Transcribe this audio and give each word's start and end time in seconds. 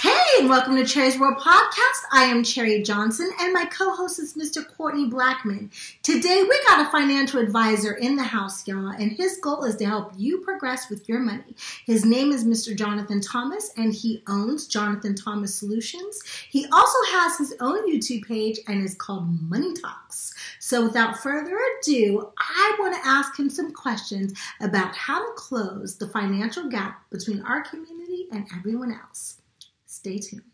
Hey, 0.00 0.40
and 0.40 0.48
welcome 0.48 0.74
to 0.76 0.84
Cherie's 0.84 1.18
World 1.18 1.38
Podcast. 1.38 2.02
I 2.10 2.24
am 2.24 2.42
Cherie 2.42 2.82
Johnson, 2.82 3.30
and 3.40 3.52
my 3.52 3.66
co-host 3.66 4.18
is 4.18 4.34
Mr. 4.34 4.66
Courtney 4.66 5.06
Blackman. 5.06 5.70
Today, 6.02 6.42
we 6.42 6.60
got 6.66 6.84
a 6.86 6.90
financial 6.90 7.38
advisor 7.38 7.92
in 7.92 8.16
the 8.16 8.24
house, 8.24 8.66
y'all, 8.66 8.88
and 8.88 9.12
his 9.12 9.36
goal 9.36 9.62
is 9.64 9.76
to 9.76 9.84
help 9.84 10.12
you 10.16 10.38
progress 10.38 10.90
with 10.90 11.08
your 11.08 11.20
money. 11.20 11.54
His 11.86 12.04
name 12.04 12.32
is 12.32 12.44
Mr. 12.44 12.74
Jonathan 12.74 13.20
Thomas, 13.20 13.70
and 13.76 13.94
he 13.94 14.24
owns 14.26 14.66
Jonathan 14.66 15.14
Thomas 15.14 15.54
Solutions. 15.54 16.20
He 16.48 16.66
also 16.72 16.98
has 17.12 17.38
his 17.38 17.54
own 17.60 17.88
YouTube 17.88 18.26
page, 18.26 18.58
and 18.66 18.82
is 18.82 18.94
called 18.96 19.28
Money 19.48 19.74
Talks. 19.74 20.34
So, 20.70 20.84
without 20.84 21.18
further 21.18 21.58
ado, 21.80 22.30
I 22.38 22.76
want 22.78 22.94
to 22.94 23.04
ask 23.04 23.36
him 23.36 23.50
some 23.50 23.72
questions 23.72 24.38
about 24.60 24.94
how 24.94 25.18
to 25.18 25.32
close 25.34 25.96
the 25.96 26.06
financial 26.06 26.68
gap 26.68 27.10
between 27.10 27.42
our 27.42 27.62
community 27.62 28.28
and 28.30 28.46
everyone 28.56 28.92
else. 28.92 29.40
Stay 29.86 30.18
tuned. 30.18 30.44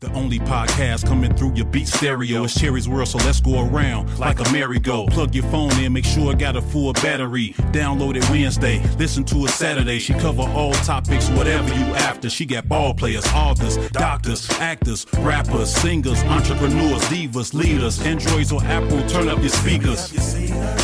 The 0.00 0.12
only 0.12 0.38
podcast 0.38 1.08
coming 1.08 1.34
through 1.34 1.54
your 1.54 1.66
beat 1.66 1.88
stereo 1.88 2.44
is 2.44 2.54
Cherie's 2.54 2.88
World, 2.88 3.08
so 3.08 3.18
let's 3.18 3.40
go 3.40 3.66
around 3.66 4.16
like 4.20 4.38
a 4.38 4.48
merry-go. 4.52 5.06
Plug 5.06 5.34
your 5.34 5.42
phone 5.46 5.72
in, 5.80 5.92
make 5.92 6.04
sure 6.04 6.30
it 6.30 6.38
got 6.38 6.54
a 6.54 6.62
full 6.62 6.92
battery. 6.92 7.52
Download 7.72 8.14
it 8.14 8.30
Wednesday, 8.30 8.80
listen 8.96 9.24
to 9.24 9.46
it 9.46 9.50
Saturday. 9.50 9.98
She 9.98 10.12
cover 10.12 10.42
all 10.42 10.72
topics, 10.72 11.28
whatever 11.30 11.74
you 11.74 11.84
after. 11.96 12.30
She 12.30 12.46
got 12.46 12.68
ball 12.68 12.94
players, 12.94 13.26
authors, 13.34 13.76
doctors, 13.88 14.48
actors, 14.60 15.04
rappers, 15.18 15.74
singers, 15.74 16.22
entrepreneurs, 16.22 17.02
divas, 17.06 17.52
leaders, 17.52 18.00
Androids 18.06 18.52
or 18.52 18.62
Apple. 18.62 19.04
Turn 19.08 19.28
up 19.28 19.40
your 19.40 19.48
speakers. 19.48 20.12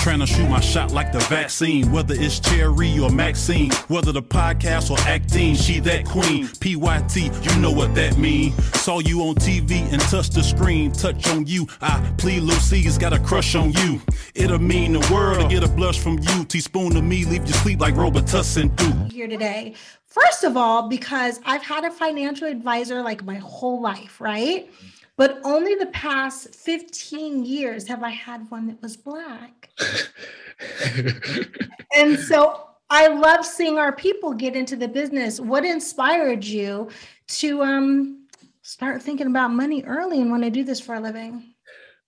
Trying 0.02 0.18
to 0.18 0.26
shoot 0.26 0.48
my 0.48 0.58
shot 0.58 0.90
like 0.90 1.12
the 1.12 1.20
vaccine, 1.20 1.92
whether 1.92 2.16
it's 2.18 2.40
Cherie 2.40 2.98
or 2.98 3.10
Maxine, 3.10 3.70
whether 3.86 4.10
the 4.10 4.22
podcast 4.22 4.90
or 4.90 4.98
acting. 5.08 5.54
She 5.54 5.78
that 5.80 6.04
queen, 6.04 6.48
PYT, 6.48 7.16
you 7.16 7.60
know 7.60 7.70
what 7.70 7.94
that 7.94 8.18
mean. 8.18 8.52
Saw 8.74 9.03
you 9.06 9.22
on 9.22 9.34
TV 9.36 9.90
and 9.92 10.00
touch 10.02 10.30
the 10.30 10.42
screen, 10.42 10.92
touch 10.92 11.28
on 11.28 11.46
you. 11.46 11.66
I 11.80 12.00
plead 12.18 12.42
Lucy's 12.42 12.98
got 12.98 13.12
a 13.12 13.18
crush 13.18 13.54
on 13.54 13.72
you. 13.72 14.00
It'll 14.34 14.58
mean 14.58 14.92
the 14.92 15.08
world 15.12 15.40
to 15.40 15.48
get 15.48 15.62
a 15.62 15.68
blush 15.68 15.98
from 15.98 16.18
you. 16.18 16.44
Teaspoon 16.44 16.94
to 16.94 17.02
me, 17.02 17.24
leave 17.24 17.46
you 17.46 17.54
sleep 17.54 17.80
like 17.80 17.94
Robitussin 17.94 18.74
do. 18.76 19.14
here 19.14 19.28
today. 19.28 19.74
First 20.06 20.44
of 20.44 20.56
all, 20.56 20.88
because 20.88 21.40
I've 21.44 21.62
had 21.62 21.84
a 21.84 21.90
financial 21.90 22.48
advisor 22.48 23.02
like 23.02 23.24
my 23.24 23.36
whole 23.36 23.80
life, 23.80 24.20
right? 24.20 24.70
But 25.16 25.40
only 25.44 25.74
the 25.74 25.86
past 25.86 26.54
15 26.54 27.44
years 27.44 27.86
have 27.88 28.02
I 28.02 28.10
had 28.10 28.50
one 28.50 28.66
that 28.66 28.82
was 28.82 28.96
black. 28.96 29.70
and 31.96 32.18
so 32.18 32.68
I 32.90 33.08
love 33.08 33.44
seeing 33.44 33.78
our 33.78 33.92
people 33.92 34.34
get 34.34 34.56
into 34.56 34.76
the 34.76 34.88
business. 34.88 35.40
What 35.40 35.64
inspired 35.64 36.44
you 36.44 36.88
to 37.28 37.62
um, 37.62 38.23
start 38.64 39.02
thinking 39.02 39.26
about 39.26 39.52
money 39.52 39.84
early 39.84 40.20
and 40.20 40.30
want 40.30 40.42
to 40.42 40.50
do 40.50 40.64
this 40.64 40.80
for 40.80 40.94
a 40.94 41.00
living? 41.00 41.54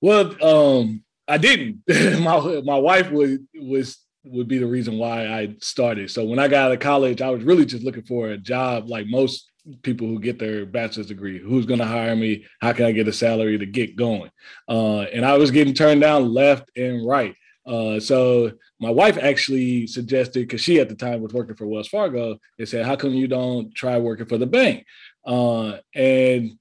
Well, 0.01 0.35
um, 0.43 1.05
I 1.29 1.39
didn't. 1.39 1.83
my 2.21 2.61
my 2.65 2.79
wife 2.79 3.11
would 3.11 3.47
was 3.55 3.99
would 4.25 4.49
be 4.49 4.59
the 4.59 4.67
reason 4.67 4.99
why 4.99 5.29
I 5.29 5.55
started. 5.61 6.11
So 6.11 6.25
when 6.25 6.41
I 6.41 6.49
got 6.49 6.67
out 6.67 6.73
of 6.73 6.81
college, 6.81 7.23
I 7.23 7.31
was 7.31 7.45
really 7.45 7.65
just 7.65 7.85
looking 7.85 8.03
for 8.03 8.31
a 8.31 8.39
job 8.39 8.89
like 8.89 9.07
most 9.07 9.53
people 9.83 10.07
who 10.07 10.19
get 10.19 10.39
their 10.39 10.67
bachelor's 10.67 11.07
degree. 11.07 11.39
Who's 11.39 11.67
going 11.67 11.81
to 11.81 11.87
hire 11.87 12.17
me? 12.17 12.45
How 12.61 12.73
can 12.73 12.87
I 12.87 12.93
get 12.93 13.09
a 13.09 13.13
salary 13.13 13.59
to 13.59 13.67
get 13.67 13.97
going? 13.97 14.31
Uh, 14.69 15.03
and 15.03 15.25
I 15.25 15.37
was 15.37 15.51
getting 15.51 15.75
turned 15.75 16.01
down 16.01 16.33
left 16.33 16.71
and 16.77 17.07
right. 17.07 17.35
Uh, 17.67 17.99
so 17.99 18.53
my 18.79 18.91
wife 18.91 19.19
actually 19.21 19.87
suggested 19.87 20.41
because 20.41 20.61
she 20.61 20.79
at 20.79 20.89
the 20.89 20.95
time 20.95 21.21
was 21.21 21.33
working 21.33 21.57
for 21.57 21.67
Wells 21.67 21.89
Fargo. 21.89 22.39
They 22.59 22.65
said, 22.65 22.87
"How 22.87 22.95
come 22.95 23.13
you 23.13 23.27
don't 23.27 23.75
try 23.75 23.99
working 23.99 24.27
for 24.27 24.39
the 24.39 24.47
bank?" 24.47 24.87
Uh, 25.27 25.79
and 25.95 26.59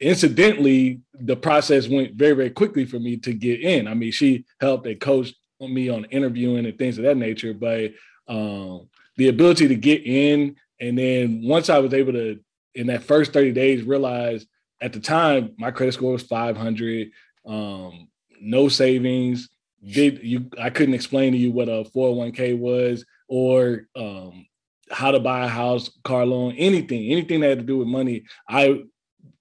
incidentally, 0.00 1.00
the 1.14 1.36
process 1.36 1.88
went 1.88 2.14
very, 2.14 2.34
very 2.34 2.50
quickly 2.50 2.84
for 2.84 2.98
me 2.98 3.16
to 3.18 3.32
get 3.32 3.60
in. 3.60 3.88
I 3.88 3.94
mean, 3.94 4.12
she 4.12 4.44
helped 4.60 4.86
and 4.86 5.00
coached 5.00 5.34
me 5.60 5.88
on 5.88 6.04
interviewing 6.06 6.66
and 6.66 6.78
things 6.78 6.98
of 6.98 7.04
that 7.04 7.16
nature, 7.16 7.54
but 7.54 7.92
um, 8.28 8.88
the 9.16 9.28
ability 9.28 9.68
to 9.68 9.74
get 9.74 10.04
in, 10.04 10.56
and 10.80 10.98
then 10.98 11.40
once 11.42 11.70
I 11.70 11.78
was 11.78 11.94
able 11.94 12.12
to, 12.12 12.38
in 12.74 12.88
that 12.88 13.02
first 13.04 13.32
30 13.32 13.52
days, 13.52 13.82
realize 13.82 14.46
at 14.80 14.92
the 14.92 15.00
time 15.00 15.54
my 15.58 15.70
credit 15.70 15.92
score 15.92 16.12
was 16.12 16.22
500, 16.22 17.10
um, 17.46 18.08
no 18.40 18.68
savings. 18.68 19.48
Did 19.84 20.22
you? 20.22 20.50
I 20.60 20.70
couldn't 20.70 20.94
explain 20.94 21.32
to 21.32 21.38
you 21.38 21.52
what 21.52 21.68
a 21.68 21.84
401k 21.94 22.58
was 22.58 23.04
or 23.28 23.86
um, 23.94 24.46
how 24.90 25.10
to 25.10 25.20
buy 25.20 25.44
a 25.44 25.48
house, 25.48 25.90
car 26.04 26.24
loan, 26.26 26.54
anything, 26.56 27.10
anything 27.10 27.40
that 27.40 27.48
had 27.48 27.58
to 27.58 27.64
do 27.64 27.78
with 27.78 27.88
money. 27.88 28.24
I 28.48 28.84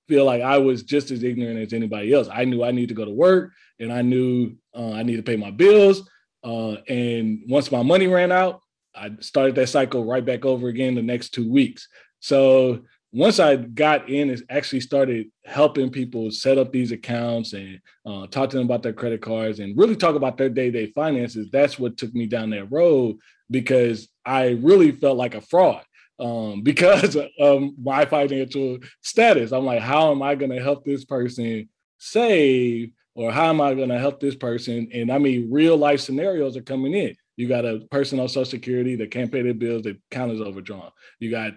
feel 0.08 0.26
like 0.26 0.42
I 0.42 0.58
was 0.58 0.84
just 0.84 1.12
as 1.12 1.24
ignorant 1.24 1.60
as 1.60 1.74
anybody 1.74 2.14
else. 2.14 2.28
I 2.32 2.46
knew 2.46 2.64
I 2.64 2.72
needed 2.72 2.90
to 2.90 2.96
go 2.96 3.06
to 3.06 3.12
work 3.12 3.52
and 3.80 3.92
I 3.92 4.02
knew 4.02 4.56
uh, 4.76 4.92
I 4.92 5.04
needed 5.04 5.26
to 5.26 5.32
pay 5.32 5.38
my 5.38 5.52
bills. 5.52 6.08
Uh, 6.44 6.78
and 6.88 7.44
once 7.48 7.72
my 7.72 7.82
money 7.82 8.08
ran 8.08 8.32
out, 8.32 8.62
I 8.96 9.12
started 9.20 9.56
that 9.56 9.70
cycle 9.70 10.06
right 10.06 10.24
back 10.24 10.46
over 10.46 10.68
again 10.68 10.96
the 10.96 11.02
next 11.02 11.30
two 11.30 11.52
weeks. 11.52 11.88
So 12.20 12.84
once 13.16 13.40
I 13.40 13.56
got 13.56 14.10
in 14.10 14.30
and 14.30 14.44
actually 14.50 14.82
started 14.82 15.28
helping 15.46 15.90
people 15.90 16.32
set 16.32 16.58
up 16.58 16.74
these 16.74 16.92
accounts 16.92 17.54
and 17.54 17.80
uh, 18.06 18.28
talk 18.28 18.50
to 18.50 18.58
them 18.58 18.66
about 18.66 18.84
their 18.84 18.92
credit 18.92 19.22
cards 19.22 19.60
and 19.60 19.78
really 19.78 19.96
talk 19.96 20.16
about 20.16 20.38
their 20.38 20.50
day-to-day 20.50 20.92
finances, 20.92 21.48
that's 21.50 21.80
what 21.80 21.96
took 21.96 22.14
me 22.14 22.26
down 22.26 22.50
that 22.50 22.70
road 22.70 23.16
because 23.50 24.10
I 24.26 24.50
really 24.62 24.92
felt 24.92 25.16
like 25.16 25.34
a 25.34 25.40
fraud 25.40 25.86
um, 26.20 26.62
because 26.64 27.16
of 27.40 27.64
my 27.82 28.04
financial 28.04 28.80
status. 29.02 29.54
I'm 29.54 29.66
like, 29.66 29.82
how 29.82 30.12
am 30.12 30.22
I 30.22 30.36
going 30.36 30.52
to 30.52 30.62
help 30.62 30.84
this 30.84 31.06
person 31.06 31.70
save, 31.98 32.92
or 33.16 33.32
how 33.32 33.46
am 33.46 33.62
I 33.62 33.76
going 33.76 33.90
to 33.90 34.00
help 34.00 34.20
this 34.20 34.36
person? 34.36 34.90
And 34.94 35.10
I 35.10 35.20
mean, 35.20 35.50
real 35.50 35.78
life 35.78 36.02
scenarios 36.02 36.58
are 36.58 36.62
coming 36.62 36.94
in. 36.94 37.16
You 37.38 37.48
got 37.48 37.64
a 37.64 37.80
person 37.92 38.20
on 38.20 38.28
Social 38.28 38.44
Security 38.44 38.98
that 38.98 39.12
can't 39.12 39.32
pay 39.32 39.42
their 39.42 39.54
bills, 39.54 39.84
their 39.84 39.96
account 40.12 40.34
is 40.34 40.42
overdrawn. 40.42 40.92
You 41.20 41.32
got 41.32 41.54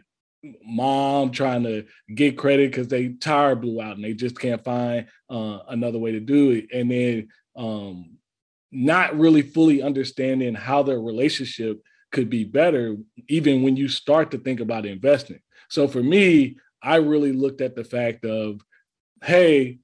mom 0.64 1.31
trying 1.31 1.64
to 1.64 1.85
get 2.14 2.38
credit 2.38 2.70
because 2.70 2.88
they 2.88 3.08
tire 3.08 3.56
blew 3.56 3.81
out 3.81 3.96
and 3.96 4.05
they 4.05 4.14
just 4.14 4.38
can't 4.38 4.62
find 4.62 5.06
uh, 5.29 5.58
another 5.69 5.99
way 5.99 6.12
to 6.12 6.20
do 6.20 6.52
it. 6.52 6.67
And 6.73 6.90
then 6.90 7.29
um, 7.56 8.19
not 8.70 9.19
really 9.19 9.43
fully 9.43 9.82
understanding 9.82 10.55
how 10.55 10.82
their 10.82 11.00
relationship 11.00 11.82
could 12.12 12.31
be 12.31 12.44
better, 12.44 12.96
even 13.29 13.62
when 13.62 13.76
you 13.76 13.88
start 13.88 14.31
to 14.31 14.38
think 14.38 14.61
about 14.61 14.87
investing. 14.87 15.40
So 15.69 15.88
for 15.88 16.02
me, 16.02 16.56
I 16.82 16.96
really 16.96 17.32
looked 17.32 17.61
at 17.61 17.75
the 17.75 17.85
fact 17.85 18.25
of, 18.25 18.61
hey, 19.23 19.79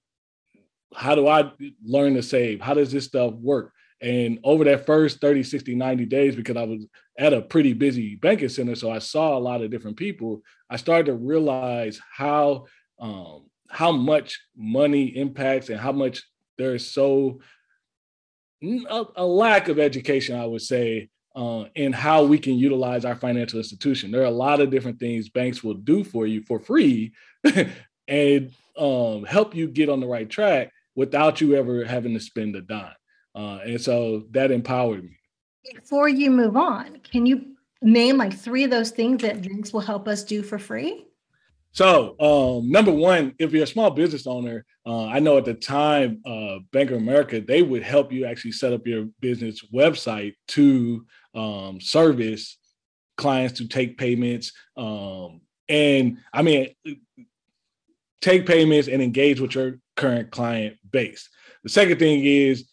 how 0.94 1.14
do 1.14 1.26
I 1.26 1.50
learn 1.84 2.14
to 2.14 2.22
save? 2.22 2.60
How 2.60 2.74
does 2.74 2.92
this 2.92 3.04
stuff 3.04 3.34
work? 3.34 3.72
And 4.04 4.38
over 4.44 4.64
that 4.64 4.84
first 4.84 5.22
30, 5.22 5.42
60, 5.42 5.74
90 5.74 6.04
days, 6.04 6.36
because 6.36 6.58
I 6.58 6.64
was 6.64 6.86
at 7.18 7.32
a 7.32 7.40
pretty 7.40 7.72
busy 7.72 8.16
banking 8.16 8.50
center, 8.50 8.74
so 8.74 8.90
I 8.90 8.98
saw 8.98 9.34
a 9.34 9.40
lot 9.40 9.62
of 9.62 9.70
different 9.70 9.96
people, 9.96 10.42
I 10.68 10.76
started 10.76 11.06
to 11.06 11.14
realize 11.14 11.98
how 12.12 12.66
um, 12.98 13.46
how 13.70 13.92
much 13.92 14.38
money 14.54 15.06
impacts 15.16 15.70
and 15.70 15.80
how 15.80 15.90
much 15.90 16.22
there's 16.58 16.86
so 16.86 17.40
a, 18.62 19.04
a 19.16 19.24
lack 19.24 19.68
of 19.68 19.78
education, 19.78 20.38
I 20.38 20.44
would 20.44 20.60
say, 20.60 21.08
uh, 21.34 21.64
in 21.74 21.94
how 21.94 22.24
we 22.24 22.38
can 22.38 22.58
utilize 22.58 23.06
our 23.06 23.16
financial 23.16 23.58
institution. 23.58 24.10
There 24.10 24.20
are 24.20 24.26
a 24.26 24.30
lot 24.30 24.60
of 24.60 24.70
different 24.70 25.00
things 25.00 25.30
banks 25.30 25.64
will 25.64 25.74
do 25.74 26.04
for 26.04 26.26
you 26.26 26.42
for 26.42 26.60
free 26.60 27.14
and 28.06 28.52
um, 28.76 29.24
help 29.24 29.54
you 29.54 29.66
get 29.66 29.88
on 29.88 30.00
the 30.00 30.06
right 30.06 30.28
track 30.28 30.72
without 30.94 31.40
you 31.40 31.54
ever 31.56 31.86
having 31.86 32.12
to 32.12 32.20
spend 32.20 32.54
a 32.54 32.60
dime. 32.60 32.92
Uh, 33.34 33.60
and 33.64 33.80
so 33.80 34.24
that 34.30 34.50
empowered 34.50 35.04
me. 35.04 35.16
Before 35.74 36.08
you 36.08 36.30
move 36.30 36.56
on, 36.56 37.00
can 37.00 37.26
you 37.26 37.56
name 37.82 38.18
like 38.18 38.36
three 38.36 38.64
of 38.64 38.70
those 38.70 38.90
things 38.90 39.22
that 39.22 39.42
banks 39.42 39.72
will 39.72 39.80
help 39.80 40.08
us 40.08 40.24
do 40.24 40.42
for 40.42 40.58
free? 40.58 41.06
So, 41.72 42.14
um, 42.20 42.70
number 42.70 42.92
one, 42.92 43.34
if 43.40 43.52
you're 43.52 43.64
a 43.64 43.66
small 43.66 43.90
business 43.90 44.28
owner, 44.28 44.64
uh, 44.86 45.06
I 45.06 45.18
know 45.18 45.38
at 45.38 45.44
the 45.44 45.54
time, 45.54 46.22
uh, 46.24 46.58
Bank 46.72 46.92
of 46.92 46.98
America, 46.98 47.40
they 47.40 47.62
would 47.62 47.82
help 47.82 48.12
you 48.12 48.26
actually 48.26 48.52
set 48.52 48.72
up 48.72 48.86
your 48.86 49.06
business 49.20 49.64
website 49.74 50.34
to 50.48 51.04
um, 51.34 51.80
service 51.80 52.58
clients 53.16 53.58
to 53.58 53.66
take 53.66 53.98
payments. 53.98 54.52
Um, 54.76 55.40
and 55.68 56.18
I 56.32 56.42
mean, 56.42 56.68
take 58.20 58.46
payments 58.46 58.86
and 58.86 59.02
engage 59.02 59.40
with 59.40 59.56
your 59.56 59.80
current 59.96 60.30
client 60.30 60.76
base. 60.90 61.28
The 61.64 61.70
second 61.70 61.98
thing 61.98 62.24
is 62.24 62.68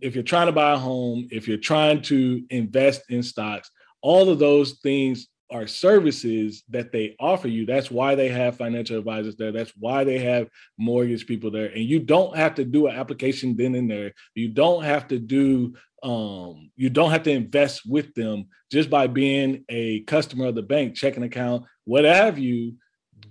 if 0.00 0.14
you're 0.14 0.24
trying 0.24 0.46
to 0.46 0.52
buy 0.52 0.72
a 0.72 0.78
home, 0.78 1.28
if 1.30 1.46
you're 1.46 1.58
trying 1.58 2.02
to 2.02 2.44
invest 2.50 3.02
in 3.08 3.22
stocks, 3.22 3.70
all 4.00 4.30
of 4.30 4.38
those 4.38 4.78
things 4.82 5.28
are 5.50 5.66
services 5.66 6.64
that 6.70 6.92
they 6.92 7.14
offer 7.20 7.46
you. 7.46 7.66
That's 7.66 7.90
why 7.90 8.14
they 8.14 8.28
have 8.28 8.56
financial 8.56 8.98
advisors 8.98 9.36
there. 9.36 9.52
That's 9.52 9.72
why 9.78 10.04
they 10.04 10.18
have 10.20 10.48
mortgage 10.78 11.26
people 11.26 11.50
there. 11.50 11.66
And 11.66 11.84
you 11.84 12.00
don't 12.00 12.34
have 12.36 12.54
to 12.54 12.64
do 12.64 12.86
an 12.86 12.96
application 12.96 13.54
then 13.56 13.74
and 13.74 13.90
there. 13.90 14.12
You 14.34 14.48
don't 14.48 14.82
have 14.82 15.08
to 15.08 15.18
do 15.18 15.74
um, 16.02 16.72
you 16.74 16.90
don't 16.90 17.12
have 17.12 17.22
to 17.24 17.30
invest 17.30 17.82
with 17.86 18.12
them 18.14 18.46
just 18.72 18.90
by 18.90 19.06
being 19.06 19.64
a 19.68 20.00
customer 20.00 20.46
of 20.46 20.56
the 20.56 20.62
bank, 20.62 20.96
checking 20.96 21.22
account, 21.22 21.64
what 21.84 22.04
have 22.04 22.40
you, 22.40 22.74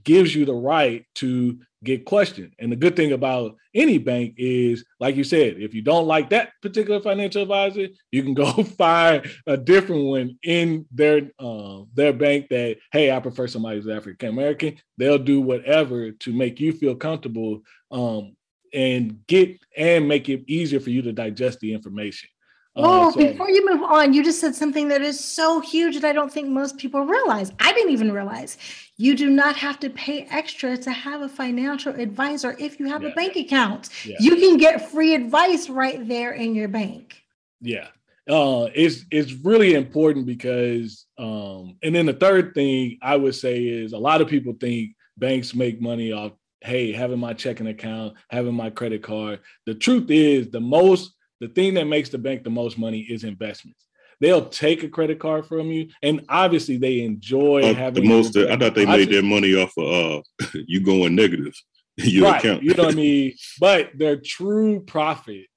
gives 0.03 0.33
you 0.33 0.45
the 0.45 0.53
right 0.53 1.05
to 1.15 1.59
get 1.83 2.05
questioned. 2.05 2.53
And 2.59 2.71
the 2.71 2.75
good 2.75 2.95
thing 2.95 3.11
about 3.11 3.55
any 3.73 3.97
bank 3.97 4.35
is, 4.37 4.85
like 4.99 5.15
you 5.15 5.23
said, 5.23 5.57
if 5.57 5.73
you 5.73 5.81
don't 5.81 6.07
like 6.07 6.29
that 6.29 6.51
particular 6.61 6.99
financial 6.99 7.41
advisor, 7.41 7.87
you 8.11 8.23
can 8.23 8.33
go 8.35 8.51
find 8.63 9.25
a 9.47 9.57
different 9.57 10.05
one 10.05 10.37
in 10.43 10.85
their 10.91 11.31
uh, 11.39 11.81
their 11.93 12.13
bank. 12.13 12.47
That 12.49 12.77
hey, 12.91 13.11
I 13.11 13.19
prefer 13.19 13.47
somebody 13.47 13.77
who's 13.77 13.87
African 13.87 14.29
American. 14.29 14.77
They'll 14.97 15.17
do 15.17 15.41
whatever 15.41 16.11
to 16.11 16.33
make 16.33 16.59
you 16.59 16.73
feel 16.73 16.95
comfortable 16.95 17.61
um, 17.91 18.35
and 18.73 19.25
get 19.27 19.59
and 19.75 20.07
make 20.07 20.29
it 20.29 20.43
easier 20.47 20.79
for 20.79 20.89
you 20.89 21.01
to 21.03 21.13
digest 21.13 21.59
the 21.59 21.73
information. 21.73 22.29
Oh, 22.75 23.09
uh, 23.09 23.11
so, 23.11 23.19
before 23.19 23.49
you 23.49 23.69
move 23.69 23.83
on, 23.83 24.13
you 24.13 24.23
just 24.23 24.39
said 24.39 24.55
something 24.55 24.87
that 24.87 25.01
is 25.01 25.19
so 25.19 25.59
huge 25.59 25.99
that 25.99 26.05
I 26.05 26.13
don't 26.13 26.31
think 26.31 26.47
most 26.47 26.77
people 26.77 27.05
realize. 27.05 27.51
I 27.59 27.73
didn't 27.73 27.91
even 27.91 28.13
realize. 28.13 28.57
You 28.95 29.15
do 29.15 29.29
not 29.29 29.57
have 29.57 29.79
to 29.81 29.89
pay 29.89 30.25
extra 30.31 30.77
to 30.77 30.91
have 30.91 31.21
a 31.21 31.27
financial 31.27 31.93
advisor 31.93 32.55
if 32.59 32.79
you 32.79 32.87
have 32.87 33.03
yeah. 33.03 33.09
a 33.09 33.15
bank 33.15 33.35
account. 33.35 33.89
Yeah. 34.05 34.15
You 34.19 34.37
can 34.37 34.55
get 34.57 34.89
free 34.89 35.15
advice 35.15 35.69
right 35.69 36.07
there 36.07 36.31
in 36.31 36.55
your 36.55 36.69
bank. 36.69 37.21
Yeah. 37.59 37.87
Uh, 38.29 38.69
it's 38.73 39.03
it's 39.11 39.33
really 39.33 39.73
important 39.73 40.25
because 40.25 41.05
um, 41.17 41.75
and 41.83 41.93
then 41.93 42.05
the 42.05 42.13
third 42.13 42.53
thing 42.53 42.99
I 43.01 43.17
would 43.17 43.35
say 43.35 43.63
is 43.63 43.93
a 43.93 43.97
lot 43.97 44.21
of 44.21 44.29
people 44.29 44.53
think 44.59 44.91
banks 45.17 45.53
make 45.53 45.81
money 45.81 46.13
off 46.13 46.31
hey 46.61 46.91
having 46.91 47.19
my 47.19 47.33
checking 47.33 47.67
account 47.67 48.13
having 48.29 48.53
my 48.53 48.69
credit 48.69 49.01
card 49.01 49.39
the 49.65 49.73
truth 49.73 50.09
is 50.09 50.49
the 50.49 50.61
most 50.61 51.13
the 51.41 51.49
thing 51.49 51.73
that 51.73 51.85
makes 51.85 52.09
the 52.09 52.19
bank 52.19 52.43
the 52.43 52.49
most 52.49 52.77
money 52.77 52.99
is 52.99 53.23
investments. 53.25 53.87
They'll 54.21 54.47
take 54.47 54.83
a 54.83 54.87
credit 54.87 55.19
card 55.19 55.47
from 55.47 55.71
you, 55.71 55.89
and 56.03 56.23
obviously 56.29 56.77
they 56.77 57.01
enjoy 57.01 57.63
uh, 57.63 57.73
having 57.73 58.03
the 58.03 58.09
most. 58.09 58.37
I 58.37 58.55
thought 58.55 58.75
they 58.75 58.85
made 58.85 59.09
their 59.09 59.23
money 59.23 59.55
off 59.55 59.73
of 59.77 60.23
uh, 60.41 60.47
you 60.67 60.79
going 60.79 61.15
negative. 61.15 61.55
In 61.97 62.05
your 62.09 62.25
right, 62.25 62.39
account. 62.39 62.63
you 62.63 62.75
know 62.75 62.83
what 62.83 62.93
I 62.93 62.95
mean? 62.95 63.33
But 63.59 63.97
their 63.97 64.17
true 64.17 64.81
profit 64.81 65.47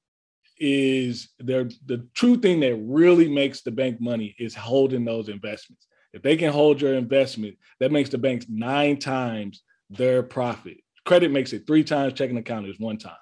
is 0.58 1.28
their 1.38 1.68
the 1.84 2.08
true 2.14 2.38
thing 2.38 2.60
that 2.60 2.76
really 2.76 3.28
makes 3.28 3.60
the 3.60 3.70
bank 3.70 4.00
money 4.00 4.34
is 4.38 4.54
holding 4.54 5.04
those 5.04 5.28
investments. 5.28 5.86
If 6.14 6.22
they 6.22 6.36
can 6.36 6.50
hold 6.50 6.80
your 6.80 6.94
investment, 6.94 7.56
that 7.80 7.92
makes 7.92 8.08
the 8.08 8.18
banks 8.18 8.46
nine 8.48 8.98
times 8.98 9.62
their 9.90 10.22
profit. 10.22 10.78
Credit 11.04 11.30
makes 11.30 11.52
it 11.52 11.66
three 11.66 11.84
times. 11.84 12.14
Checking 12.14 12.38
account 12.38 12.66
is 12.66 12.80
one 12.80 12.96
time. 12.96 13.12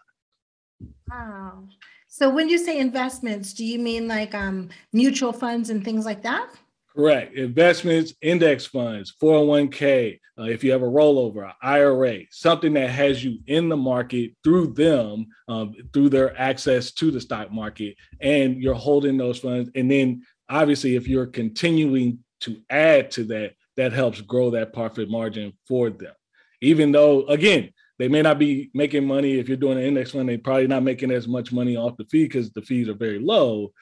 Wow. 1.11 1.65
So 2.15 2.29
when 2.29 2.51
you 2.51 2.59
say 2.59 2.79
investments, 2.79 3.55
do 3.55 3.65
you 3.65 3.79
mean 3.79 4.07
like 4.07 4.35
um, 4.35 4.69
mutual 4.93 5.33
funds 5.33 5.71
and 5.71 5.83
things 5.83 6.05
like 6.05 6.23
that? 6.25 6.51
Correct. 6.95 7.35
Investments, 7.35 8.13
index 8.21 8.67
funds, 8.67 9.15
401k, 9.19 10.21
uh, 10.39 10.43
if 10.43 10.63
you 10.63 10.73
have 10.73 10.83
a 10.83 10.85
rollover, 10.85 11.51
IRA, 11.63 12.19
something 12.31 12.75
that 12.75 12.91
has 12.91 13.25
you 13.25 13.39
in 13.47 13.71
the 13.71 13.79
market 13.79 14.33
through 14.45 14.75
them, 14.75 15.25
um, 15.49 15.73
through 15.95 16.11
their 16.11 16.39
access 16.39 16.93
to 16.93 17.11
the 17.11 17.19
stock 17.19 17.51
market, 17.51 17.97
and 18.21 18.63
you're 18.63 18.75
holding 18.75 19.17
those 19.17 19.39
funds. 19.39 19.71
And 19.75 19.91
then 19.91 20.23
obviously, 20.51 20.97
if 20.97 21.09
you're 21.09 21.25
continuing 21.25 22.19
to 22.41 22.61
add 22.69 23.11
to 23.13 23.25
that, 23.25 23.55
that 23.79 23.95
helps 23.95 24.21
grow 24.21 24.51
that 24.51 24.75
profit 24.75 25.09
margin 25.09 25.55
for 25.67 25.89
them. 25.89 26.13
Even 26.61 26.93
though, 26.93 27.25
again, 27.29 27.73
they 28.03 28.09
may 28.09 28.21
not 28.21 28.37
be 28.37 28.69
making 28.75 29.07
money 29.07 29.39
if 29.39 29.47
you're 29.47 29.57
doing 29.57 29.79
an 29.79 29.85
index 29.85 30.11
fund. 30.11 30.29
They're 30.29 30.37
probably 30.37 30.67
not 30.67 30.83
making 30.83 31.13
as 31.13 31.29
much 31.29 31.53
money 31.53 31.77
off 31.77 31.97
the 31.97 32.05
fee 32.07 32.25
because 32.25 32.51
the 32.51 32.61
fees 32.61 32.89
are 32.89 32.95
very 32.95 33.21
low. 33.21 33.73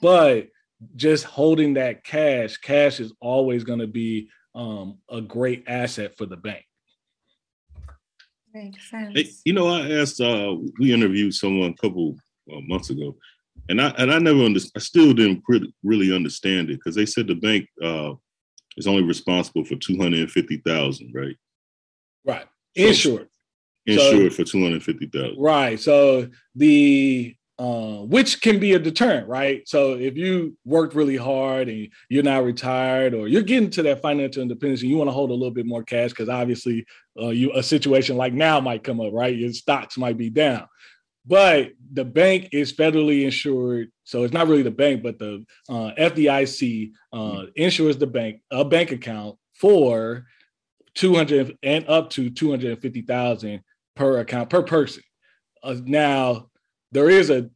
But 0.00 0.46
just 0.94 1.24
holding 1.24 1.74
that 1.74 2.04
cash, 2.04 2.56
cash 2.58 3.00
is 3.00 3.12
always 3.20 3.64
going 3.64 3.80
to 3.80 3.88
be 3.88 4.28
um, 4.54 4.98
a 5.10 5.20
great 5.20 5.64
asset 5.66 6.16
for 6.16 6.24
the 6.24 6.36
bank. 6.36 6.64
Makes 8.52 8.88
sense. 8.88 9.10
Hey, 9.12 9.28
you 9.44 9.54
know, 9.54 9.66
I 9.66 9.90
asked. 9.90 10.20
Uh, 10.20 10.54
we 10.78 10.92
interviewed 10.92 11.34
someone 11.34 11.70
a 11.70 11.82
couple 11.82 12.14
uh, 12.52 12.60
months 12.60 12.90
ago, 12.90 13.16
and 13.68 13.82
I 13.82 13.88
and 13.98 14.12
I 14.12 14.20
never 14.20 14.44
understood. 14.44 14.72
I 14.76 14.78
still 14.78 15.12
didn't 15.14 15.42
pre- 15.42 15.74
really 15.82 16.14
understand 16.14 16.70
it 16.70 16.76
because 16.76 16.94
they 16.94 17.06
said 17.06 17.26
the 17.26 17.34
bank 17.34 17.66
uh, 17.82 18.12
is 18.76 18.86
only 18.86 19.02
responsible 19.02 19.64
for 19.64 19.74
two 19.74 19.96
hundred 19.96 20.20
and 20.20 20.30
fifty 20.30 20.58
thousand, 20.58 21.10
right? 21.12 21.34
Right. 22.24 22.46
Insured 22.76 23.28
insured 23.86 24.32
so, 24.32 24.44
for 24.44 24.50
250000 24.50 25.36
right. 25.38 25.78
So 25.78 26.28
the 26.54 27.36
uh, 27.56 28.02
which 28.02 28.40
can 28.40 28.58
be 28.58 28.72
a 28.72 28.78
deterrent 28.78 29.28
right? 29.28 29.68
So 29.68 29.94
if 29.94 30.16
you 30.16 30.56
worked 30.64 30.94
really 30.94 31.16
hard 31.16 31.68
and 31.68 31.88
you're 32.08 32.24
now 32.24 32.40
retired 32.40 33.14
or 33.14 33.28
you're 33.28 33.42
getting 33.42 33.70
to 33.70 33.82
that 33.84 34.02
financial 34.02 34.42
independence 34.42 34.82
and 34.82 34.90
you 34.90 34.96
want 34.96 35.08
to 35.08 35.12
hold 35.12 35.30
a 35.30 35.34
little 35.34 35.52
bit 35.52 35.66
more 35.66 35.84
cash 35.84 36.10
because 36.10 36.28
obviously 36.28 36.84
uh, 37.20 37.28
you 37.28 37.52
a 37.54 37.62
situation 37.62 38.16
like 38.16 38.32
now 38.32 38.60
might 38.60 38.82
come 38.82 39.00
up 39.00 39.12
right? 39.12 39.36
Your 39.36 39.52
stocks 39.52 39.96
might 39.96 40.16
be 40.18 40.30
down. 40.30 40.66
But 41.26 41.72
the 41.92 42.04
bank 42.04 42.48
is 42.52 42.72
federally 42.72 43.24
insured 43.24 43.90
so 44.02 44.24
it's 44.24 44.34
not 44.34 44.48
really 44.48 44.62
the 44.62 44.70
bank 44.70 45.02
but 45.02 45.18
the 45.18 45.44
uh, 45.68 45.92
fdic 45.96 46.92
uh, 47.12 47.44
insures 47.54 47.96
the 47.96 48.06
bank 48.06 48.40
a 48.50 48.64
bank 48.64 48.90
account 48.90 49.36
for 49.54 50.26
200 50.94 51.56
and 51.62 51.88
up 51.88 52.10
to 52.10 52.30
250000 52.30 53.62
per 53.96 54.18
account 54.18 54.50
per 54.50 54.62
person. 54.62 55.02
Uh, 55.62 55.76
now 55.84 56.50
there 56.92 57.08
is 57.08 57.30
a 57.30 57.50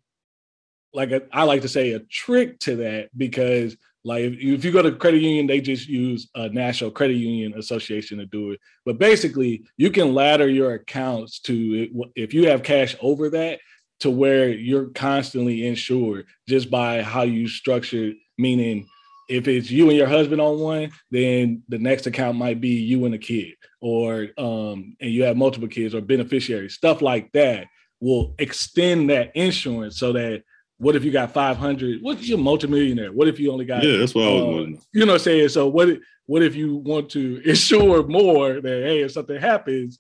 like 0.95 1.11
a, 1.11 1.23
I 1.33 1.45
like 1.45 1.63
to 1.63 1.69
say 1.69 1.93
a 1.93 2.01
trick 2.01 2.59
to 2.61 2.77
that 2.77 3.11
because 3.17 3.77
like 4.05 4.23
if, 4.23 4.35
if 4.39 4.65
you 4.65 4.73
go 4.73 4.83
to 4.83 4.93
credit 4.93 5.21
union, 5.21 5.47
they 5.47 5.61
just 5.61 5.87
use 5.87 6.29
a 6.35 6.49
national 6.49 6.91
credit 6.91 7.17
union 7.17 7.55
association 7.59 8.19
to 8.19 8.27
do 8.27 8.53
it. 8.53 8.61
But 8.85 8.99
basically, 8.99 9.65
you 9.77 9.91
can 9.91 10.15
ladder 10.15 10.49
your 10.49 10.75
accounts 10.75 11.41
to 11.41 12.11
if 12.17 12.33
you 12.33 12.49
have 12.49 12.63
cash 12.63 12.97
over 13.01 13.29
that 13.31 13.61
to 14.01 14.11
where 14.11 14.49
you're 14.49 14.87
constantly 14.91 15.67
insured 15.67 16.27
just 16.49 16.71
by 16.71 17.03
how 17.03 17.23
you 17.23 17.49
structure. 17.49 18.13
Meaning, 18.39 18.89
if 19.29 19.47
it's 19.47 19.71
you 19.71 19.89
and 19.89 19.97
your 19.97 20.07
husband 20.07 20.41
on 20.41 20.59
one, 20.59 20.91
then 21.11 21.63
the 21.69 21.79
next 21.79 22.07
account 22.07 22.37
might 22.39 22.61
be 22.61 22.69
you 22.71 23.05
and 23.05 23.15
a 23.15 23.19
kid, 23.19 23.55
or 23.81 24.29
um, 24.39 24.97
and 25.01 25.11
you 25.11 25.25
have 25.25 25.37
multiple 25.37 25.69
kids 25.69 25.95
or 25.95 26.01
beneficiaries, 26.01 26.75
stuff 26.75 27.03
like 27.03 27.31
that 27.33 27.67
will 28.01 28.35
extend 28.39 29.11
that 29.11 29.35
insurance 29.37 29.99
so 29.99 30.13
that 30.13 30.43
what 30.79 30.95
if 30.95 31.05
you 31.05 31.11
got 31.11 31.33
500? 31.33 32.01
What's 32.01 32.29
your 32.29 32.39
multimillionaire? 32.39 33.13
What 33.13 33.27
if 33.27 33.41
you 33.41 33.51
only 33.51 33.65
got, 33.65 33.83
Yeah, 33.83 33.97
that's 33.99 34.15
what 34.15 34.25
I 34.29 34.31
was 34.33 34.43
uh, 34.43 34.47
wondering. 34.47 34.81
you 34.93 35.01
know 35.05 35.13
what 35.13 35.21
I'm 35.21 35.25
saying? 35.25 35.49
So 35.49 35.69
what 35.69 35.89
if- 35.91 35.99
what 36.27 36.43
if 36.43 36.55
you 36.55 36.77
want 36.77 37.09
to 37.11 37.41
insure 37.45 38.07
more 38.07 38.61
that 38.61 38.83
hey, 38.85 39.01
if 39.01 39.13
something 39.13 39.41
happens, 39.41 39.99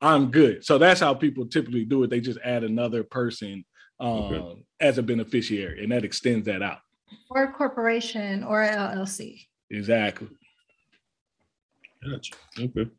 I'm 0.00 0.30
good. 0.30 0.64
So 0.64 0.76
that's 0.76 1.00
how 1.00 1.14
people 1.14 1.46
typically 1.46 1.84
do 1.84 2.02
it. 2.02 2.10
They 2.10 2.20
just 2.20 2.38
add 2.44 2.64
another 2.64 3.02
person 3.04 3.64
um, 4.00 4.08
Okay. 4.10 4.62
as 4.80 4.98
a 4.98 5.02
beneficiary, 5.02 5.82
and 5.82 5.90
that 5.92 6.04
extends 6.04 6.46
that 6.46 6.62
out. 6.62 6.78
Or 7.30 7.44
a 7.44 7.52
corporation 7.52 8.44
or 8.44 8.62
a 8.62 8.70
LLC. 8.70 9.46
Exactly. 9.70 10.28
Gotcha. 12.08 12.34
Okay. 12.58 12.90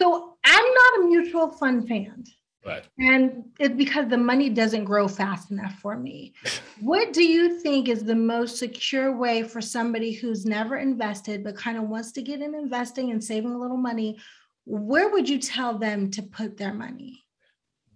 So 0.00 0.36
I'm 0.44 0.74
not 0.74 1.00
a 1.00 1.04
mutual 1.06 1.50
fund 1.52 1.86
fan. 1.86 2.24
Right. 2.64 2.84
And 2.98 3.44
it's 3.58 3.74
because 3.74 4.08
the 4.08 4.18
money 4.18 4.50
doesn't 4.50 4.84
grow 4.84 5.08
fast 5.08 5.50
enough 5.50 5.78
for 5.80 5.96
me. 5.96 6.34
What 6.80 7.12
do 7.12 7.22
you 7.22 7.60
think 7.60 7.88
is 7.88 8.04
the 8.04 8.14
most 8.14 8.56
secure 8.56 9.14
way 9.14 9.42
for 9.42 9.60
somebody 9.60 10.12
who's 10.12 10.46
never 10.46 10.78
invested 10.78 11.44
but 11.44 11.54
kind 11.54 11.76
of 11.76 11.84
wants 11.84 12.10
to 12.12 12.22
get 12.22 12.40
in 12.40 12.54
investing 12.54 13.10
and 13.10 13.22
saving 13.22 13.52
a 13.52 13.58
little 13.58 13.76
money? 13.76 14.18
Where 14.64 15.10
would 15.10 15.28
you 15.28 15.38
tell 15.38 15.76
them 15.76 16.10
to 16.12 16.22
put 16.22 16.56
their 16.56 16.72
money? 16.72 17.22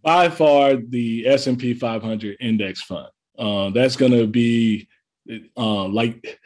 By 0.02 0.28
far, 0.28 0.76
the 0.76 1.26
S 1.26 1.46
and 1.46 1.58
P 1.58 1.72
500 1.72 2.36
index 2.40 2.82
fund. 2.82 3.08
Uh, 3.38 3.70
that's 3.70 3.96
going 3.96 4.12
to 4.12 4.26
be 4.26 4.86
uh, 5.56 5.88
like 5.88 6.38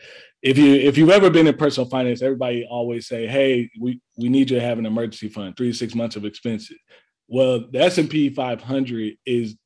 if 0.42 0.56
you 0.56 0.74
if 0.74 0.96
you've 0.96 1.10
ever 1.10 1.30
been 1.30 1.46
in 1.46 1.56
personal 1.56 1.88
finance, 1.88 2.22
everybody 2.22 2.66
always 2.68 3.08
say, 3.08 3.26
"Hey, 3.26 3.70
we 3.80 4.00
we 4.16 4.28
need 4.28 4.50
you 4.50 4.58
to 4.58 4.64
have 4.64 4.78
an 4.78 4.86
emergency 4.86 5.28
fund, 5.28 5.56
three 5.56 5.72
to 5.72 5.76
six 5.76 5.94
months 5.94 6.16
of 6.16 6.24
expenses." 6.24 6.78
Well, 7.28 7.66
the 7.70 7.80
S 7.80 7.98
and 7.98 8.08
P 8.08 8.30
500 8.30 9.14
is, 9.26 9.56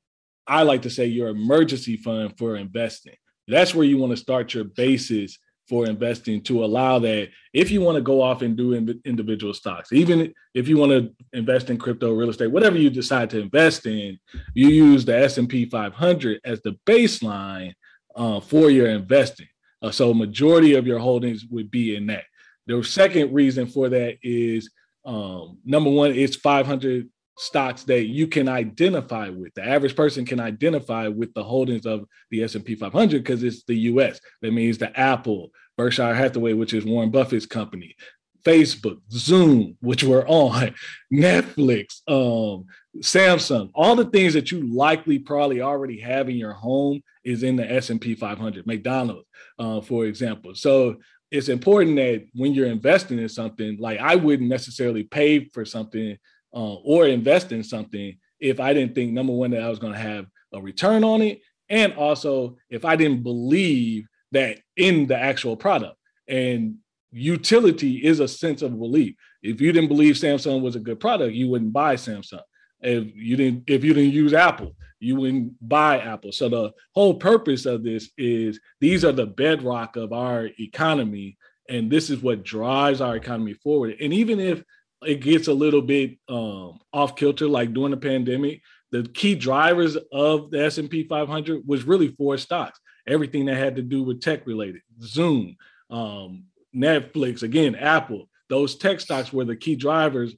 I 0.46 0.62
like 0.62 0.82
to 0.82 0.90
say, 0.90 1.06
your 1.06 1.28
emergency 1.28 1.96
fund 1.96 2.36
for 2.36 2.56
investing. 2.56 3.14
That's 3.46 3.74
where 3.74 3.86
you 3.86 3.98
want 3.98 4.10
to 4.10 4.16
start 4.16 4.54
your 4.54 4.64
basis 4.64 5.38
for 5.68 5.86
investing 5.86 6.42
to 6.42 6.64
allow 6.64 6.98
that 6.98 7.28
if 7.54 7.70
you 7.70 7.80
want 7.80 7.96
to 7.96 8.02
go 8.02 8.20
off 8.20 8.42
and 8.42 8.56
do 8.56 8.72
in- 8.72 9.00
individual 9.04 9.54
stocks, 9.54 9.92
even 9.92 10.34
if 10.54 10.68
you 10.68 10.76
want 10.76 10.90
to 10.90 11.14
invest 11.32 11.70
in 11.70 11.78
crypto, 11.78 12.12
real 12.12 12.30
estate, 12.30 12.50
whatever 12.50 12.76
you 12.76 12.90
decide 12.90 13.30
to 13.30 13.40
invest 13.40 13.86
in, 13.86 14.18
you 14.54 14.68
use 14.68 15.04
the 15.04 15.16
S 15.16 15.38
and 15.38 15.48
P 15.48 15.66
500 15.66 16.40
as 16.44 16.60
the 16.62 16.76
baseline 16.84 17.72
uh, 18.16 18.40
for 18.40 18.70
your 18.70 18.88
investing. 18.88 19.48
Uh, 19.80 19.90
so 19.90 20.14
majority 20.14 20.74
of 20.74 20.86
your 20.86 20.98
holdings 20.98 21.44
would 21.50 21.70
be 21.70 21.96
in 21.96 22.06
that. 22.06 22.24
The 22.66 22.82
second 22.82 23.32
reason 23.32 23.66
for 23.66 23.88
that 23.88 24.18
is 24.22 24.70
um, 25.04 25.58
number 25.64 25.90
one, 25.90 26.12
it's 26.12 26.36
500 26.36 27.08
stocks 27.38 27.82
that 27.84 28.06
you 28.06 28.26
can 28.26 28.48
identify 28.48 29.28
with. 29.28 29.52
The 29.54 29.64
average 29.64 29.96
person 29.96 30.24
can 30.24 30.38
identify 30.38 31.08
with 31.08 31.34
the 31.34 31.42
holdings 31.42 31.86
of 31.86 32.04
the 32.30 32.44
S&P 32.44 32.74
500 32.74 33.22
because 33.22 33.42
it's 33.42 33.64
the 33.64 33.74
US. 33.74 34.20
That 34.42 34.52
means 34.52 34.78
the 34.78 34.98
Apple, 34.98 35.50
Berkshire 35.76 36.14
Hathaway, 36.14 36.52
which 36.52 36.74
is 36.74 36.84
Warren 36.84 37.10
Buffett's 37.10 37.46
company, 37.46 37.96
Facebook, 38.44 39.00
Zoom, 39.10 39.76
which 39.80 40.04
we're 40.04 40.26
on, 40.26 40.74
Netflix, 41.12 42.00
um, 42.08 42.66
Samsung, 42.98 43.70
all 43.74 43.96
the 43.96 44.06
things 44.06 44.34
that 44.34 44.50
you 44.50 44.72
likely 44.74 45.18
probably 45.18 45.60
already 45.60 46.00
have 46.00 46.28
in 46.28 46.36
your 46.36 46.52
home 46.52 47.02
is 47.24 47.42
in 47.42 47.56
the 47.56 47.70
S&P 47.70 48.14
500, 48.14 48.66
McDonald's, 48.66 49.26
uh, 49.58 49.80
for 49.80 50.06
example. 50.06 50.54
So 50.54 50.96
it's 51.30 51.48
important 51.48 51.96
that 51.96 52.26
when 52.34 52.52
you're 52.52 52.66
investing 52.66 53.18
in 53.18 53.28
something, 53.28 53.78
like 53.78 53.98
I 53.98 54.16
wouldn't 54.16 54.48
necessarily 54.48 55.04
pay 55.04 55.46
for 55.46 55.64
something 55.64 56.18
uh, 56.54 56.74
or 56.74 57.06
invest 57.06 57.52
in 57.52 57.64
something 57.64 58.18
if 58.38 58.60
I 58.60 58.74
didn't 58.74 58.94
think 58.94 59.12
number 59.12 59.32
one 59.32 59.52
that 59.52 59.62
I 59.62 59.68
was 59.68 59.78
going 59.78 59.94
to 59.94 59.98
have 59.98 60.26
a 60.52 60.60
return 60.60 61.04
on 61.04 61.22
it, 61.22 61.40
and 61.70 61.94
also 61.94 62.56
if 62.68 62.84
I 62.84 62.96
didn't 62.96 63.22
believe 63.22 64.06
that 64.32 64.58
in 64.76 65.06
the 65.06 65.16
actual 65.16 65.56
product. 65.56 65.96
And 66.28 66.76
utility 67.12 68.04
is 68.04 68.20
a 68.20 68.28
sense 68.28 68.62
of 68.62 68.78
belief. 68.78 69.14
If 69.42 69.60
you 69.60 69.72
didn't 69.72 69.88
believe 69.88 70.14
Samsung 70.14 70.62
was 70.62 70.76
a 70.76 70.80
good 70.80 71.00
product, 71.00 71.34
you 71.34 71.48
wouldn't 71.48 71.72
buy 71.72 71.96
Samsung. 71.96 72.42
If 72.80 73.14
you 73.14 73.36
didn't, 73.36 73.64
if 73.66 73.84
you 73.84 73.94
didn't 73.94 74.12
use 74.12 74.32
Apple, 74.32 74.74
you 74.98 75.16
wouldn't 75.16 75.68
buy 75.68 75.98
Apple. 75.98 76.32
So 76.32 76.48
the 76.48 76.72
whole 76.94 77.14
purpose 77.14 77.66
of 77.66 77.82
this 77.82 78.10
is 78.16 78.60
these 78.80 79.04
are 79.04 79.12
the 79.12 79.26
bedrock 79.26 79.96
of 79.96 80.12
our 80.12 80.48
economy, 80.58 81.38
and 81.68 81.90
this 81.90 82.10
is 82.10 82.22
what 82.22 82.44
drives 82.44 83.00
our 83.00 83.16
economy 83.16 83.54
forward. 83.54 83.96
And 84.00 84.12
even 84.12 84.40
if 84.40 84.62
it 85.04 85.20
gets 85.20 85.48
a 85.48 85.52
little 85.52 85.82
bit 85.82 86.18
um, 86.28 86.78
off 86.92 87.16
kilter, 87.16 87.48
like 87.48 87.72
during 87.72 87.90
the 87.90 87.96
pandemic, 87.96 88.62
the 88.92 89.02
key 89.02 89.34
drivers 89.34 89.96
of 90.12 90.50
the 90.50 90.64
S&P 90.66 91.04
500 91.04 91.62
was 91.66 91.84
really 91.84 92.08
four 92.08 92.36
stocks. 92.36 92.78
Everything 93.06 93.46
that 93.46 93.56
had 93.56 93.76
to 93.76 93.82
do 93.82 94.02
with 94.02 94.20
tech 94.20 94.46
related, 94.46 94.82
Zoom, 95.00 95.56
um, 95.90 96.44
Netflix, 96.74 97.42
again, 97.42 97.74
Apple. 97.74 98.28
Those 98.48 98.76
tech 98.76 99.00
stocks 99.00 99.32
were 99.32 99.44
the 99.44 99.56
key 99.56 99.76
drivers. 99.76 100.34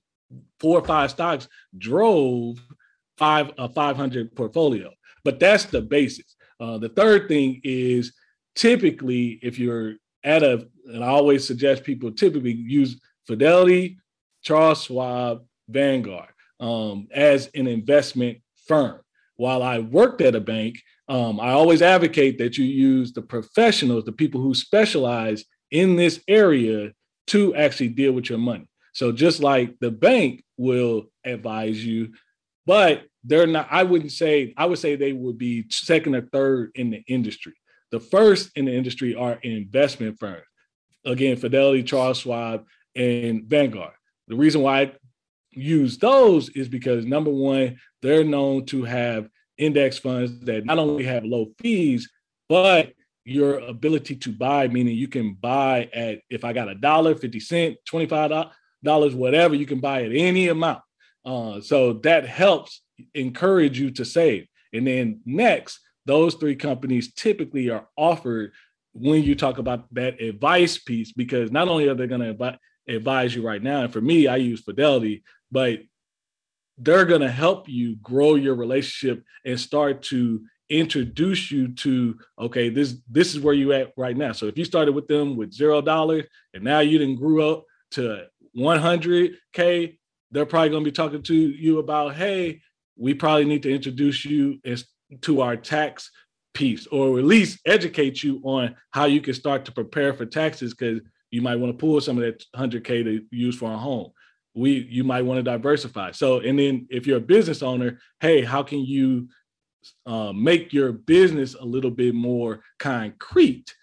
Four 0.60 0.80
or 0.80 0.84
five 0.84 1.10
stocks 1.10 1.48
drove 1.76 2.58
five 3.16 3.52
a 3.58 3.68
500 3.68 4.34
portfolio. 4.34 4.90
But 5.24 5.40
that's 5.40 5.64
the 5.64 5.80
basis. 5.80 6.36
Uh, 6.60 6.78
the 6.78 6.88
third 6.88 7.28
thing 7.28 7.60
is 7.64 8.12
typically 8.54 9.38
if 9.42 9.58
you're 9.58 9.94
at 10.22 10.42
a, 10.42 10.66
and 10.86 11.04
I 11.04 11.08
always 11.08 11.46
suggest 11.46 11.84
people 11.84 12.12
typically 12.12 12.52
use 12.52 13.00
Fidelity, 13.26 13.98
Charles 14.42 14.84
Schwab, 14.84 15.44
Vanguard 15.68 16.28
um, 16.60 17.08
as 17.12 17.50
an 17.54 17.66
investment 17.66 18.38
firm. 18.66 19.00
While 19.36 19.62
I 19.62 19.80
worked 19.80 20.20
at 20.20 20.34
a 20.34 20.40
bank, 20.40 20.80
um, 21.08 21.40
I 21.40 21.50
always 21.50 21.82
advocate 21.82 22.38
that 22.38 22.56
you 22.56 22.64
use 22.64 23.12
the 23.12 23.22
professionals, 23.22 24.04
the 24.04 24.12
people 24.12 24.40
who 24.40 24.54
specialize 24.54 25.44
in 25.74 25.96
this 25.96 26.20
area 26.28 26.92
to 27.26 27.52
actually 27.56 27.88
deal 27.88 28.12
with 28.12 28.30
your 28.30 28.38
money. 28.38 28.68
So 28.92 29.10
just 29.10 29.40
like 29.40 29.76
the 29.80 29.90
bank 29.90 30.44
will 30.56 31.06
advise 31.24 31.84
you, 31.84 32.12
but 32.64 33.02
they're 33.24 33.48
not, 33.48 33.66
I 33.72 33.82
wouldn't 33.82 34.12
say, 34.12 34.54
I 34.56 34.66
would 34.66 34.78
say 34.78 34.94
they 34.94 35.12
would 35.12 35.36
be 35.36 35.64
second 35.70 36.14
or 36.14 36.20
third 36.22 36.70
in 36.76 36.90
the 36.90 37.02
industry. 37.08 37.54
The 37.90 37.98
first 37.98 38.50
in 38.54 38.66
the 38.66 38.72
industry 38.72 39.16
are 39.16 39.32
investment 39.42 40.20
firms. 40.20 40.44
Again, 41.04 41.36
Fidelity, 41.36 41.82
Charles 41.82 42.18
Schwab, 42.18 42.66
and 42.94 43.42
Vanguard. 43.42 43.94
The 44.28 44.36
reason 44.36 44.62
why 44.62 44.82
I 44.82 44.92
use 45.50 45.98
those 45.98 46.50
is 46.50 46.68
because 46.68 47.04
number 47.04 47.32
one, 47.32 47.80
they're 48.00 48.22
known 48.22 48.66
to 48.66 48.84
have 48.84 49.28
index 49.58 49.98
funds 49.98 50.38
that 50.44 50.64
not 50.64 50.78
only 50.78 51.04
have 51.04 51.24
low 51.24 51.48
fees, 51.58 52.08
but 52.48 52.92
your 53.24 53.58
ability 53.60 54.16
to 54.16 54.32
buy, 54.32 54.68
meaning 54.68 54.96
you 54.96 55.08
can 55.08 55.34
buy 55.34 55.88
at 55.94 56.20
if 56.30 56.44
I 56.44 56.52
got 56.52 56.68
a 56.68 56.74
dollar, 56.74 57.14
50 57.14 57.40
cent, 57.40 57.76
25 57.86 58.50
dollars, 58.82 59.14
whatever, 59.14 59.54
you 59.54 59.66
can 59.66 59.80
buy 59.80 60.02
at 60.04 60.12
any 60.12 60.48
amount. 60.48 60.82
Uh, 61.24 61.60
so 61.60 61.94
that 61.94 62.26
helps 62.26 62.82
encourage 63.14 63.80
you 63.80 63.90
to 63.92 64.04
save. 64.04 64.46
And 64.72 64.86
then 64.86 65.20
next, 65.24 65.80
those 66.04 66.34
three 66.34 66.56
companies 66.56 67.14
typically 67.14 67.70
are 67.70 67.88
offered 67.96 68.52
when 68.92 69.22
you 69.22 69.34
talk 69.34 69.58
about 69.58 69.92
that 69.94 70.20
advice 70.20 70.78
piece, 70.78 71.12
because 71.12 71.50
not 71.50 71.68
only 71.68 71.88
are 71.88 71.94
they 71.94 72.06
going 72.06 72.20
to 72.20 72.34
advi- 72.34 72.58
advise 72.86 73.34
you 73.34 73.42
right 73.42 73.62
now, 73.62 73.82
and 73.82 73.92
for 73.92 74.00
me, 74.00 74.26
I 74.26 74.36
use 74.36 74.60
Fidelity, 74.60 75.24
but 75.50 75.80
they're 76.78 77.04
going 77.04 77.20
to 77.20 77.30
help 77.30 77.68
you 77.68 77.96
grow 77.96 78.34
your 78.34 78.54
relationship 78.54 79.24
and 79.44 79.58
start 79.58 80.02
to 80.02 80.44
introduce 80.78 81.50
you 81.50 81.68
to 81.68 82.18
okay 82.38 82.68
this 82.68 82.96
this 83.10 83.34
is 83.34 83.40
where 83.40 83.54
you 83.54 83.72
at 83.72 83.92
right 83.96 84.16
now. 84.16 84.32
So 84.32 84.46
if 84.46 84.58
you 84.58 84.64
started 84.64 84.92
with 84.92 85.06
them 85.06 85.36
with 85.36 85.52
zero 85.52 85.80
dollars 85.80 86.24
and 86.52 86.64
now 86.64 86.80
you 86.80 86.98
didn't 86.98 87.16
grew 87.16 87.48
up 87.50 87.64
to 87.92 88.26
100k 88.56 89.98
they're 90.30 90.46
probably 90.46 90.68
going 90.68 90.84
to 90.84 90.90
be 90.90 90.94
talking 90.94 91.22
to 91.22 91.34
you 91.34 91.78
about 91.78 92.14
hey 92.14 92.60
we 92.96 93.14
probably 93.14 93.44
need 93.44 93.62
to 93.62 93.72
introduce 93.74 94.24
you 94.24 94.58
as, 94.64 94.84
to 95.22 95.40
our 95.40 95.56
tax 95.56 96.10
piece 96.54 96.86
or 96.88 97.18
at 97.18 97.24
least 97.24 97.58
educate 97.66 98.22
you 98.22 98.40
on 98.44 98.74
how 98.90 99.04
you 99.04 99.20
can 99.20 99.34
start 99.34 99.64
to 99.64 99.72
prepare 99.72 100.14
for 100.14 100.24
taxes 100.24 100.72
because 100.72 101.00
you 101.30 101.42
might 101.42 101.56
want 101.56 101.76
to 101.76 101.78
pull 101.78 102.00
some 102.00 102.16
of 102.16 102.22
that 102.22 102.44
100k 102.56 103.04
to 103.04 103.24
use 103.30 103.56
for 103.56 103.72
a 103.72 103.76
home. 103.76 104.12
We 104.54 104.86
you 104.88 105.02
might 105.02 105.22
want 105.22 105.38
to 105.38 105.42
diversify. 105.42 106.12
So 106.12 106.38
and 106.38 106.58
then 106.58 106.86
if 106.90 107.06
you're 107.06 107.18
a 107.18 107.20
business 107.20 107.62
owner 107.62 107.98
hey 108.20 108.42
how 108.42 108.62
can 108.62 108.80
you 108.80 109.28
uh, 110.06 110.32
make 110.32 110.72
your 110.72 110.92
business 110.92 111.54
a 111.54 111.64
little 111.64 111.90
bit 111.90 112.14
more 112.14 112.60
concrete 112.78 113.74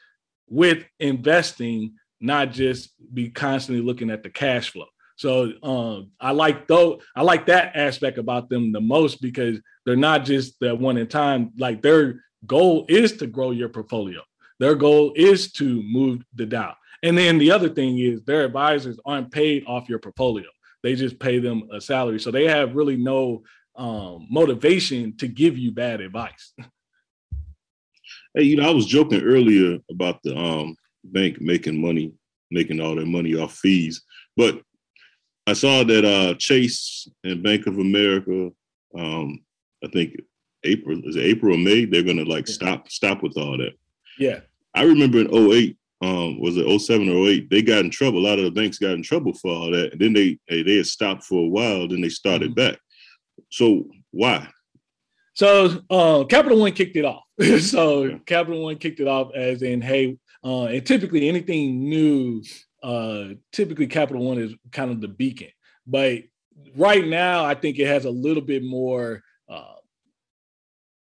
with 0.48 0.84
investing 1.00 1.94
not 2.20 2.52
just 2.52 2.92
be 3.14 3.30
constantly 3.30 3.84
looking 3.84 4.10
at 4.10 4.24
the 4.24 4.30
cash 4.30 4.72
flow 4.72 4.86
so 5.22 5.52
um, 5.62 6.12
I 6.20 6.32
like 6.32 6.68
though 6.68 7.02
I 7.16 7.22
like 7.22 7.46
that 7.46 7.76
aspect 7.76 8.18
about 8.18 8.50
them 8.50 8.72
the 8.72 8.82
most 8.82 9.22
because 9.22 9.60
they're 9.86 9.96
not 9.96 10.26
just 10.26 10.60
that 10.62 10.80
one 10.80 10.98
in 10.98 11.08
time. 11.08 11.52
Like 11.58 11.84
their 11.84 12.24
goal 12.46 12.86
is 12.90 13.18
to 13.18 13.28
grow 13.28 13.52
your 13.52 13.70
portfolio. 13.70 14.22
Their 14.60 14.76
goal 14.76 15.14
is 15.16 15.52
to 15.54 15.84
move 15.84 16.24
the 16.34 16.48
Dow. 16.48 16.76
And 17.04 17.18
then 17.18 17.38
the 17.38 17.52
other 17.52 17.70
thing 17.70 18.00
is 18.00 18.24
their 18.24 18.46
advisors 18.46 19.00
aren't 19.06 19.32
paid 19.32 19.64
off 19.68 19.90
your 19.90 20.00
portfolio. 20.00 20.48
They 20.82 20.96
just 20.96 21.20
pay 21.20 21.38
them 21.38 21.68
a 21.72 21.80
salary. 21.80 22.20
So 22.20 22.32
they 22.32 22.48
have 22.48 22.76
really 22.76 22.98
no 22.98 23.44
um, 23.76 24.28
motivation 24.30 25.16
to 25.18 25.28
give 25.28 25.58
you 25.58 25.72
bad 25.72 26.02
advice. 26.02 26.54
Hey, 28.34 28.44
you 28.44 28.56
know, 28.56 28.68
I 28.68 28.74
was 28.74 28.86
joking 28.86 29.22
earlier 29.22 29.78
about 29.90 30.22
the 30.24 30.38
um, 30.38 30.78
bank 31.04 31.42
making 31.42 31.82
money, 31.82 32.14
making 32.50 32.80
all 32.80 32.96
their 32.96 33.06
money 33.06 33.36
off 33.36 33.56
fees, 33.56 34.04
but 34.38 34.62
I 35.48 35.54
saw 35.54 35.84
that 35.84 36.06
uh, 36.06 36.36
Chase 36.36 37.10
and 37.24 37.44
Bank 37.44 37.68
of 37.68 37.78
America, 37.78 38.52
um, 38.98 39.40
I 39.84 39.88
think 39.90 40.16
April 40.64 41.02
is 41.04 41.16
it 41.16 41.26
April 41.26 41.56
or 41.56 41.58
May, 41.58 41.86
they're 41.86 42.04
gonna 42.04 42.24
like 42.24 42.48
stop 42.48 42.90
stop 42.90 43.24
with 43.24 43.38
all 43.38 43.58
that. 43.58 43.74
Yeah. 44.20 44.42
I 44.74 44.84
remember 44.84 45.20
in 45.20 45.34
08, 45.34 45.78
um, 46.02 46.40
was 46.40 46.56
it 46.58 46.82
07 46.82 47.10
or 47.10 47.28
08, 47.28 47.50
they 47.50 47.62
got 47.62 47.80
in 47.80 47.90
trouble. 47.90 48.20
A 48.20 48.28
lot 48.28 48.40
of 48.40 48.46
the 48.46 48.52
banks 48.52 48.78
got 48.78 48.92
in 48.92 49.04
trouble 49.04 49.34
for 49.34 49.52
all 49.52 49.72
that. 49.72 49.92
And 49.92 50.00
then 50.00 50.14
they 50.14 50.38
they 50.48 50.78
had 50.78 50.86
stopped 50.86 51.24
for 51.24 51.44
a 51.44 51.50
while, 51.50 51.88
then 51.88 52.02
they 52.02 52.10
started 52.10 52.56
mm-hmm. 52.56 52.72
back. 52.72 52.80
So 53.50 53.86
why? 54.12 54.50
So 55.34 55.82
uh, 55.90 56.24
Capital 56.26 56.60
One 56.60 56.74
kicked 56.74 56.98
it 56.98 57.06
off. 57.06 57.24
so 57.62 58.04
yeah. 58.04 58.18
Capital 58.26 58.64
One 58.64 58.78
kicked 58.78 59.00
it 59.00 59.08
off 59.08 59.32
as 59.36 59.62
in, 59.62 59.82
hey, 59.82 60.18
uh, 60.44 60.66
and 60.66 60.86
typically 60.86 61.28
anything 61.30 61.88
new, 61.88 62.44
uh, 62.84 63.30
typically 63.52 63.88
Capital 63.88 64.24
One 64.24 64.40
is 64.40 64.54
kind 64.72 64.92
of 64.92 65.02
the 65.02 65.08
beacon. 65.08 65.50
But 65.88 66.24
right 66.76 67.06
now, 67.06 67.46
I 67.46 67.56
think 67.56 67.80
it 67.80 67.88
has 67.88 68.06
a 68.06 68.12
little 68.12 68.44
bit 68.44 68.64
more 68.64 69.24
uh, 69.50 69.76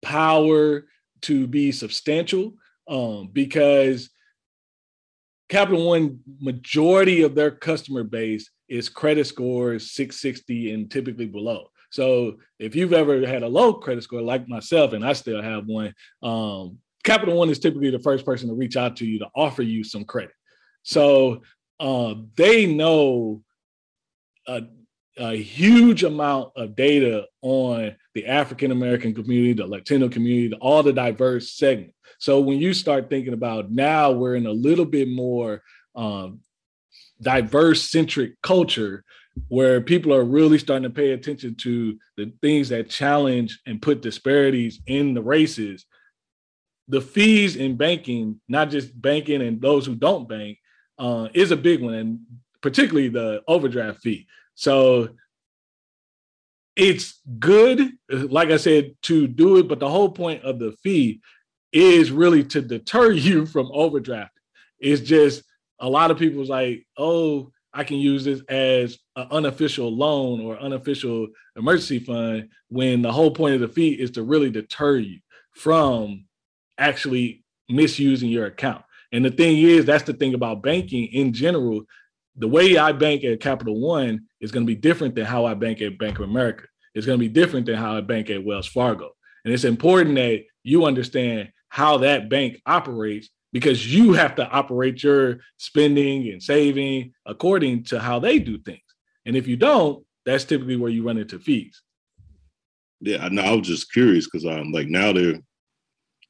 power 0.03 0.85
to 1.23 1.47
be 1.47 1.73
substantial 1.73 2.55
um, 2.89 3.29
because 3.33 4.11
Capital 5.49 5.87
One 5.87 6.21
majority 6.41 7.23
of 7.23 7.35
their 7.35 7.51
customer 7.51 8.05
base 8.05 8.51
is 8.69 8.89
credit 8.89 9.27
scores 9.27 9.91
660 9.93 10.73
and 10.73 10.91
typically 10.91 11.27
below. 11.27 11.69
So 11.93 12.39
if 12.59 12.75
you've 12.75 12.95
ever 12.95 13.25
had 13.27 13.43
a 13.43 13.49
low 13.49 13.75
credit 13.75 14.03
score 14.03 14.23
like 14.23 14.49
myself, 14.49 14.95
and 14.95 15.05
I 15.05 15.13
still 15.13 15.43
have 15.43 15.67
one, 15.67 15.95
um, 16.23 16.79
Capital 17.05 17.37
One 17.37 17.51
is 17.51 17.59
typically 17.59 17.91
the 17.91 17.99
first 17.99 18.25
person 18.25 18.49
to 18.49 18.55
reach 18.55 18.77
out 18.77 18.97
to 18.97 19.07
you 19.07 19.19
to 19.19 19.29
offer 19.37 19.63
you 19.63 19.85
some 19.85 20.05
credit. 20.05 20.33
So 20.83 21.43
uh, 21.79 22.15
they 22.37 22.65
know 22.67 23.43
a, 24.47 24.63
a 25.19 25.37
huge 25.37 26.03
amount 26.03 26.53
of 26.57 26.75
data 26.75 27.27
on 27.43 27.95
the 28.15 28.27
African 28.27 28.71
American 28.71 29.15
community, 29.15 29.53
the 29.53 29.67
Latino 29.67 30.09
community, 30.09 30.57
all 30.61 30.83
the 30.83 30.93
diverse 30.93 31.53
segments. 31.53 31.95
So 32.19 32.41
when 32.41 32.59
you 32.59 32.73
start 32.73 33.11
thinking 33.11 33.35
about 33.35 33.71
now, 33.71 34.13
we're 34.13 34.37
in 34.37 34.47
a 34.47 34.53
little 34.53 34.87
bit 34.87 35.09
more 35.09 35.63
um, 35.95 36.41
diverse 37.21 37.83
centric 37.91 38.41
culture 38.43 39.05
where 39.49 39.81
people 39.81 40.13
are 40.13 40.25
really 40.25 40.59
starting 40.59 40.83
to 40.85 40.91
pay 40.91 41.13
attention 41.13 41.55
to 41.55 41.99
the 42.17 42.33
things 42.43 42.69
that 42.69 42.91
challenge 42.91 43.61
and 43.67 43.83
put 43.83 44.03
disparities 44.03 44.81
in 44.87 45.15
the 45.15 45.23
races. 45.23 45.87
The 46.89 47.01
fees 47.01 47.57
in 47.57 47.77
banking, 47.77 48.41
not 48.49 48.71
just 48.71 49.01
banking 49.01 49.43
and 49.43 49.61
those 49.61 49.87
who 49.87 49.95
don't 49.95 50.29
bank, 50.29 50.59
uh, 50.99 51.29
is 51.33 51.51
a 51.51 51.57
big 51.57 51.81
one, 51.81 51.95
and 51.95 52.21
particularly 52.61 53.09
the 53.09 53.43
overdraft 53.49 54.01
fee. 54.01 54.27
So 54.55 55.11
it's 56.77 57.21
good, 57.39 57.93
like 58.11 58.51
I 58.51 58.57
said, 58.57 58.95
to 59.03 59.27
do 59.27 59.59
it, 59.59 59.69
but 59.69 59.81
the 59.81 59.89
whole 59.89 60.11
point 60.11 60.43
of 60.43 60.59
the 60.59 60.73
fee 60.83 61.21
is 61.73 62.11
really 62.11 62.45
to 62.45 62.61
deter 62.61 63.11
you 63.13 63.47
from 63.47 63.71
overdraft. 63.73 64.33
It's 64.79 65.01
just 65.01 65.43
a 65.79 65.89
lot 65.89 66.11
of 66.11 66.19
people's 66.19 66.49
like, 66.49 66.87
oh, 66.97 67.51
I 67.75 67.85
can 67.85 67.97
use 67.97 68.25
this 68.25 68.43
as 68.49 68.99
an 69.17 69.29
unofficial 69.31 69.95
loan 69.95 70.41
or 70.41 70.59
unofficial 70.59 71.29
emergency 71.57 71.99
fund 71.99 72.49
when 72.69 73.03
the 73.03 73.13
whole 73.13 73.31
point 73.31 73.55
of 73.55 73.61
the 73.61 73.69
fee 73.69 73.93
is 73.93 74.11
to 74.13 74.23
really 74.23 74.51
deter 74.51 74.97
you 74.97 75.21
from 75.55 76.27
actually 76.79 77.45
misusing 77.69 78.31
your 78.31 78.47
account. 78.47 78.85
And 79.13 79.25
the 79.25 79.31
thing 79.31 79.59
is, 79.59 79.85
that's 79.85 80.05
the 80.05 80.13
thing 80.13 80.35
about 80.35 80.63
banking 80.63 81.07
in 81.07 81.33
general. 81.33 81.83
The 82.37 82.49
way 82.49 82.79
I 82.79 82.93
bank 82.93 83.25
at 83.25 83.41
Capital 83.41 83.79
One 83.79 84.27
is 84.41 84.51
going 84.51 84.67
to 84.67 84.75
be 84.75 84.79
different 84.81 85.15
than 85.15 85.27
how 85.27 85.45
I 85.45 85.55
bank 85.55 85.83
at 85.83 85.99
Bank 85.99 86.19
of 86.19 86.29
America. 86.29 86.65
It's 86.95 87.07
going 87.07 87.19
to 87.19 87.25
be 87.25 87.33
different 87.33 87.67
than 87.67 87.77
how 87.77 87.97
I 87.97 88.01
bank 88.01 88.31
at 88.31 88.45
Wells 88.45 88.67
Fargo. 88.67 89.11
And 89.45 89.53
it's 89.53 89.65
important 89.65 90.15
that 90.17 90.45
you 90.63 90.85
understand 90.85 91.53
how 91.69 91.99
that 91.99 92.29
bank 92.29 92.61
operates 92.67 93.29
because 93.53 93.95
you 93.95 94.15
have 94.15 94.35
to 94.37 94.49
operate 94.49 95.03
your 95.03 95.41
spending 95.59 96.29
and 96.31 96.43
saving 96.43 97.13
according 97.27 97.85
to 97.85 98.01
how 98.01 98.19
they 98.19 98.39
do 98.39 98.59
things. 98.59 98.81
And 99.27 99.37
if 99.37 99.47
you 99.47 99.57
don't, 99.57 100.05
that's 100.25 100.45
typically 100.45 100.77
where 100.77 100.91
you 100.91 101.05
run 101.07 101.19
into 101.19 101.39
fees. 101.39 101.83
Yeah, 103.01 103.25
I 103.25 103.29
know. 103.29 103.43
I 103.43 103.53
was 103.53 103.67
just 103.67 103.93
curious 103.93 104.27
because 104.27 104.45
I'm 104.47 104.73
like 104.73 104.89
now 104.89 105.13
they're 105.13 105.41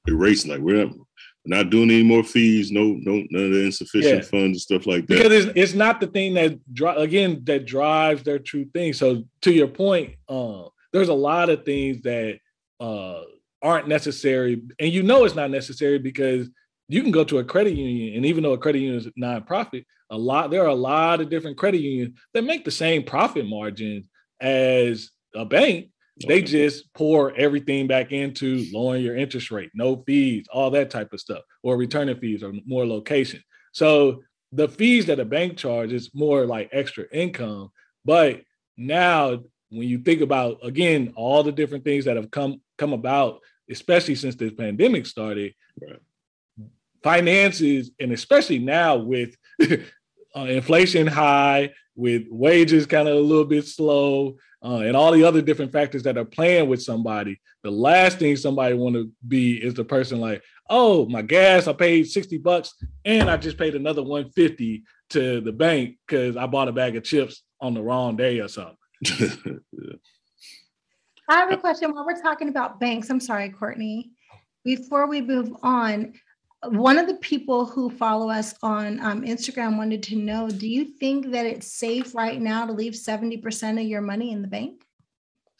erasing 0.08 0.50
like 0.50 0.60
we're 0.60 0.84
not, 0.84 0.96
we're 0.96 1.56
not 1.56 1.70
doing 1.70 1.90
any 1.90 2.02
more 2.02 2.24
fees, 2.24 2.70
no, 2.70 2.96
no, 3.00 3.24
none 3.30 3.44
of 3.44 3.52
the 3.52 3.64
insufficient 3.64 4.24
yeah. 4.24 4.30
funds 4.30 4.56
and 4.56 4.60
stuff 4.60 4.86
like 4.86 5.06
that. 5.06 5.16
Because 5.16 5.46
it's, 5.46 5.52
it's 5.54 5.74
not 5.74 6.00
the 6.00 6.06
thing 6.06 6.34
that 6.34 6.58
dri- 6.72 6.96
again 6.96 7.42
that 7.44 7.66
drives 7.66 8.22
their 8.22 8.38
true 8.38 8.64
thing. 8.72 8.92
So 8.92 9.24
to 9.42 9.52
your 9.52 9.68
point, 9.68 10.14
uh, 10.28 10.64
there's 10.92 11.08
a 11.08 11.14
lot 11.14 11.50
of 11.50 11.64
things 11.64 12.02
that 12.02 12.38
uh, 12.80 13.22
aren't 13.62 13.88
necessary, 13.88 14.62
and 14.78 14.92
you 14.92 15.02
know 15.02 15.24
it's 15.24 15.34
not 15.34 15.50
necessary 15.50 15.98
because 15.98 16.48
you 16.88 17.02
can 17.02 17.10
go 17.10 17.24
to 17.24 17.38
a 17.38 17.44
credit 17.44 17.74
union, 17.74 18.16
and 18.16 18.26
even 18.26 18.42
though 18.42 18.52
a 18.52 18.58
credit 18.58 18.80
union 18.80 18.98
is 18.98 19.08
nonprofit, 19.20 19.84
a 20.10 20.16
lot 20.16 20.50
there 20.50 20.62
are 20.62 20.68
a 20.68 20.74
lot 20.74 21.20
of 21.20 21.30
different 21.30 21.56
credit 21.56 21.80
unions 21.80 22.18
that 22.34 22.44
make 22.44 22.64
the 22.64 22.70
same 22.70 23.02
profit 23.02 23.46
margins 23.46 24.08
as 24.40 25.10
a 25.34 25.44
bank. 25.44 25.88
They 26.28 26.42
just 26.42 26.92
pour 26.92 27.34
everything 27.34 27.86
back 27.86 28.12
into 28.12 28.66
lowering 28.72 29.02
your 29.02 29.16
interest 29.16 29.50
rate, 29.50 29.70
no 29.74 30.02
fees, 30.06 30.46
all 30.52 30.70
that 30.72 30.90
type 30.90 31.12
of 31.12 31.20
stuff, 31.20 31.42
or 31.62 31.76
returning 31.76 32.18
fees 32.18 32.42
or 32.42 32.52
more 32.66 32.86
location. 32.86 33.42
So 33.72 34.22
the 34.52 34.68
fees 34.68 35.06
that 35.06 35.18
a 35.18 35.24
bank 35.24 35.56
charges 35.56 36.10
more 36.12 36.44
like 36.44 36.68
extra 36.70 37.04
income. 37.10 37.70
But 38.04 38.42
now 38.76 39.40
when 39.70 39.88
you 39.88 39.98
think 39.98 40.20
about 40.20 40.58
again 40.62 41.14
all 41.16 41.42
the 41.42 41.52
different 41.52 41.84
things 41.84 42.04
that 42.04 42.16
have 42.16 42.30
come 42.30 42.60
come 42.76 42.92
about, 42.92 43.40
especially 43.70 44.14
since 44.14 44.34
this 44.34 44.52
pandemic 44.52 45.06
started, 45.06 45.54
right 45.80 45.98
finances, 47.02 47.90
and 48.00 48.12
especially 48.12 48.58
now 48.58 48.96
with 48.96 49.36
uh, 49.62 50.40
inflation 50.40 51.06
high, 51.06 51.72
with 51.94 52.24
wages 52.30 52.86
kind 52.86 53.08
of 53.08 53.16
a 53.16 53.20
little 53.20 53.44
bit 53.44 53.66
slow, 53.66 54.36
uh, 54.64 54.78
and 54.78 54.96
all 54.96 55.12
the 55.12 55.24
other 55.24 55.42
different 55.42 55.72
factors 55.72 56.04
that 56.04 56.16
are 56.16 56.24
playing 56.24 56.68
with 56.68 56.82
somebody, 56.82 57.40
the 57.62 57.70
last 57.70 58.18
thing 58.18 58.36
somebody 58.36 58.74
want 58.74 58.94
to 58.94 59.10
be 59.26 59.54
is 59.54 59.74
the 59.74 59.84
person 59.84 60.20
like, 60.20 60.42
oh, 60.70 61.06
my 61.06 61.22
gas, 61.22 61.66
I 61.66 61.72
paid 61.72 62.04
60 62.04 62.38
bucks 62.38 62.74
and 63.04 63.28
I 63.28 63.36
just 63.36 63.58
paid 63.58 63.74
another 63.74 64.02
150 64.02 64.84
to 65.10 65.40
the 65.40 65.52
bank 65.52 65.96
because 66.06 66.36
I 66.36 66.46
bought 66.46 66.68
a 66.68 66.72
bag 66.72 66.96
of 66.96 67.02
chips 67.02 67.42
on 67.60 67.74
the 67.74 67.82
wrong 67.82 68.16
day 68.16 68.40
or 68.40 68.48
something. 68.48 68.76
I 71.28 71.36
have 71.36 71.52
a 71.52 71.56
question 71.56 71.92
while 71.92 72.06
we're 72.06 72.20
talking 72.20 72.48
about 72.48 72.80
banks. 72.80 73.10
I'm 73.10 73.20
sorry, 73.20 73.50
Courtney. 73.50 74.10
Before 74.64 75.06
we 75.06 75.20
move 75.20 75.50
on, 75.62 76.14
one 76.68 76.98
of 76.98 77.08
the 77.08 77.14
people 77.14 77.66
who 77.66 77.90
follow 77.90 78.30
us 78.30 78.54
on 78.62 79.00
um, 79.00 79.22
Instagram 79.22 79.76
wanted 79.76 80.02
to 80.04 80.16
know 80.16 80.48
Do 80.48 80.68
you 80.68 80.84
think 80.84 81.32
that 81.32 81.46
it's 81.46 81.72
safe 81.72 82.14
right 82.14 82.40
now 82.40 82.66
to 82.66 82.72
leave 82.72 82.92
70% 82.92 83.80
of 83.80 83.86
your 83.86 84.00
money 84.00 84.32
in 84.32 84.42
the 84.42 84.48
bank? 84.48 84.84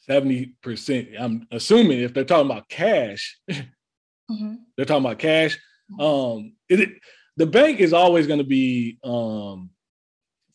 70%. 0.09 1.15
I'm 1.19 1.47
assuming 1.51 2.01
if 2.01 2.15
they're 2.15 2.25
talking 2.25 2.51
about 2.51 2.69
cash, 2.69 3.39
mm-hmm. 3.51 4.55
they're 4.77 4.87
talking 4.87 5.05
about 5.05 5.19
cash. 5.19 5.59
Um, 5.99 6.55
it, 6.69 7.01
the 7.37 7.47
bank 7.47 7.81
is 7.81 7.93
always 7.93 8.27
going 8.27 8.39
to 8.39 8.45
be, 8.45 8.99
um, 9.05 9.71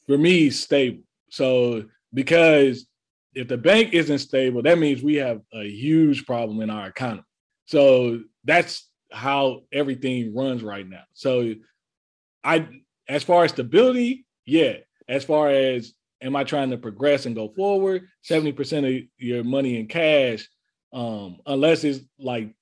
for 0.06 0.18
me, 0.18 0.50
stable. 0.50 1.04
So, 1.30 1.86
because 2.14 2.86
if 3.34 3.48
the 3.48 3.58
bank 3.58 3.94
isn't 3.94 4.20
stable, 4.20 4.62
that 4.64 4.80
means 4.80 5.02
we 5.02 5.16
have 5.16 5.42
a 5.54 5.64
huge 5.64 6.26
problem 6.26 6.62
in 6.62 6.70
our 6.70 6.88
economy. 6.88 7.24
So, 7.66 8.22
that's 8.44 8.90
how 9.12 9.62
everything 9.72 10.36
runs 10.36 10.64
right 10.64 10.88
now. 10.88 11.04
So 11.14 11.56
I 12.44 12.68
as 13.08 13.24
far 13.24 13.44
as 13.44 13.52
stability, 13.52 14.26
yeah. 14.46 14.78
As 15.08 15.24
far 15.24 15.50
as 15.50 15.94
am 16.22 16.36
I 16.36 16.44
trying 16.44 16.72
to 16.72 16.78
progress 16.78 17.26
and 17.26 17.36
go 17.36 17.48
forward, 17.50 18.08
70% 18.30 18.98
of 18.98 19.08
your 19.18 19.44
money 19.44 19.80
in 19.80 19.88
cash, 19.88 20.48
um, 20.94 21.38
unless 21.46 21.84
it's 21.84 22.00
like 22.20 22.54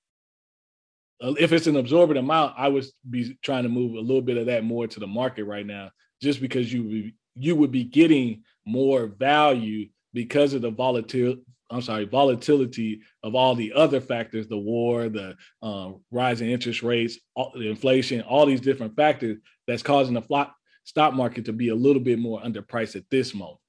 uh, 1.22 1.34
if 1.40 1.54
it's 1.54 1.68
an 1.68 1.78
absorbent 1.78 2.20
amount, 2.20 2.54
I 2.58 2.68
would 2.68 2.86
be 3.10 3.38
trying 3.42 3.64
to 3.64 3.70
move 3.70 3.96
a 3.96 4.02
little 4.02 4.22
bit 4.22 4.38
of 4.38 4.48
that 4.48 4.64
more 4.64 4.88
to 4.88 5.00
the 5.00 5.08
market 5.08 5.46
right 5.46 5.66
now, 5.66 5.92
just 6.22 6.42
because 6.42 6.72
you 6.72 7.12
you 7.36 7.56
would 7.56 7.72
be 7.72 7.84
getting 7.84 8.44
more 8.66 9.08
value 9.08 9.90
because 10.14 10.54
of 10.54 10.62
the 10.62 10.72
volatility 10.72 11.42
I'm 11.70 11.82
sorry, 11.82 12.06
volatility 12.06 13.02
of 13.24 13.34
all 13.34 13.56
the 13.56 13.74
other 13.74 14.00
factors, 14.00 14.48
the 14.48 14.58
war, 14.58 15.10
the 15.10 15.36
um, 15.62 16.02
rising 16.12 16.50
interest 16.52 16.84
rates, 16.84 17.18
all, 17.36 17.52
the 17.56 17.70
inflation, 17.70 18.22
all 18.22 18.46
these 18.46 18.62
different 18.62 18.96
factors 18.96 19.38
that's 19.68 19.82
causing 19.82 20.14
the 20.14 20.22
flop, 20.22 20.56
stock 20.84 21.14
market 21.14 21.46
to 21.46 21.54
be 21.54 21.70
a 21.70 21.76
little 21.76 22.02
bit 22.02 22.20
more 22.20 22.40
underpriced 22.42 22.96
at 22.96 23.10
this 23.10 23.34
moment. 23.34 23.60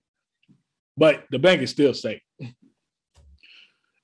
But 0.97 1.25
the 1.31 1.39
bank 1.39 1.63
is 1.63 1.71
still 1.71 1.95
safe. 1.95 2.21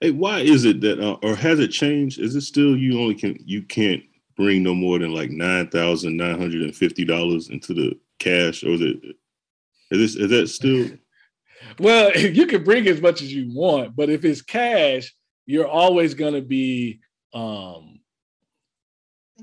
Hey, 0.01 0.11
why 0.11 0.41
is 0.41 0.65
it 0.65 0.81
that, 0.81 0.99
uh, 0.99 1.17
or 1.23 1.37
has 1.37 1.61
it 1.61 1.69
changed? 1.69 2.19
Is 2.19 2.35
it 2.35 2.41
still 2.41 2.77
you 2.77 3.01
only 3.01 3.15
can 3.15 3.39
you 3.45 3.63
can't 3.63 4.03
bring 4.37 4.63
no 4.63 4.75
more 4.75 4.99
than 4.99 5.15
like 5.15 5.31
nine 5.31 5.69
thousand 5.69 6.17
nine 6.17 6.39
hundred 6.39 6.63
and 6.63 6.75
fifty 6.75 7.05
dollars 7.05 7.51
into 7.51 7.73
the 7.73 7.99
cash, 8.19 8.65
or 8.65 8.71
is 8.71 8.81
it? 8.81 8.97
Is, 9.91 10.15
this, 10.15 10.17
is 10.17 10.31
that 10.31 10.49
still? 10.49 10.91
Well, 11.79 12.13
you 12.17 12.47
can 12.47 12.65
bring 12.65 12.87
as 12.89 13.01
much 13.01 13.23
as 13.23 13.33
you 13.33 13.53
want, 13.55 13.97
but 13.97 14.11
if 14.11 14.25
it's 14.25 14.43
cash, 14.43 15.15
you're 15.47 15.69
always 15.69 16.15
going 16.15 16.35
to 16.35 16.43
be 16.43 17.01
um, 17.35 18.01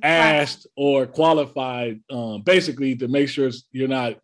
asked 0.01 0.67
or 0.75 1.05
qualified, 1.05 2.01
um, 2.09 2.41
basically 2.41 2.95
to 2.97 3.07
make 3.07 3.29
sure 3.29 3.49
you're 3.71 3.87
not 3.87 4.17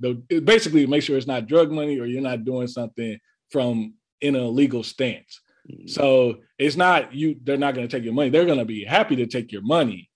basically 0.43 0.85
make 0.85 1.03
sure 1.03 1.17
it's 1.17 1.27
not 1.27 1.47
drug 1.47 1.71
money 1.71 1.99
or 1.99 2.05
you're 2.05 2.21
not 2.21 2.45
doing 2.45 2.67
something 2.67 3.19
from 3.49 3.93
in 4.21 4.35
a 4.35 4.47
legal 4.47 4.83
stance. 4.83 5.41
Mm-hmm. 5.69 5.87
So 5.87 6.39
it's 6.57 6.75
not 6.75 7.13
you. 7.13 7.35
They're 7.43 7.57
not 7.57 7.75
going 7.75 7.87
to 7.87 7.95
take 7.95 8.05
your 8.05 8.13
money. 8.13 8.29
They're 8.29 8.45
going 8.45 8.59
to 8.59 8.65
be 8.65 8.83
happy 8.83 9.15
to 9.17 9.25
take 9.25 9.51
your 9.51 9.63
money, 9.63 10.09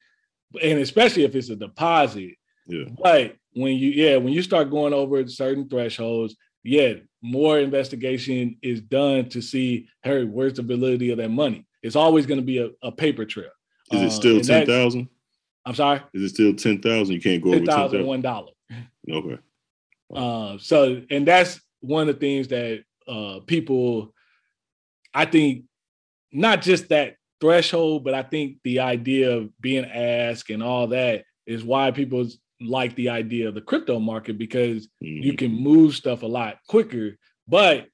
and 0.61 0.79
especially 0.79 1.23
if 1.23 1.35
it's 1.35 1.49
a 1.49 1.55
deposit. 1.55 2.35
Yeah. 2.67 2.85
But 3.01 3.35
when 3.53 3.77
you 3.77 3.89
yeah 3.89 4.17
when 4.17 4.33
you 4.33 4.41
start 4.41 4.69
going 4.69 4.93
over 4.93 5.27
certain 5.27 5.67
thresholds, 5.67 6.35
yeah, 6.63 6.93
more 7.21 7.59
investigation 7.59 8.57
is 8.61 8.81
done 8.81 9.27
to 9.29 9.41
see 9.41 9.87
hey 10.03 10.23
where's 10.23 10.53
the 10.53 10.63
validity 10.63 11.11
of 11.11 11.17
that 11.17 11.29
money. 11.29 11.65
It's 11.81 11.95
always 11.95 12.25
going 12.25 12.39
to 12.39 12.45
be 12.45 12.59
a, 12.59 12.69
a 12.81 12.91
paper 12.91 13.25
trail. 13.25 13.51
Is 13.91 14.01
it 14.01 14.05
uh, 14.05 14.09
still 14.09 14.39
uh, 14.39 14.43
ten 14.43 14.65
thousand? 14.65 15.09
I'm 15.65 15.75
sorry. 15.75 16.01
Is 16.13 16.23
it 16.23 16.29
still 16.35 16.53
ten 16.53 16.81
thousand? 16.81 17.15
You 17.15 17.21
can't 17.21 17.43
go 17.43 17.49
over 17.49 17.57
ten 17.59 17.65
thousand. 17.65 18.05
One 18.05 18.21
dollar. 18.21 18.51
Okay. 19.09 19.39
Uh, 20.13 20.57
so 20.59 21.01
and 21.09 21.27
that's 21.27 21.59
one 21.81 22.07
of 22.07 22.15
the 22.15 22.19
things 22.19 22.47
that 22.49 22.83
uh, 23.07 23.39
people 23.45 24.13
I 25.13 25.25
think 25.25 25.65
not 26.31 26.61
just 26.61 26.89
that 26.89 27.15
threshold, 27.41 28.03
but 28.03 28.13
I 28.13 28.23
think 28.23 28.57
the 28.63 28.79
idea 28.79 29.35
of 29.35 29.49
being 29.59 29.85
asked 29.85 30.49
and 30.49 30.61
all 30.61 30.87
that 30.87 31.23
is 31.45 31.63
why 31.63 31.91
people 31.91 32.27
like 32.61 32.95
the 32.95 33.09
idea 33.09 33.47
of 33.47 33.55
the 33.55 33.61
crypto 33.61 33.99
market 33.99 34.37
because 34.37 34.87
mm-hmm. 35.03 35.23
you 35.23 35.33
can 35.33 35.51
move 35.51 35.95
stuff 35.95 36.23
a 36.23 36.27
lot 36.27 36.57
quicker. 36.67 37.17
But 37.47 37.87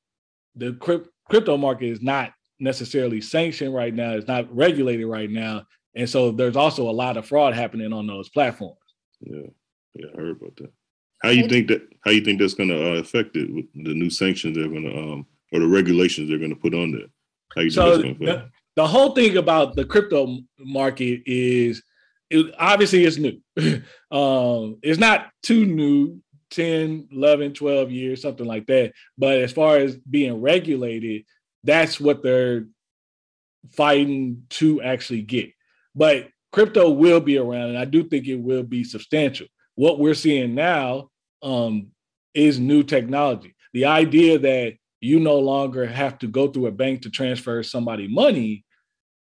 the 0.56 0.73
crypt- 0.73 1.10
crypto 1.30 1.58
market 1.58 1.88
is 1.88 2.01
not 2.01 2.32
necessarily 2.60 3.21
sanctioned 3.21 3.73
right 3.73 3.93
now, 3.93 4.12
it's 4.12 4.28
not 4.28 4.54
regulated 4.56 5.08
right 5.08 5.30
now. 5.30 5.63
And 5.95 6.10
so 6.10 6.32
there's 6.32 6.58
also 6.58 6.89
a 6.89 6.91
lot 6.91 7.17
of 7.17 7.25
fraud 7.25 7.54
happening 7.54 7.93
on 7.93 8.08
those 8.08 8.30
platforms. 8.30 8.78
Yeah, 9.21 9.47
yeah, 9.93 10.08
I 10.13 10.19
heard 10.19 10.38
about 10.41 10.56
that. 10.58 10.71
How 11.23 11.30
you 11.30 11.47
think 11.47 11.69
that? 11.69 11.88
How 12.04 12.12
you 12.12 12.21
think 12.21 12.39
that's 12.39 12.54
going 12.54 12.69
to 12.69 12.91
uh, 12.91 12.99
affect 12.99 13.36
it 13.36 13.51
with 13.51 13.65
the 13.73 13.93
new 13.93 14.10
sanctions 14.10 14.56
they're 14.56 14.67
going 14.67 14.84
to 14.84 14.97
um, 14.97 15.25
or 15.51 15.60
the 15.60 15.67
regulations 15.67 16.30
they're 16.30 16.38
going 16.38 16.54
to 16.54 16.56
put 16.56 16.73
on 16.73 16.91
there? 16.91 17.08
How 17.56 17.62
you 17.62 17.69
so 17.69 17.97
the, 17.97 18.49
the, 18.75 18.86
whole 18.86 19.15
thing 19.15 19.38
about 19.38 19.75
the 19.75 19.86
crypto 19.86 20.39
market 20.60 21.23
is 21.25 21.82
it, 22.36 22.56
obviously 22.60 23.04
it's 23.06 23.17
new. 23.17 23.39
um, 24.12 24.78
it's 24.82 25.00
not 25.00 25.30
too 25.43 25.65
new, 25.65 26.21
10, 26.52 27.10
11, 27.12 27.54
12 27.54 27.91
years, 27.91 28.21
something 28.21 28.45
like 28.45 28.65
that. 28.67 28.93
But 29.17 29.39
as 29.39 29.52
far 29.52 29.78
as 29.78 29.98
being 29.98 30.41
regulated, 30.41 31.26
that's 31.63 32.00
what 32.00 32.24
they're 32.24 32.65
fighting 33.74 34.43
to 34.52 34.82
actually 34.82 35.21
get. 35.21 35.52
But 35.95 36.30
crypto 36.52 36.89
will 36.89 37.19
be 37.19 37.38
around, 37.38 37.69
and 37.69 37.78
I 37.78 37.86
do 37.86 38.04
think 38.04 38.28
it 38.28 38.36
will 38.36 38.63
be 38.63 38.84
substantial. 38.84 39.48
What 39.76 40.00
we're 40.00 40.13
seeing 40.13 40.56
now 40.56 41.10
um, 41.41 41.88
is 42.34 42.60
new 42.60 42.84
technology. 42.84 43.56
The 43.74 43.86
idea 43.86 44.39
that 44.39 44.76
you 45.02 45.19
no 45.19 45.38
longer 45.39 45.86
have 45.86 46.17
to 46.19 46.28
go 46.28 46.48
through 46.48 46.67
a 46.67 46.71
bank 46.71 47.02
to 47.02 47.10
transfer 47.10 47.62
somebody 47.63 48.08
money 48.08 48.63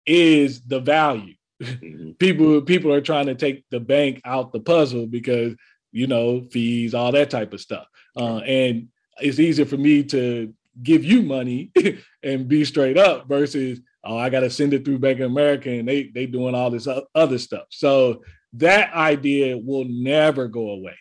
is 0.05 0.61
the 0.61 0.79
value. 0.79 1.33
Mm-hmm. 1.61 2.11
people 2.19 2.61
people 2.61 2.93
are 2.93 3.01
trying 3.01 3.27
to 3.27 3.35
take 3.35 3.65
the 3.71 3.79
bank 3.79 4.21
out 4.25 4.51
the 4.51 4.59
puzzle 4.59 5.07
because 5.07 5.55
you 5.91 6.07
know 6.07 6.41
fees, 6.51 6.93
all 6.93 7.11
that 7.13 7.29
type 7.29 7.53
of 7.53 7.61
stuff. 7.61 7.87
Uh, 8.17 8.37
and 8.39 8.89
it's 9.21 9.39
easier 9.39 9.65
for 9.65 9.77
me 9.77 10.03
to 10.03 10.53
give 10.83 11.05
you 11.05 11.21
money 11.21 11.71
and 12.23 12.47
be 12.47 12.65
straight 12.65 12.97
up 12.97 13.27
versus 13.27 13.79
oh 14.03 14.17
I 14.17 14.29
got 14.29 14.41
to 14.41 14.49
send 14.49 14.73
it 14.73 14.83
through 14.83 14.99
Bank 14.99 15.19
of 15.19 15.31
America 15.31 15.69
and 15.69 15.87
they 15.87 16.11
they 16.13 16.25
doing 16.25 16.55
all 16.55 16.69
this 16.69 16.87
other 17.15 17.37
stuff. 17.37 17.67
So 17.69 18.23
that 18.53 18.93
idea 18.93 19.57
will 19.57 19.85
never 19.85 20.47
go 20.47 20.71
away. 20.71 20.97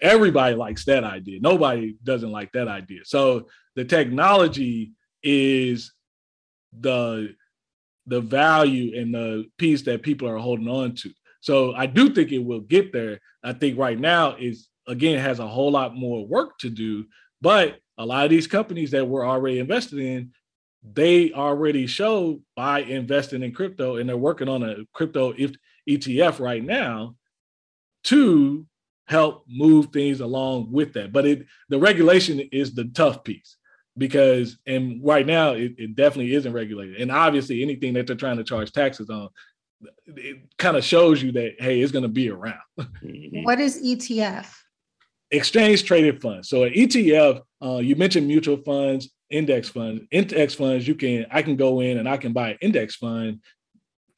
Everybody 0.00 0.54
likes 0.54 0.84
that 0.84 1.04
idea. 1.04 1.40
Nobody 1.40 1.96
doesn't 2.02 2.30
like 2.30 2.52
that 2.52 2.68
idea. 2.68 3.00
So 3.04 3.48
the 3.74 3.84
technology 3.84 4.92
is 5.22 5.92
the 6.78 7.34
the 8.10 8.20
value 8.20 9.00
and 9.00 9.14
the 9.14 9.46
piece 9.56 9.82
that 9.82 10.02
people 10.02 10.28
are 10.28 10.36
holding 10.36 10.68
on 10.68 10.94
to. 10.96 11.10
So 11.40 11.72
I 11.74 11.86
do 11.86 12.10
think 12.10 12.32
it 12.32 12.44
will 12.44 12.60
get 12.60 12.92
there. 12.92 13.20
I 13.42 13.52
think 13.52 13.78
right 13.78 13.98
now 13.98 14.36
is 14.36 14.68
again 14.86 15.20
has 15.20 15.38
a 15.38 15.46
whole 15.46 15.70
lot 15.70 15.94
more 15.94 16.26
work 16.26 16.58
to 16.58 16.68
do, 16.68 17.06
but 17.40 17.78
a 17.96 18.04
lot 18.04 18.24
of 18.24 18.30
these 18.30 18.48
companies 18.48 18.90
that 18.90 19.06
we're 19.06 19.26
already 19.26 19.60
invested 19.60 20.00
in, 20.00 20.32
they 20.82 21.32
already 21.32 21.86
show 21.86 22.40
by 22.56 22.80
investing 22.80 23.42
in 23.42 23.54
crypto 23.54 23.96
and 23.96 24.08
they're 24.08 24.16
working 24.16 24.48
on 24.48 24.62
a 24.64 24.76
crypto 24.92 25.32
ETF 25.88 26.40
right 26.40 26.64
now 26.64 27.14
to 28.04 28.66
help 29.06 29.44
move 29.48 29.86
things 29.92 30.20
along 30.20 30.72
with 30.72 30.94
that. 30.94 31.12
But 31.12 31.26
it 31.26 31.46
the 31.68 31.78
regulation 31.78 32.40
is 32.50 32.74
the 32.74 32.86
tough 32.86 33.22
piece 33.22 33.56
because 34.00 34.56
and 34.66 35.04
right 35.04 35.26
now 35.26 35.50
it, 35.50 35.74
it, 35.76 35.94
definitely 35.94 36.34
isn't 36.34 36.54
regulated. 36.54 36.96
And 36.96 37.12
obviously 37.12 37.62
anything 37.62 37.92
that 37.94 38.06
they're 38.06 38.16
trying 38.16 38.38
to 38.38 38.44
charge 38.44 38.72
taxes 38.72 39.10
on 39.10 39.28
it 40.06 40.38
kind 40.58 40.76
of 40.76 40.84
shows 40.84 41.22
you 41.22 41.32
that 41.32 41.52
hey 41.58 41.80
it's 41.80 41.92
going 41.92 42.02
to 42.02 42.08
be 42.08 42.30
around. 42.30 42.58
Mm-hmm. 42.78 43.44
what 43.44 43.60
is 43.60 43.80
etf 43.82 44.50
exchange 45.30 45.84
traded 45.84 46.20
funds. 46.20 46.48
So 46.48 46.64
an 46.64 46.72
etf 46.72 47.40
uh, 47.62 47.76
you 47.76 47.94
mentioned 47.94 48.26
mutual 48.26 48.56
funds 48.56 49.10
index 49.28 49.68
funds. 49.68 50.02
Index 50.10 50.54
funds 50.54 50.88
you 50.88 50.94
can 50.94 51.26
i 51.30 51.42
can 51.42 51.56
go 51.56 51.80
in 51.80 51.98
and 51.98 52.08
i 52.08 52.16
can 52.16 52.32
buy 52.32 52.50
an 52.50 52.58
index 52.62 52.96
fund. 52.96 53.40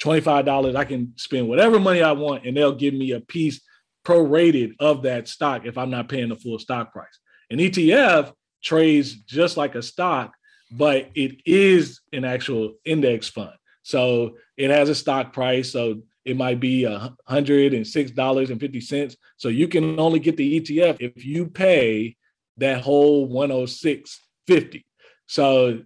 $25 0.01 0.77
i 0.77 0.85
can 0.85 1.13
spend 1.17 1.49
whatever 1.49 1.79
money 1.79 2.03
i 2.03 2.11
want 2.11 2.45
and 2.45 2.57
they'll 2.57 2.75
give 2.75 2.95
me 2.95 3.13
a 3.13 3.21
piece 3.21 3.61
prorated 4.05 4.73
of 4.81 5.03
that 5.03 5.29
stock 5.29 5.65
if 5.65 5.79
i'm 5.79 5.91
not 5.91 6.09
paying 6.09 6.29
the 6.29 6.37
full 6.37 6.59
stock 6.61 6.93
price. 6.93 7.19
An 7.51 7.59
etf 7.59 8.33
trades 8.63 9.15
just 9.15 9.57
like 9.57 9.75
a 9.75 9.83
stock, 9.83 10.35
but 10.71 11.11
it 11.15 11.41
is 11.45 12.01
an 12.13 12.25
actual 12.25 12.75
index 12.85 13.29
fund. 13.29 13.53
So 13.83 14.37
it 14.57 14.71
has 14.71 14.89
a 14.89 14.95
stock 14.95 15.33
price. 15.33 15.71
So 15.73 16.03
it 16.25 16.37
might 16.37 16.61
be 16.61 16.85
a 16.85 17.15
hundred 17.27 17.75
and 17.75 17.87
six 17.87 18.11
dollars 18.11 18.51
and 18.51 18.61
fifty 18.61 18.81
cents. 18.81 19.17
So 19.37 19.49
you 19.49 19.69
can 19.69 19.99
only 19.99 20.21
get 20.21 20.37
the 20.37 20.61
ETF 20.61 20.99
if 21.01 21.25
you 21.25 21.47
pay 21.47 22.17
that 22.59 22.83
whole 22.83 23.29
106.50. 23.29 24.85
So 25.27 25.83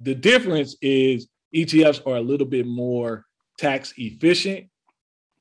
the 0.00 0.14
difference 0.14 0.76
is 0.82 1.28
ETFs 1.54 2.06
are 2.06 2.16
a 2.16 2.20
little 2.20 2.46
bit 2.46 2.66
more 2.66 3.24
tax 3.58 3.94
efficient, 3.96 4.66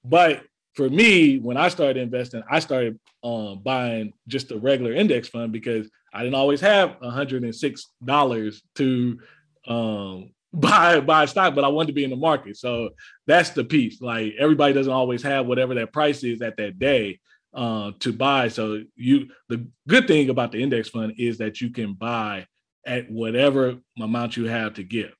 but 0.05 0.43
for 0.73 0.89
me, 0.89 1.37
when 1.37 1.57
I 1.57 1.69
started 1.69 1.97
investing, 1.97 2.43
I 2.49 2.59
started 2.59 2.99
um, 3.23 3.61
buying 3.63 4.13
just 4.27 4.51
a 4.51 4.57
regular 4.57 4.93
index 4.93 5.27
fund 5.27 5.51
because 5.51 5.89
I 6.13 6.23
didn't 6.23 6.35
always 6.35 6.61
have 6.61 6.97
$106 6.99 8.61
to 8.75 9.19
um, 9.67 10.31
buy 10.53 10.99
buy 10.99 11.25
stock, 11.25 11.55
but 11.55 11.63
I 11.63 11.67
wanted 11.67 11.87
to 11.87 11.93
be 11.93 12.03
in 12.03 12.11
the 12.11 12.15
market. 12.15 12.57
So 12.57 12.89
that's 13.25 13.51
the 13.51 13.63
piece. 13.63 14.01
Like 14.01 14.33
everybody 14.37 14.73
doesn't 14.73 14.91
always 14.91 15.23
have 15.23 15.47
whatever 15.47 15.73
that 15.75 15.93
price 15.93 16.23
is 16.23 16.41
at 16.41 16.57
that 16.57 16.77
day 16.77 17.19
uh, 17.53 17.91
to 17.99 18.13
buy. 18.13 18.49
So 18.49 18.83
you 18.95 19.29
the 19.49 19.67
good 19.87 20.07
thing 20.07 20.29
about 20.29 20.51
the 20.51 20.61
index 20.61 20.89
fund 20.89 21.15
is 21.17 21.39
that 21.39 21.59
you 21.59 21.71
can 21.71 21.93
buy 21.93 22.45
at 22.85 23.09
whatever 23.09 23.77
amount 23.99 24.37
you 24.37 24.45
have 24.45 24.75
to 24.75 24.83
give. 24.83 25.13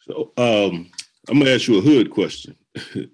So 0.00 0.32
um, 0.36 0.90
I'm 1.28 1.38
gonna 1.38 1.50
ask 1.50 1.68
you 1.68 1.78
a 1.78 1.80
hood 1.80 2.10
question. 2.10 2.56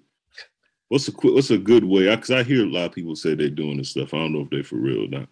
what's 0.89 1.07
a 1.07 1.11
what's 1.11 1.51
a 1.51 1.57
good 1.57 1.83
way? 1.83 2.13
Because 2.13 2.31
I, 2.31 2.39
I, 2.39 2.43
hear 2.43 2.63
a 2.63 2.69
lot 2.69 2.85
of 2.85 2.91
people 2.91 3.15
say 3.15 3.35
they're 3.35 3.49
doing 3.49 3.77
this 3.77 3.89
stuff. 3.89 4.13
I 4.13 4.17
don't 4.17 4.33
know 4.33 4.41
if 4.41 4.49
they're 4.49 4.63
for 4.63 4.75
real 4.75 5.05
or 5.05 5.07
not. 5.07 5.27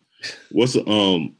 What's 0.51 0.75
a 0.75 0.87
um, 0.87 1.35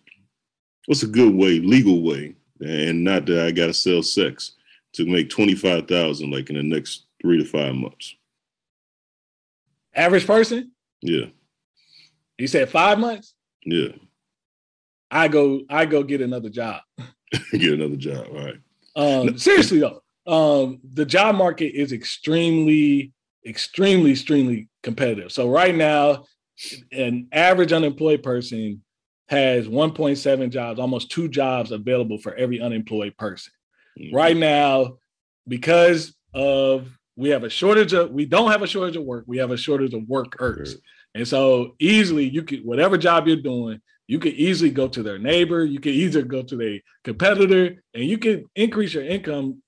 what's 0.86 1.04
a 1.04 1.08
good 1.08 1.34
way, 1.34 1.60
legal 1.60 2.04
way, 2.04 2.36
and 2.60 3.04
not 3.04 3.26
that 3.26 3.46
I 3.46 3.52
gotta 3.52 3.74
sell 3.74 4.04
sex 4.04 4.54
to 4.94 5.06
make 5.06 5.30
twenty 5.30 5.56
five 5.56 5.88
thousand 5.88 6.32
like 6.32 6.50
in 6.50 6.56
the 6.56 6.64
next 6.64 7.06
three 7.22 7.38
to 7.38 7.46
five 7.46 7.76
months. 7.76 8.16
Average 9.94 10.28
person. 10.28 10.72
Yeah. 11.02 11.26
You 12.38 12.48
said 12.48 12.70
five 12.70 12.98
months. 12.98 13.34
Yeah. 13.66 13.90
I 15.10 15.28
go. 15.28 15.62
I 15.70 15.86
go 15.86 16.04
get 16.04 16.22
another 16.22 16.50
job. 16.50 16.82
get 17.52 17.74
another 17.74 17.98
job. 17.98 18.28
All 18.32 18.46
right. 18.46 18.60
Um, 18.96 19.38
seriously 19.38 19.80
though, 19.80 20.01
um, 20.28 20.80
the 20.94 21.06
job 21.06 21.36
market 21.36 21.74
is 21.74 21.92
extremely, 21.92 23.12
extremely, 23.46 24.12
extremely 24.12 24.68
competitive. 24.84 25.32
So 25.32 25.50
right 25.50 25.76
now, 25.76 26.26
an 26.92 27.28
average 27.32 27.74
unemployed 27.74 28.24
person 28.24 28.84
has 29.30 29.68
1.7 29.68 30.50
jobs, 30.50 30.80
almost 30.80 31.10
two 31.10 31.28
jobs 31.28 31.72
available 31.72 32.18
for 32.18 32.36
every 32.36 32.60
unemployed 32.62 33.18
person. 33.18 33.54
Mm-hmm. 34.00 34.16
Right 34.16 34.38
now, 34.38 34.98
because 35.48 36.16
of 36.34 36.98
we 37.16 37.30
have 37.30 37.44
a 37.44 37.50
shortage 37.50 37.94
of 37.94 38.12
we 38.12 38.26
don't 38.26 38.52
have 38.52 38.62
a 38.62 38.68
shortage 38.68 38.96
of 38.96 39.04
work. 39.04 39.26
We 39.28 39.38
have 39.38 39.52
a 39.52 39.58
shortage 39.58 39.94
of 39.94 40.08
workers. 40.08 40.78
And 41.14 41.28
so 41.28 41.76
easily 41.80 42.30
you 42.30 42.44
could 42.44 42.66
whatever 42.66 42.98
job 42.98 43.28
you're 43.28 43.38
doing, 43.38 43.82
you 44.08 44.20
could 44.20 44.34
easily 44.34 44.70
go 44.70 44.88
to 44.88 45.04
their 45.04 45.20
neighbor, 45.20 45.64
you 45.64 45.80
could 45.80 45.94
either 45.94 46.22
go 46.22 46.42
to 46.44 46.56
their 46.56 46.80
competitor, 47.04 47.84
and 47.94 48.06
you 48.06 48.18
could 48.18 48.46
increase 48.56 48.94
your 48.94 49.04
income 49.04 49.62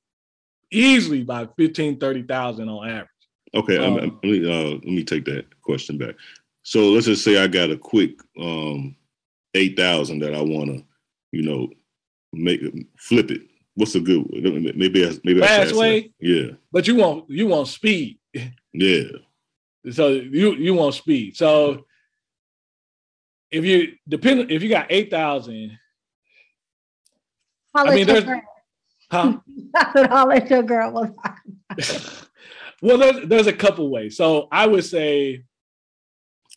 easily 0.74 1.24
by 1.24 1.48
15, 1.58 2.00
30,000 2.00 2.70
on 2.70 2.90
average. 2.90 3.08
Okay, 3.56 3.78
um, 3.78 3.96
let 3.96 4.24
me 4.24 4.52
uh, 4.52 4.70
let 4.72 4.84
me 4.84 5.04
take 5.04 5.26
that 5.26 5.46
question 5.62 5.98
back. 5.98 6.16
So 6.64 6.90
let's 6.90 7.06
just 7.06 7.24
say 7.24 7.42
I 7.42 7.48
got 7.48 7.70
a 7.70 7.78
quick 7.78 8.20
um, 8.40 8.96
eight 9.54 9.78
thousand 9.78 10.20
that 10.20 10.34
I 10.34 10.42
want 10.42 10.72
to, 10.72 10.84
you 11.32 11.44
know, 11.44 11.70
make 12.32 12.62
flip 12.98 13.30
it. 13.30 13.42
What's 13.76 13.94
a 13.96 14.00
good 14.00 14.28
maybe 14.76 15.08
I, 15.08 15.12
maybe 15.24 15.42
fast 15.42 15.76
way? 15.76 16.12
Yeah, 16.20 16.52
but 16.72 16.88
you 16.88 16.96
want 16.96 17.30
you 17.30 17.48
want 17.48 17.68
speed. 17.68 18.20
Yeah. 18.76 19.04
So 19.92 20.08
you 20.08 20.56
you 20.56 20.74
want 20.74 20.96
speed. 20.96 21.38
So 21.38 21.86
if 23.52 23.64
you 23.64 23.94
depend 24.10 24.50
if 24.50 24.64
you 24.64 24.70
got 24.70 24.88
eight 24.90 25.12
thousand, 25.12 25.78
I 27.76 27.94
mean 27.94 28.08
there's 28.08 28.26
huh? 29.14 29.38
That's 29.74 29.96
what 29.96 30.12
I'll 30.12 30.28
let 30.28 30.50
your 30.50 30.64
girl 30.64 30.92
was 30.92 31.10
Well, 32.82 32.98
there's 32.98 33.28
there's 33.28 33.48
a 33.48 33.54
couple 33.54 33.90
ways. 33.90 34.18
So 34.18 34.50
I 34.52 34.68
would 34.68 34.84
say 34.84 35.46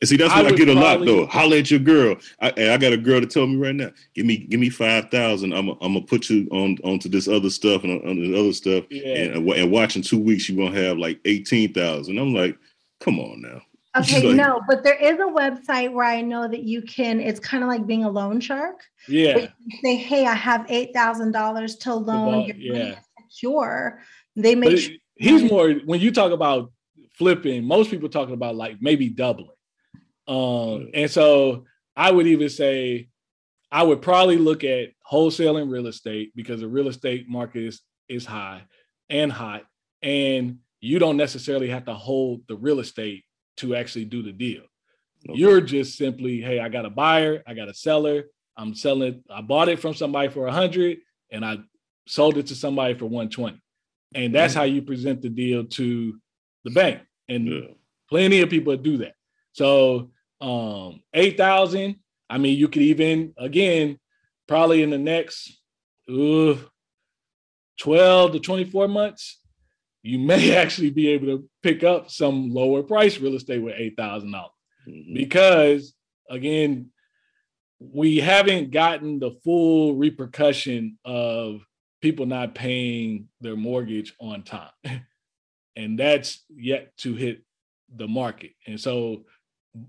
and 0.00 0.08
see, 0.08 0.16
that's 0.18 0.34
what 0.34 0.44
I, 0.44 0.48
I 0.48 0.52
get 0.52 0.68
a 0.68 0.74
lot 0.74 1.02
though. 1.06 1.24
Holler 1.26 1.56
at 1.56 1.70
your 1.70 1.80
girl. 1.80 2.16
I, 2.42 2.48
I 2.48 2.76
got 2.76 2.92
a 2.92 2.98
girl 2.98 3.18
to 3.20 3.26
tell 3.26 3.46
me 3.46 3.56
right 3.56 3.74
now. 3.74 3.92
Give 4.14 4.26
me, 4.26 4.36
give 4.36 4.60
me 4.60 4.68
five 4.68 5.10
thousand. 5.10 5.54
I'm, 5.54 5.70
I'm 5.70 5.94
gonna 5.94 6.02
put 6.02 6.28
you 6.28 6.46
on 6.50 6.76
onto 6.84 7.08
this 7.08 7.28
other 7.28 7.48
stuff 7.48 7.82
and 7.82 8.02
on, 8.02 8.06
on 8.06 8.34
other 8.34 8.52
stuff. 8.52 8.84
Yeah. 8.90 9.36
And, 9.36 9.48
and 9.48 9.70
watching 9.70 10.02
two 10.02 10.18
weeks, 10.18 10.50
you're 10.50 10.66
gonna 10.66 10.78
have 10.78 10.98
like 10.98 11.18
eighteen 11.24 11.72
thousand. 11.72 12.18
I'm 12.18 12.34
like, 12.34 12.58
come 13.00 13.18
on 13.18 13.40
now. 13.40 13.62
Okay, 13.98 14.28
like, 14.28 14.36
no, 14.36 14.60
but 14.68 14.84
there 14.84 14.96
is 14.96 15.18
a 15.18 15.24
website 15.24 15.92
where 15.92 16.04
I 16.06 16.20
know 16.20 16.48
that 16.48 16.62
you 16.62 16.82
can. 16.82 17.20
It's 17.20 17.40
kind 17.40 17.62
of 17.62 17.68
like 17.68 17.86
being 17.86 18.04
a 18.04 18.10
loan 18.10 18.40
shark. 18.40 18.82
Yeah. 19.08 19.48
say, 19.82 19.96
hey, 19.96 20.26
I 20.26 20.34
have 20.34 20.66
eight 20.68 20.92
thousand 20.94 21.32
dollars 21.32 21.76
to 21.78 21.94
loan. 21.94 22.52
You're 22.56 22.76
yeah. 22.76 22.98
secure. 23.30 24.00
They 24.34 24.54
make. 24.54 24.78
Sure- 24.78 24.96
he's 25.16 25.50
more 25.50 25.72
when 25.84 26.00
you 26.00 26.12
talk 26.12 26.32
about 26.32 26.72
flipping. 27.14 27.64
Most 27.64 27.90
people 27.90 28.08
talking 28.08 28.34
about 28.34 28.56
like 28.56 28.76
maybe 28.80 29.08
doubling. 29.08 29.50
Um, 30.28 30.90
and 30.94 31.10
so 31.10 31.64
I 31.96 32.10
would 32.10 32.26
even 32.26 32.48
say 32.48 33.08
I 33.70 33.82
would 33.82 34.02
probably 34.02 34.36
look 34.36 34.64
at 34.64 34.90
wholesaling 35.10 35.70
real 35.70 35.86
estate 35.86 36.32
because 36.34 36.60
the 36.60 36.68
real 36.68 36.88
estate 36.88 37.28
market 37.28 37.64
is 37.64 37.80
is 38.08 38.24
high 38.24 38.62
and 39.08 39.32
hot, 39.32 39.62
and 40.02 40.58
you 40.80 40.98
don't 40.98 41.16
necessarily 41.16 41.68
have 41.70 41.86
to 41.86 41.94
hold 41.94 42.42
the 42.48 42.56
real 42.56 42.80
estate 42.80 43.24
to 43.58 43.74
actually 43.74 44.04
do 44.04 44.22
the 44.22 44.32
deal. 44.32 44.62
Okay. 45.28 45.38
You're 45.38 45.60
just 45.60 45.96
simply, 45.96 46.40
hey, 46.40 46.60
I 46.60 46.68
got 46.68 46.84
a 46.84 46.90
buyer, 46.90 47.42
I 47.46 47.54
got 47.54 47.68
a 47.68 47.74
seller, 47.74 48.24
I'm 48.56 48.74
selling. 48.74 49.22
I 49.30 49.42
bought 49.42 49.68
it 49.68 49.80
from 49.80 49.94
somebody 49.94 50.28
for 50.28 50.46
a 50.46 50.52
hundred, 50.52 50.98
and 51.30 51.44
I 51.44 51.58
sold 52.06 52.38
it 52.38 52.46
to 52.46 52.54
somebody 52.54 52.94
for 52.94 53.04
120, 53.04 53.60
and 54.14 54.34
that's 54.34 54.52
mm-hmm. 54.52 54.60
how 54.60 54.64
you 54.64 54.82
present 54.82 55.22
the 55.22 55.28
deal 55.28 55.64
to 55.64 56.18
the 56.64 56.70
bank. 56.70 57.02
And 57.28 57.46
yeah. 57.46 57.60
plenty 58.08 58.40
of 58.40 58.50
people 58.50 58.76
do 58.76 58.98
that. 58.98 59.14
So 59.52 60.10
um, 60.40 61.02
8,000. 61.12 61.96
I 62.28 62.38
mean, 62.38 62.58
you 62.58 62.68
could 62.68 62.82
even, 62.82 63.34
again, 63.36 63.98
probably 64.48 64.82
in 64.82 64.90
the 64.90 64.98
next 64.98 65.60
uh, 66.08 66.56
12 67.80 68.32
to 68.32 68.40
24 68.40 68.88
months, 68.88 69.40
you 70.06 70.18
may 70.18 70.56
actually 70.56 70.90
be 70.90 71.08
able 71.08 71.26
to 71.26 71.48
pick 71.62 71.84
up 71.84 72.10
some 72.10 72.50
lower 72.50 72.82
price 72.82 73.18
real 73.18 73.34
estate 73.34 73.62
with 73.62 73.74
$8,000. 73.74 74.24
mm-hmm. 74.30 75.14
Because, 75.14 75.94
again, 76.30 76.90
we 77.78 78.18
haven't 78.18 78.70
gotten 78.70 79.18
the 79.18 79.32
full 79.44 79.94
repercussion 79.94 80.98
of 81.04 81.60
people 82.00 82.26
not 82.26 82.54
paying 82.54 83.28
their 83.40 83.56
mortgage 83.56 84.14
on 84.20 84.42
time. 84.42 84.70
and 85.76 85.98
that's 85.98 86.44
yet 86.48 86.96
to 86.98 87.14
hit 87.14 87.42
the 87.94 88.08
market. 88.08 88.52
And 88.66 88.80
so 88.80 89.24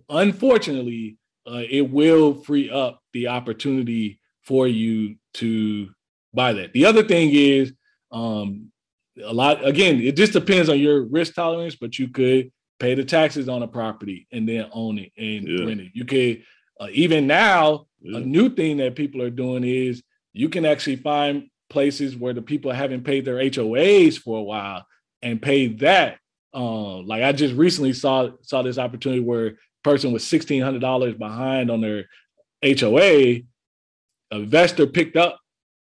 unfortunately, 0.10 1.18
uh, 1.50 1.64
it 1.70 1.90
will 1.90 2.34
free 2.34 2.70
up 2.70 3.02
the 3.14 3.28
opportunity 3.28 4.20
for 4.44 4.68
you 4.68 5.16
to 5.36 5.90
buy 6.34 6.54
that. 6.54 6.74
The 6.74 6.86
other 6.86 7.04
thing 7.04 7.32
is, 7.34 7.74
um, 8.12 8.72
a 9.24 9.34
lot 9.34 9.66
again, 9.66 10.00
it 10.00 10.16
just 10.16 10.34
depends 10.34 10.70
on 10.70 10.80
your 10.80 11.04
risk 11.04 11.34
tolerance, 11.36 11.76
but 11.76 11.98
you 11.98 12.08
could 12.08 12.52
pay 12.80 12.94
the 12.94 13.04
taxes 13.04 13.50
on 13.50 13.64
a 13.64 13.68
property 13.68 14.28
and 14.32 14.48
then 14.48 14.70
own 14.72 15.00
it 15.00 15.12
and 15.18 15.48
yeah. 15.48 15.66
rent 15.66 15.82
it. 15.82 15.92
You 15.94 16.06
could 16.06 16.44
uh, 16.80 16.88
even 16.92 17.28
now 17.28 17.88
yeah. 18.02 18.18
a 18.18 18.22
new 18.22 18.50
thing 18.50 18.78
that 18.78 18.96
people 18.96 19.22
are 19.22 19.30
doing 19.30 19.64
is 19.64 20.04
you 20.34 20.50
can 20.50 20.66
actually 20.66 20.98
find 20.98 21.50
places 21.70 22.16
where 22.16 22.34
the 22.34 22.42
people 22.42 22.72
haven't 22.72 23.04
paid 23.04 23.26
their 23.26 23.38
HOAs 23.38 24.18
for 24.18 24.38
a 24.38 24.44
while 24.44 24.86
and 25.22 25.42
pay 25.42 25.68
that. 25.68 26.18
Um, 26.54 27.06
like 27.06 27.24
I 27.24 27.32
just 27.32 27.56
recently 27.56 27.94
saw 27.94 28.30
saw 28.42 28.62
this 28.62 28.78
opportunity 28.78 29.22
where 29.22 29.58
person 29.84 30.12
was 30.12 30.26
sixteen 30.26 30.62
hundred 30.62 30.82
dollars 30.82 31.16
behind 31.16 31.70
on 31.70 31.82
their 31.82 32.06
HOA, 32.64 33.42
investor 34.32 34.88
picked 34.88 35.18
up 35.18 35.40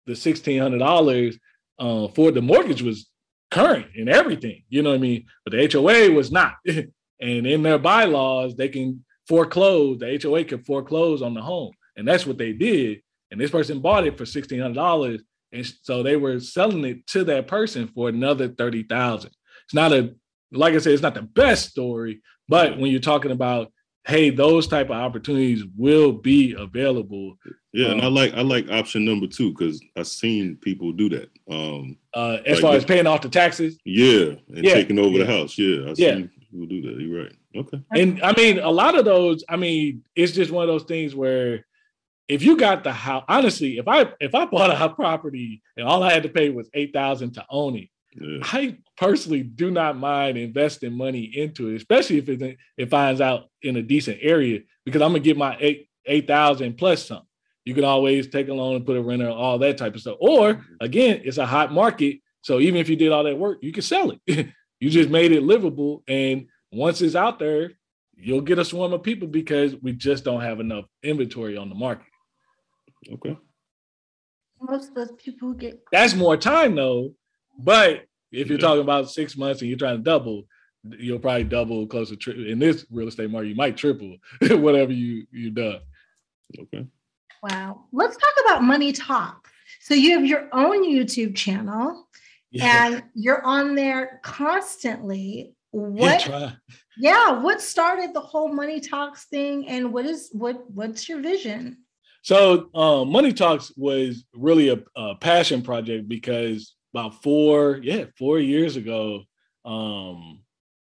the 0.07 0.17
sixteen 0.17 0.61
hundred 0.61 0.79
dollars 0.79 1.39
uh, 1.79 2.09
for 2.09 2.31
the 2.31 2.43
mortgage 2.43 2.83
was 2.83 3.09
current 3.53 3.87
and 3.95 4.09
everything. 4.09 4.65
You 4.69 4.83
know 4.83 4.91
what 4.91 4.97
I 4.97 5.01
mean? 5.01 5.27
But 5.45 5.53
the 5.53 5.69
HOA 5.71 6.11
was 6.11 6.33
not. 6.33 6.55
and 6.67 6.91
in 7.21 7.63
their 7.63 7.79
bylaws, 7.79 8.57
they 8.57 8.69
can 8.69 9.05
foreclose. 9.29 9.99
The 9.99 10.19
HOA 10.21 10.45
can 10.45 10.65
foreclose 10.65 11.23
on 11.23 11.35
the 11.35 11.43
home, 11.43 11.73
and 11.97 12.09
that's 12.09 12.27
what 12.27 12.39
they 12.39 12.53
did. 12.53 13.03
And 13.31 13.41
this 13.41 13.51
person 13.51 13.81
bought 13.81 14.07
it 14.07 14.19
for 14.19 14.27
sixteen 14.27 14.61
hundred 14.61 14.75
dollars, 14.75 15.23
and 15.53 15.71
so 15.83 16.03
they 16.03 16.17
were 16.17 16.41
selling 16.41 16.85
it 16.85 17.07
to 17.09 17.25
that 17.25 17.47
person 17.47 17.89
for 17.89 18.09
another 18.09 18.49
thirty 18.49 18.83
thousand. 18.83 19.31
It's 19.65 19.75
not 19.75 19.93
a 19.93 20.15
like 20.51 20.75
I 20.75 20.79
said, 20.79 20.93
it's 20.93 21.03
not 21.03 21.15
the 21.15 21.23
best 21.23 21.71
story, 21.71 22.21
but 22.49 22.79
when 22.79 22.91
you're 22.91 23.01
talking 23.01 23.31
about 23.31 23.73
hey, 24.05 24.31
those 24.31 24.67
type 24.67 24.87
of 24.87 24.97
opportunities 24.97 25.65
will 25.77 26.13
be 26.13 26.55
available. 26.59 27.37
Yeah, 27.73 27.87
um, 27.87 27.93
and 27.93 28.03
I 28.03 28.07
um, 28.07 28.15
like 28.15 28.35
I 28.35 28.43
like 28.43 28.71
option 28.71 29.05
number 29.05 29.27
two 29.27 29.53
because 29.53 29.83
I've 29.97 30.07
seen 30.07 30.57
people 30.57 30.93
do 30.93 31.09
that. 31.11 31.31
Um 31.51 31.97
uh 32.15 32.39
as 32.45 32.57
like 32.57 32.63
far 32.63 32.75
as 32.75 32.85
paying 32.85 33.07
off 33.07 33.23
the 33.23 33.29
taxes. 33.29 33.79
Yeah, 33.85 34.35
and 34.49 34.65
yeah, 34.65 34.75
taking 34.75 34.99
over 34.99 35.19
yeah. 35.19 35.25
the 35.25 35.33
house. 35.33 35.57
Yeah, 35.57 35.91
I've 35.91 35.99
yeah. 35.99 36.15
people 36.51 36.67
do 36.67 36.83
that. 36.83 37.01
You're 37.01 37.23
right. 37.25 37.37
Okay. 37.57 37.83
And 37.95 38.23
I 38.23 38.33
mean, 38.33 38.59
a 38.59 38.71
lot 38.71 38.99
of 38.99 39.05
those, 39.05 39.45
I 39.49 39.57
mean, 39.57 40.03
it's 40.17 40.33
just 40.33 40.51
one 40.51 40.63
of 40.63 40.69
those 40.69 40.85
things 40.85 41.15
where 41.15 41.65
if 42.29 42.43
you 42.43 42.57
got 42.57 42.83
the 42.83 42.93
house, 42.93 43.25
honestly, 43.29 43.79
if 43.79 43.87
I 43.89 44.13
if 44.21 44.35
I 44.35 44.45
bought 44.47 44.71
a 44.71 44.95
property 44.95 45.63
and 45.77 45.87
all 45.87 46.03
I 46.03 46.13
had 46.13 46.25
to 46.25 46.29
pay 46.29 46.51
was 46.51 46.69
eight 46.75 46.93
thousand 46.93 47.35
to 47.35 47.45
own 47.49 47.77
it, 47.77 47.89
yeah. 48.21 48.39
I 48.43 48.79
personally 48.97 49.43
do 49.43 49.71
not 49.71 49.97
mind 49.97 50.37
investing 50.39 50.93
money 50.93 51.23
into 51.23 51.69
it, 51.69 51.77
especially 51.77 52.19
if 52.19 52.29
it, 52.29 52.59
it 52.77 52.91
finds 52.91 53.21
out 53.21 53.49
in 53.63 53.77
a 53.77 53.83
decent 53.83 54.19
area, 54.21 54.61
because 54.85 55.03
I'm 55.03 55.11
gonna 55.11 55.21
get 55.21 55.37
my 55.37 55.57
eight 55.61 55.89
eight 56.07 56.27
thousand 56.27 56.77
plus 56.77 57.07
some. 57.07 57.23
You 57.65 57.75
can 57.75 57.85
always 57.85 58.29
take 58.29 58.49
a 58.49 58.55
loan 58.55 58.77
and 58.77 58.87
put 58.87 58.97
a 58.97 59.03
renter, 59.03 59.31
all 59.31 59.59
that 59.59 59.79
type 59.79 59.95
of 59.95 60.01
stuff. 60.01 60.17
Or 60.21 60.55
mm-hmm. 60.55 60.75
again, 60.81 61.23
it's 61.25 61.39
a 61.39 61.47
hot 61.47 61.73
market, 61.73 62.19
so 62.43 62.61
even 62.61 62.81
if 62.81 62.89
you 62.89 62.97
did 62.97 63.13
all 63.13 63.25
that 63.25 63.39
work, 63.39 63.59
you 63.63 63.73
can 63.73 63.83
sell 63.83 64.13
it. 64.27 64.49
you 64.81 64.91
just 64.91 65.11
made 65.11 65.33
it 65.33 65.43
livable, 65.43 66.03
and 66.09 66.47
once 66.73 67.01
it's 67.01 67.15
out 67.15 67.39
there, 67.39 67.73
you'll 68.17 68.41
get 68.41 68.59
a 68.59 68.65
swarm 68.65 68.93
of 68.93 69.03
people 69.03 69.29
because 69.29 69.75
we 69.77 69.93
just 69.93 70.25
don't 70.25 70.41
have 70.41 70.61
enough 70.61 70.85
inventory 71.03 71.57
on 71.57 71.69
the 71.69 71.75
market. 71.75 72.07
Okay. 73.13 73.37
Most 74.61 74.91
of 74.91 74.95
those 74.95 75.13
people 75.19 75.55
get 75.55 75.83
that's 75.91 76.15
more 76.15 76.37
time 76.37 76.77
though 76.77 77.15
but 77.59 78.05
if 78.31 78.49
you're 78.49 78.59
yeah. 78.59 78.67
talking 78.67 78.83
about 78.83 79.11
six 79.11 79.37
months 79.37 79.61
and 79.61 79.69
you're 79.69 79.79
trying 79.79 79.99
to 79.99 80.03
double, 80.03 80.45
you'll 80.85 81.19
probably 81.19 81.45
double 81.45 81.87
close 81.87 82.09
to 82.11 82.17
tri- 82.17 82.35
in 82.35 82.59
this 82.59 82.87
real 82.91 83.09
estate 83.09 83.31
market. 83.31 83.49
You 83.49 83.55
might 83.55 83.77
triple 83.77 84.17
whatever 84.51 84.93
you 84.93 85.27
you 85.31 85.51
done. 85.51 85.81
Okay. 86.59 86.87
Wow. 87.43 87.85
Let's 87.93 88.17
talk 88.17 88.35
about 88.47 88.63
money 88.63 88.93
talk. 88.93 89.49
So 89.81 89.95
you 89.95 90.17
have 90.17 90.27
your 90.27 90.49
own 90.53 90.85
YouTube 90.85 91.35
channel, 91.35 92.09
yeah. 92.51 92.87
and 92.87 93.03
you're 93.15 93.45
on 93.45 93.75
there 93.75 94.21
constantly. 94.23 95.55
What? 95.71 96.27
Yeah, 96.27 96.53
yeah. 96.99 97.41
What 97.41 97.63
started 97.63 98.13
the 98.13 98.21
whole 98.21 98.53
money 98.53 98.81
talks 98.81 99.25
thing, 99.25 99.67
and 99.69 99.93
what 99.93 100.05
is 100.05 100.29
what? 100.33 100.71
What's 100.71 101.09
your 101.09 101.21
vision? 101.21 101.79
So, 102.23 102.71
uh, 102.73 103.05
Money 103.05 103.33
Talks 103.33 103.73
was 103.77 104.25
really 104.33 104.69
a, 104.69 104.79
a 104.95 105.17
passion 105.17 105.61
project 105.61 106.09
because 106.09 106.77
about 106.93 107.23
four, 107.23 107.79
yeah, 107.83 108.05
four 108.19 108.39
years 108.39 108.77
ago, 108.77 109.23
um, 109.65 110.41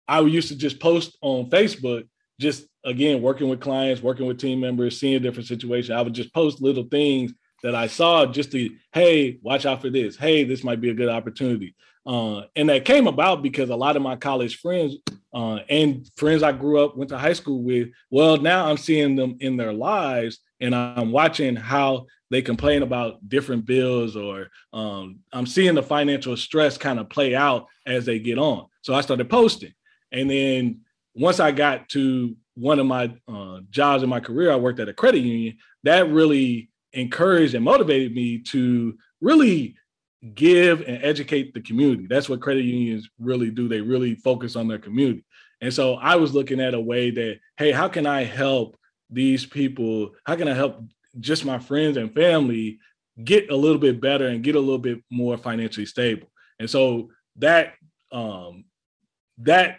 I 0.09 0.21
used 0.21 0.49
to 0.49 0.57
just 0.57 0.81
post 0.81 1.17
on 1.21 1.51
Facebook, 1.51 2.09
just 2.41 2.67
again, 2.85 3.23
working 3.23 3.49
with 3.49 3.61
clients, 3.61 4.03
working 4.03 4.27
with 4.27 4.39
team 4.39 4.61
members, 4.61 4.99
seeing 4.99 5.23
different 5.23 5.49
situations. 5.49 5.91
I 5.91 6.03
would 6.03 6.15
just 6.15 6.35
post 6.35 6.61
little 6.61 6.85
things 6.85 7.33
that 7.63 7.75
I 7.75 7.87
saw 7.87 8.27
just 8.27 8.51
to, 8.53 8.71
hey, 8.93 9.39
watch 9.43 9.67
out 9.67 9.81
for 9.81 9.91
this. 9.91 10.17
Hey, 10.17 10.45
this 10.45 10.65
might 10.65 10.81
be 10.81 10.91
a 10.91 10.95
good 10.95 11.09
opportunity. 11.09 11.77
Uh, 12.05 12.43
and 12.57 12.69
that 12.69 12.85
came 12.85 13.07
about 13.07 13.43
because 13.43 13.71
a 13.71 13.77
lot 13.77 13.95
of 13.95 14.03
my 14.03 14.17
college 14.17 14.59
friends 14.59 14.97
uh, 15.33 15.61
and 15.69 16.11
friends 16.17 16.43
I 16.43 16.51
grew 16.53 16.85
up, 16.85 16.97
went 16.97 17.11
to 17.11 17.19
high 17.19 17.33
school 17.33 17.63
with, 17.63 17.89
well, 18.11 18.37
now 18.37 18.69
I'm 18.69 18.77
seeing 18.77 19.15
them 19.15 19.37
in 19.41 19.57
their 19.57 19.73
lives 19.73 20.41
and 20.63 20.75
I'm 20.75 21.11
watching 21.11 21.57
how 21.57 22.07
they 22.31 22.41
complain 22.41 22.83
about 22.83 23.29
different 23.29 23.67
bills 23.67 24.17
or 24.17 24.49
um, 24.73 25.19
I'm 25.33 25.47
seeing 25.47 25.75
the 25.75 25.83
financial 25.83 26.37
stress 26.37 26.79
kind 26.79 26.99
of 26.99 27.11
play 27.11 27.35
out 27.35 27.67
as 27.85 28.07
they 28.07 28.19
get 28.19 28.39
on. 28.39 28.67
So 28.81 28.95
I 28.95 29.03
started 29.03 29.29
posting. 29.29 29.75
And 30.13 30.31
then 30.31 30.81
once 31.15 31.41
I 31.41 31.51
got 31.51 31.89
to 31.91 32.37
one 32.55 32.79
of 32.79 32.87
my 32.87 33.13
uh, 33.29 33.61
jobs 33.71 34.03
in 34.03 34.09
my 34.09 34.21
career, 34.21 34.53
I 34.53 34.57
worked 34.57 34.81
at 34.81 34.89
a 34.89 34.95
credit 34.95 35.21
union. 35.21 35.59
That 35.83 36.11
really 36.11 36.71
encouraged 36.93 37.55
and 37.55 37.65
motivated 37.65 38.15
me 38.15 38.39
to 38.39 38.97
really 39.21 39.75
give 40.35 40.83
and 40.83 41.03
educate 41.05 41.53
the 41.53 41.61
community. 41.61 42.07
That's 42.07 42.29
what 42.29 42.41
credit 42.41 42.65
unions 42.65 43.09
really 43.19 43.51
do. 43.51 43.69
They 43.69 43.81
really 43.81 44.15
focus 44.15 44.55
on 44.55 44.69
their 44.69 44.79
community. 44.79 45.25
And 45.61 45.75
so 45.75 45.95
I 45.95 46.17
was 46.17 46.35
looking 46.35 46.61
at 46.61 46.75
a 46.75 46.81
way 46.81 47.11
that, 47.11 47.41
hey, 47.57 47.73
how 47.73 47.89
can 47.89 48.07
I 48.07 48.25
help 48.25 48.77
these 49.13 49.47
people? 49.47 50.13
How 50.25 50.37
can 50.37 50.49
I 50.49 50.55
help 50.55 50.83
just 51.21 51.45
my 51.45 51.59
friends 51.59 51.97
and 51.97 52.15
family 52.15 52.79
get 53.23 53.51
a 53.51 53.57
little 53.57 53.79
bit 53.79 54.01
better 54.01 54.27
and 54.27 54.43
get 54.43 54.57
a 54.57 54.61
little 54.61 54.79
bit 54.79 55.03
more 55.11 55.37
financially 55.37 55.87
stable? 55.87 56.29
And 56.59 56.69
so 56.69 57.11
that 57.37 57.75
um 58.11 58.65
that 59.39 59.77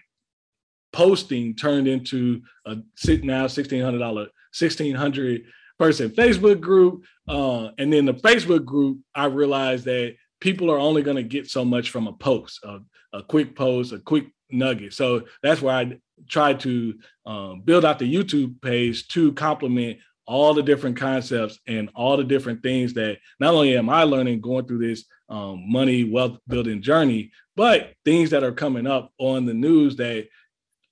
posting 0.91 1.55
turned 1.55 1.87
into 1.87 2.41
a 2.65 2.75
now 2.75 3.47
$1600 3.47 3.99
1600 3.99 5.43
person 5.79 6.09
Facebook 6.09 6.61
group. 6.61 7.03
Uh, 7.27 7.69
and 7.77 7.91
then 7.91 8.05
the 8.05 8.13
Facebook 8.13 8.63
group, 8.63 8.99
I 9.15 9.25
realized 9.25 9.85
that 9.85 10.15
people 10.39 10.69
are 10.71 10.77
only 10.77 11.01
going 11.01 11.17
to 11.17 11.23
get 11.23 11.49
so 11.49 11.65
much 11.65 11.89
from 11.89 12.07
a 12.07 12.13
post, 12.13 12.59
a, 12.63 12.79
a, 13.13 13.23
quick 13.23 13.55
post, 13.55 13.91
a 13.91 13.99
quick 13.99 14.27
nugget. 14.51 14.93
So 14.93 15.23
that's 15.41 15.61
why 15.61 15.81
I 15.81 15.99
tried 16.27 16.59
to 16.61 16.95
um, 17.25 17.61
build 17.61 17.85
out 17.85 17.99
the 17.99 18.11
YouTube 18.11 18.61
page 18.61 19.07
to 19.09 19.33
complement 19.33 19.99
all 20.25 20.53
the 20.53 20.63
different 20.63 20.97
concepts 20.97 21.59
and 21.67 21.89
all 21.95 22.15
the 22.15 22.23
different 22.23 22.63
things 22.63 22.93
that 22.93 23.17
not 23.39 23.53
only 23.53 23.75
am 23.75 23.89
I 23.89 24.03
learning 24.03 24.41
going 24.41 24.65
through 24.65 24.79
this 24.79 25.05
um, 25.29 25.69
money 25.69 26.03
wealth 26.05 26.37
building 26.47 26.81
journey, 26.81 27.31
but 27.55 27.93
things 28.05 28.29
that 28.29 28.43
are 28.43 28.51
coming 28.51 28.87
up 28.87 29.11
on 29.17 29.45
the 29.45 29.53
news 29.53 29.97
that 29.97 30.27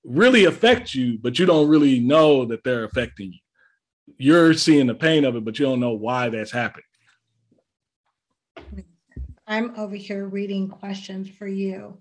really 0.03 0.45
affect 0.45 0.93
you, 0.93 1.17
but 1.19 1.39
you 1.39 1.45
don't 1.45 1.69
really 1.69 1.99
know 1.99 2.45
that 2.45 2.63
they're 2.63 2.83
affecting 2.83 3.33
you. 3.33 3.39
You're 4.17 4.53
seeing 4.53 4.87
the 4.87 4.95
pain 4.95 5.23
of 5.25 5.35
it, 5.35 5.45
but 5.45 5.57
you 5.59 5.65
don't 5.65 5.79
know 5.79 5.93
why 5.93 6.29
that's 6.29 6.51
happening. 6.51 6.85
I'm 9.47 9.77
over 9.77 9.95
here 9.95 10.27
reading 10.27 10.69
questions 10.69 11.29
for 11.29 11.47
you. 11.47 11.99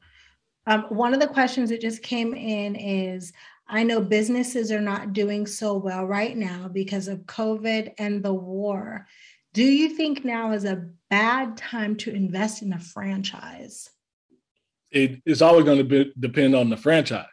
Um, 0.67 0.83
one 0.91 1.15
of 1.15 1.21
the 1.21 1.27
questions 1.27 1.71
that 1.71 1.81
just 1.81 2.03
came 2.03 2.35
in 2.35 2.77
is 2.77 3.33
I 3.69 3.85
know 3.85 4.01
businesses 4.01 4.73
are 4.73 4.81
not 4.81 5.13
doing 5.13 5.47
so 5.47 5.77
well 5.77 6.05
right 6.05 6.37
now 6.37 6.69
because 6.69 7.07
of 7.07 7.21
COVID 7.21 7.93
and 7.99 8.23
the 8.23 8.35
war. 8.35 9.07
Do 9.53 9.65
you 9.65 9.91
think 9.91 10.25
now 10.25 10.53
is 10.53 10.65
a 10.65 10.89
bad 11.09 11.57
time 11.57 11.97
to 11.97 12.13
invest 12.13 12.63
in 12.63 12.73
a 12.73 12.81
franchise? 12.81 13.89
It, 14.91 15.23
it's 15.25 15.41
always 15.41 15.65
going 15.65 15.79
to 15.79 15.85
be, 15.85 16.13
depend 16.19 16.57
on 16.57 16.69
the 16.69 16.77
franchise. 16.77 17.27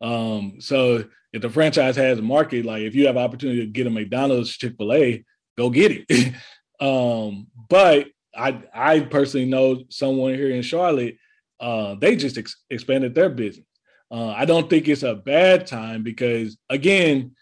Um, 0.00 0.56
so 0.60 1.04
if 1.32 1.42
the 1.42 1.50
franchise 1.50 1.96
has 1.96 2.18
a 2.18 2.22
market, 2.22 2.64
like 2.64 2.82
if 2.82 2.94
you 2.94 3.06
have 3.06 3.16
opportunity 3.16 3.60
to 3.60 3.66
get 3.66 3.86
a 3.86 3.90
McDonald's, 3.90 4.56
Chick 4.56 4.74
Fil 4.78 4.92
A, 4.92 5.24
go 5.56 5.70
get 5.70 6.04
it. 6.08 6.34
um, 6.80 7.46
but 7.68 8.08
I 8.34 8.62
I 8.74 9.00
personally 9.00 9.46
know 9.46 9.84
someone 9.90 10.34
here 10.34 10.50
in 10.50 10.62
Charlotte. 10.62 11.16
Uh, 11.62 11.94
they 11.94 12.16
just 12.16 12.36
ex- 12.36 12.62
expanded 12.70 13.14
their 13.14 13.30
business. 13.30 13.66
Uh, 14.10 14.28
I 14.30 14.44
don't 14.44 14.68
think 14.68 14.88
it's 14.88 15.04
a 15.04 15.14
bad 15.14 15.66
time 15.66 16.02
because 16.02 16.58
again, 16.68 17.36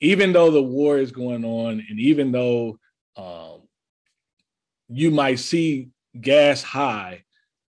even 0.00 0.32
though 0.32 0.50
the 0.50 0.62
war 0.62 0.96
is 0.96 1.12
going 1.12 1.44
on, 1.44 1.84
and 1.88 2.00
even 2.00 2.32
though 2.32 2.78
um, 3.16 3.60
you 4.88 5.10
might 5.10 5.38
see 5.38 5.90
gas 6.18 6.62
high, 6.62 7.22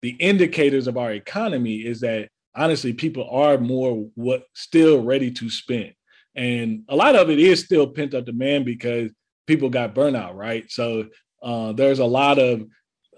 the 0.04 0.12
indicators 0.12 0.88
of 0.88 0.96
our 0.96 1.12
economy 1.12 1.78
is 1.78 2.02
that 2.02 2.30
honestly 2.56 2.94
people 2.94 3.28
are 3.30 3.58
more 3.58 4.10
what 4.14 4.44
still 4.54 5.04
ready 5.04 5.32
to 5.32 5.50
spend, 5.50 5.94
and 6.36 6.84
a 6.88 6.96
lot 6.96 7.16
of 7.16 7.32
it 7.32 7.40
is 7.40 7.66
still 7.66 7.88
pent 7.88 8.14
up 8.14 8.26
demand 8.26 8.64
because 8.64 9.12
people 9.48 9.70
got 9.70 9.96
burnout, 9.96 10.36
right? 10.36 10.72
So 10.72 11.08
uh, 11.42 11.74
there's 11.74 12.00
a 12.00 12.06
lot 12.06 12.38
of 12.38 12.64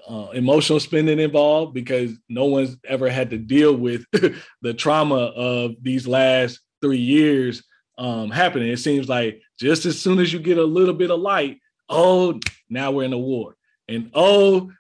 uh, 0.08 0.30
emotional 0.34 0.80
spending 0.80 1.20
involved 1.20 1.74
because 1.74 2.12
no 2.30 2.46
one's 2.46 2.78
ever 2.88 3.10
had 3.10 3.30
to 3.32 3.38
deal 3.38 3.76
with 3.76 4.06
the 4.62 4.74
trauma 4.74 5.16
of 5.16 5.76
these 5.82 6.08
last 6.08 6.60
three 6.82 6.98
years 6.98 7.64
um, 7.98 8.32
happening. 8.32 8.70
It 8.70 8.78
seems 8.78 9.08
like 9.08 9.42
just 9.60 9.86
as 9.86 10.00
soon 10.00 10.20
as 10.20 10.34
you 10.34 10.40
get 10.40 10.58
a 10.58 10.64
little 10.64 10.94
bit 10.94 11.12
of 11.12 11.20
light, 11.20 11.60
oh, 11.90 12.40
now 12.70 12.92
we're 12.92 13.04
in 13.04 13.14
a 13.14 13.18
war. 13.18 13.56
And 13.88 14.12
oh, 14.14 14.72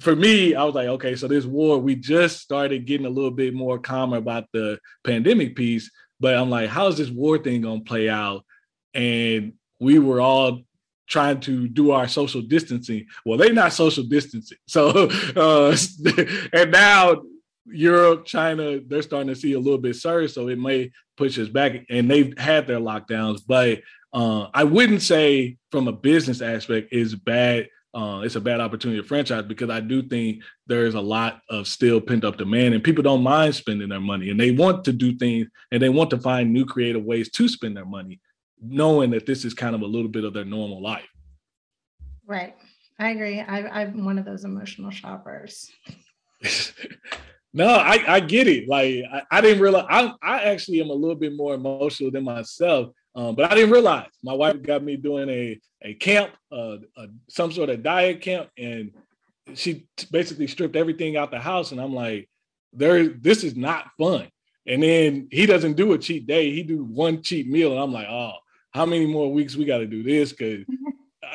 for 0.00 0.14
me, 0.14 0.54
I 0.54 0.64
was 0.64 0.74
like, 0.74 0.88
okay, 0.88 1.16
so 1.16 1.28
this 1.28 1.44
war, 1.44 1.78
we 1.78 1.96
just 1.96 2.40
started 2.40 2.86
getting 2.86 3.06
a 3.06 3.10
little 3.10 3.30
bit 3.30 3.54
more 3.54 3.78
calmer 3.78 4.18
about 4.18 4.46
the 4.52 4.78
pandemic 5.04 5.56
piece. 5.56 5.90
But 6.20 6.36
I'm 6.36 6.50
like, 6.50 6.68
how's 6.68 6.96
this 6.96 7.10
war 7.10 7.38
thing 7.38 7.62
gonna 7.62 7.80
play 7.80 8.08
out? 8.08 8.44
And 8.92 9.54
we 9.80 9.98
were 9.98 10.20
all 10.20 10.62
trying 11.06 11.40
to 11.40 11.68
do 11.68 11.90
our 11.90 12.08
social 12.08 12.42
distancing. 12.42 13.06
Well, 13.24 13.38
they're 13.38 13.52
not 13.52 13.72
social 13.72 14.04
distancing. 14.04 14.58
So, 14.66 14.88
uh, 15.36 15.76
and 16.52 16.70
now 16.70 17.22
Europe, 17.66 18.26
China, 18.26 18.80
they're 18.80 19.02
starting 19.02 19.28
to 19.28 19.36
see 19.36 19.52
a 19.52 19.58
little 19.58 19.78
bit 19.78 19.96
surge. 19.96 20.32
So 20.32 20.48
it 20.48 20.58
may 20.58 20.90
push 21.16 21.38
us 21.38 21.48
back. 21.48 21.84
And 21.88 22.10
they've 22.10 22.36
had 22.38 22.66
their 22.66 22.80
lockdowns, 22.80 23.40
but 23.46 23.80
uh, 24.12 24.48
I 24.54 24.64
wouldn't 24.64 25.02
say 25.02 25.56
from 25.72 25.88
a 25.88 25.92
business 25.92 26.40
aspect 26.40 26.92
is 26.92 27.14
bad. 27.14 27.68
Uh, 27.92 28.22
it's 28.24 28.36
a 28.36 28.40
bad 28.40 28.60
opportunity 28.60 29.00
to 29.00 29.06
franchise 29.06 29.44
because 29.44 29.70
I 29.70 29.80
do 29.80 30.02
think 30.02 30.42
there's 30.66 30.94
a 30.94 31.00
lot 31.00 31.42
of 31.48 31.68
still 31.68 32.00
pent 32.00 32.24
up 32.24 32.36
demand 32.36 32.74
and 32.74 32.82
people 32.82 33.04
don't 33.04 33.22
mind 33.22 33.54
spending 33.54 33.88
their 33.88 34.00
money 34.00 34.30
and 34.30 34.40
they 34.40 34.50
want 34.50 34.84
to 34.84 34.92
do 34.92 35.16
things 35.16 35.46
and 35.70 35.80
they 35.80 35.88
want 35.88 36.10
to 36.10 36.18
find 36.18 36.52
new 36.52 36.64
creative 36.64 37.04
ways 37.04 37.30
to 37.30 37.48
spend 37.48 37.76
their 37.76 37.84
money 37.84 38.20
knowing 38.66 39.10
that 39.10 39.26
this 39.26 39.44
is 39.44 39.54
kind 39.54 39.74
of 39.74 39.82
a 39.82 39.86
little 39.86 40.08
bit 40.08 40.24
of 40.24 40.32
their 40.32 40.44
normal 40.44 40.82
life. 40.82 41.08
Right. 42.26 42.54
I 42.98 43.10
agree. 43.10 43.40
I, 43.40 43.82
I'm 43.82 44.04
one 44.04 44.18
of 44.18 44.24
those 44.24 44.44
emotional 44.44 44.90
shoppers. 44.90 45.70
no, 47.52 47.68
I, 47.68 48.04
I 48.06 48.20
get 48.20 48.46
it. 48.46 48.68
Like 48.68 49.02
I, 49.12 49.22
I, 49.30 49.40
didn't 49.40 49.62
realize 49.62 49.86
I, 49.88 50.12
I 50.22 50.42
actually 50.44 50.80
am 50.80 50.90
a 50.90 50.94
little 50.94 51.16
bit 51.16 51.34
more 51.34 51.54
emotional 51.54 52.10
than 52.10 52.24
myself. 52.24 52.94
Um, 53.16 53.34
but 53.34 53.50
I 53.50 53.54
didn't 53.54 53.70
realize 53.70 54.08
my 54.22 54.32
wife 54.32 54.60
got 54.62 54.82
me 54.82 54.96
doing 54.96 55.28
a 55.28 55.60
a 55.82 55.94
camp, 55.94 56.32
uh, 56.50 56.78
a, 56.96 57.06
some 57.28 57.52
sort 57.52 57.68
of 57.68 57.82
diet 57.82 58.20
camp, 58.20 58.48
and 58.56 58.92
she 59.54 59.86
basically 60.10 60.46
stripped 60.46 60.76
everything 60.76 61.16
out 61.16 61.30
the 61.30 61.38
house. 61.38 61.72
And 61.72 61.80
I'm 61.80 61.94
like, 61.94 62.28
there, 62.72 63.06
this 63.08 63.44
is 63.44 63.54
not 63.54 63.90
fun. 63.98 64.28
And 64.66 64.82
then 64.82 65.28
he 65.30 65.46
doesn't 65.46 65.74
do 65.74 65.92
a 65.92 65.98
cheat 65.98 66.26
day; 66.26 66.50
he 66.50 66.62
do 66.62 66.84
one 66.84 67.22
cheat 67.22 67.48
meal, 67.48 67.72
and 67.72 67.80
I'm 67.80 67.92
like, 67.92 68.08
oh, 68.08 68.32
how 68.74 68.84
many 68.84 69.06
more 69.06 69.32
weeks 69.32 69.54
we 69.54 69.64
got 69.64 69.78
to 69.78 69.86
do 69.86 70.02
this? 70.02 70.32
Because 70.32 70.64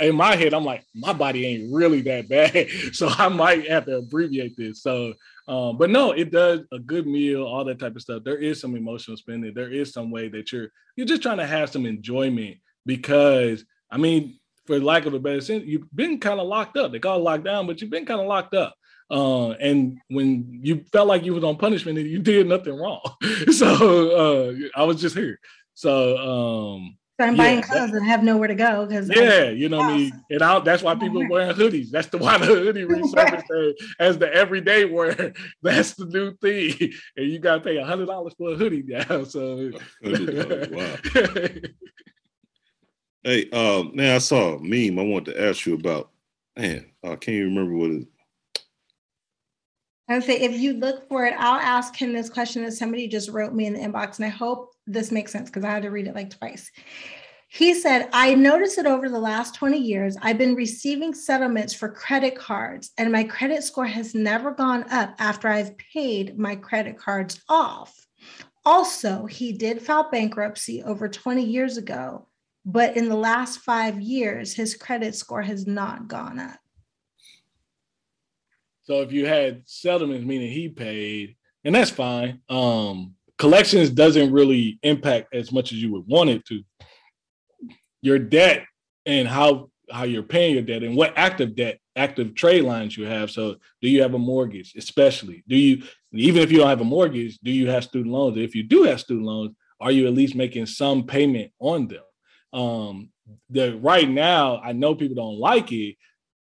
in 0.02 0.16
my 0.16 0.36
head, 0.36 0.54
I'm 0.54 0.66
like, 0.66 0.84
my 0.94 1.14
body 1.14 1.46
ain't 1.46 1.74
really 1.74 2.02
that 2.02 2.28
bad. 2.30 2.68
So 2.94 3.08
I 3.08 3.30
might 3.30 3.68
have 3.70 3.86
to 3.86 3.98
abbreviate 3.98 4.58
this. 4.58 4.84
So, 4.84 5.14
um, 5.48 5.78
but 5.78 5.90
no, 5.90 6.12
it 6.12 6.32
does 6.32 6.62
a 6.72 6.80
good 6.80 7.08
meal, 7.08 7.44
all 7.44 7.64
that 7.66 7.80
type 7.80 7.96
of 7.96 8.02
stuff. 8.02 8.24
There 8.24 8.38
is 8.38 8.60
some 8.60 8.76
emotional 8.76 9.18
spending. 9.18 9.54
There 9.54 9.72
is 9.72 9.94
some 9.94 10.12
way 10.12 10.28
that 10.30 10.52
you're 10.52 10.70
you're 10.96 11.08
just 11.08 11.22
trying 11.22 11.38
to 11.38 11.48
have 11.48 11.70
some 11.70 11.86
enjoyment 11.86 12.58
because 12.86 13.64
I 13.90 13.98
mean, 13.98 14.40
for 14.66 14.80
lack 14.80 15.06
of 15.06 15.14
a 15.14 15.20
better 15.20 15.42
sense, 15.42 15.66
you've 15.66 15.94
been 15.96 16.20
kind 16.20 16.40
of 16.40 16.48
locked 16.48 16.78
up. 16.78 16.92
They 16.92 17.00
call 17.00 17.18
it 17.18 17.24
locked 17.24 17.46
down, 17.46 17.68
but 17.68 17.82
you've 17.82 17.90
been 17.90 18.06
kind 18.06 18.22
of 18.22 18.28
locked 18.28 18.54
up. 18.54 18.76
Uh, 19.10 19.52
and 19.52 19.98
when 20.10 20.60
you 20.62 20.84
felt 20.92 21.08
like 21.08 21.24
you 21.24 21.34
was 21.34 21.44
on 21.44 21.58
punishment 21.58 21.98
and 21.98 22.08
you 22.08 22.20
did 22.20 22.48
nothing 22.48 22.76
wrong. 22.76 23.02
so 23.52 24.12
uh, 24.12 24.54
I 24.76 24.84
was 24.84 25.02
just 25.02 25.16
here. 25.16 25.40
So 25.74 26.18
um, 26.18 26.99
so 27.20 27.26
I'm 27.26 27.36
yeah, 27.36 27.44
buying 27.44 27.62
clothes 27.62 27.92
that, 27.92 27.98
and 27.98 28.06
have 28.06 28.24
nowhere 28.24 28.48
to 28.48 28.56
go 28.56 28.86
because 28.86 29.10
yeah, 29.14 29.50
you 29.50 29.68
know 29.68 29.80
what 29.80 29.90
I 29.90 29.98
mean. 29.98 30.24
And 30.30 30.42
I, 30.42 30.60
that's 30.60 30.82
why 30.82 30.96
people 30.96 31.22
are 31.22 31.28
wearing 31.30 31.54
hoodies. 31.54 31.90
That's 31.90 32.08
the 32.08 32.18
why 32.18 32.38
the 32.38 32.46
hoodie 32.46 32.84
resurfaced 32.86 33.74
as 34.00 34.18
the 34.18 34.34
everyday 34.34 34.86
wear. 34.86 35.34
That's 35.62 35.96
the 35.96 36.06
new 36.06 36.34
thing, 36.38 36.94
and 37.18 37.30
you 37.30 37.40
got 37.40 37.56
to 37.56 37.62
pay 37.62 37.76
a 37.76 37.86
hundred 37.86 38.06
dollars 38.06 38.36
for 38.38 38.54
a 38.54 38.56
hoodie 38.56 38.84
now. 38.86 39.26
So 39.26 39.72
wow. 40.02 40.96
hey, 43.24 43.50
um, 43.50 43.92
now 43.96 44.16
I 44.16 44.20
saw 44.20 44.54
a 44.54 44.60
meme. 44.60 44.98
I 44.98 45.04
wanted 45.04 45.34
to 45.34 45.48
ask 45.48 45.66
you 45.66 45.74
about. 45.74 46.12
Man, 46.56 46.86
I 47.04 47.10
can't 47.10 47.30
even 47.30 47.56
remember 47.56 47.76
what 47.76 47.92
it. 47.92 48.08
I 50.08 50.14
would 50.16 50.24
say 50.24 50.40
if 50.40 50.54
you 50.54 50.74
look 50.74 51.08
for 51.10 51.26
it, 51.26 51.36
I'll 51.38 51.60
ask 51.60 51.96
him 51.96 52.14
this 52.14 52.30
question 52.30 52.64
that 52.64 52.72
somebody 52.72 53.08
just 53.08 53.30
wrote 53.30 53.54
me 53.54 53.66
in 53.66 53.74
the 53.74 53.80
inbox, 53.80 54.18
and 54.18 54.26
I 54.26 54.30
hope 54.30 54.74
this 54.90 55.12
makes 55.12 55.32
sense 55.32 55.50
because 55.50 55.64
I 55.64 55.72
had 55.72 55.84
to 55.84 55.92
read 55.92 56.08
it 56.08 56.16
like 56.16 56.32
twice. 56.32 56.72
He 57.52 57.74
said, 57.74 58.10
I 58.14 58.36
noticed 58.36 58.76
that 58.76 58.86
over 58.86 59.10
the 59.10 59.20
last 59.20 59.56
20 59.56 59.78
years, 59.78 60.16
I've 60.22 60.38
been 60.38 60.54
receiving 60.54 61.16
settlements 61.16 61.74
for 61.74 61.90
credit 61.90 62.36
cards, 62.36 62.92
and 62.98 63.12
my 63.12 63.24
credit 63.24 63.64
score 63.64 63.88
has 63.88 64.14
never 64.14 64.52
gone 64.52 64.86
up 64.92 65.16
after 65.18 65.48
I've 65.48 65.76
paid 65.78 66.38
my 66.38 66.56
credit 66.56 66.98
cards 66.98 67.42
off. 67.50 68.06
Also, 68.66 69.26
he 69.26 69.52
did 69.52 69.82
file 69.82 70.12
bankruptcy 70.12 70.84
over 70.84 71.10
20 71.10 71.44
years 71.44 71.78
ago, 71.78 72.28
but 72.66 72.96
in 72.96 73.10
the 73.10 73.16
last 73.16 73.62
five 73.62 74.00
years, 74.00 74.54
his 74.54 74.76
credit 74.76 75.16
score 75.16 75.42
has 75.42 75.66
not 75.66 76.08
gone 76.08 76.40
up. 76.40 76.60
So 78.84 79.02
if 79.02 79.12
you 79.12 79.26
had 79.26 79.64
settlements, 79.66 80.26
meaning 80.26 80.52
he 80.52 80.70
paid, 80.70 81.36
and 81.64 81.74
that's 81.74 81.92
fine. 81.92 82.42
Um, 82.48 83.16
collections 83.40 83.90
doesn't 83.90 84.32
really 84.32 84.78
impact 84.84 85.34
as 85.34 85.52
much 85.52 85.72
as 85.72 85.82
you 85.82 85.92
would 85.94 86.06
want 86.08 86.30
it 86.30 86.46
to. 86.46 86.62
Your 88.02 88.20
debt 88.20 88.66
and 89.06 89.28
how 89.28 89.70
how 89.92 90.04
you're 90.04 90.22
paying 90.22 90.54
your 90.54 90.62
debt 90.62 90.84
and 90.84 90.96
what 90.96 91.18
active 91.18 91.56
debt 91.56 91.80
active 91.96 92.36
trade 92.36 92.64
lines 92.64 92.96
you 92.96 93.06
have. 93.06 93.32
So 93.32 93.56
do 93.82 93.90
you 93.90 94.04
have 94.04 94.14
a 94.14 94.20
mortgage 94.20 94.76
especially? 94.78 95.44
Do 95.48 95.56
you 95.56 95.84
even 96.14 96.44
if 96.44 96.52
you 96.52 96.60
don't 96.60 96.70
have 96.70 96.82
a 96.82 96.86
mortgage 96.86 97.40
do 97.40 97.52
you 97.52 97.70
have 97.70 97.84
student 97.84 98.14
loans? 98.14 98.38
If 98.38 98.54
you 98.54 98.64
do 98.64 98.84
have 98.84 99.00
student 99.00 99.26
loans 99.26 99.56
are 99.82 99.92
you 99.92 100.08
at 100.08 100.14
least 100.14 100.36
making 100.36 100.68
some 100.68 101.06
payment 101.06 101.52
on 101.60 101.88
them? 101.88 102.04
Um 102.54 103.10
the 103.50 103.78
right 103.78 104.10
now 104.10 104.60
i 104.64 104.72
know 104.72 104.96
people 104.96 105.16
don't 105.16 105.40
like 105.40 105.72
it 105.72 105.96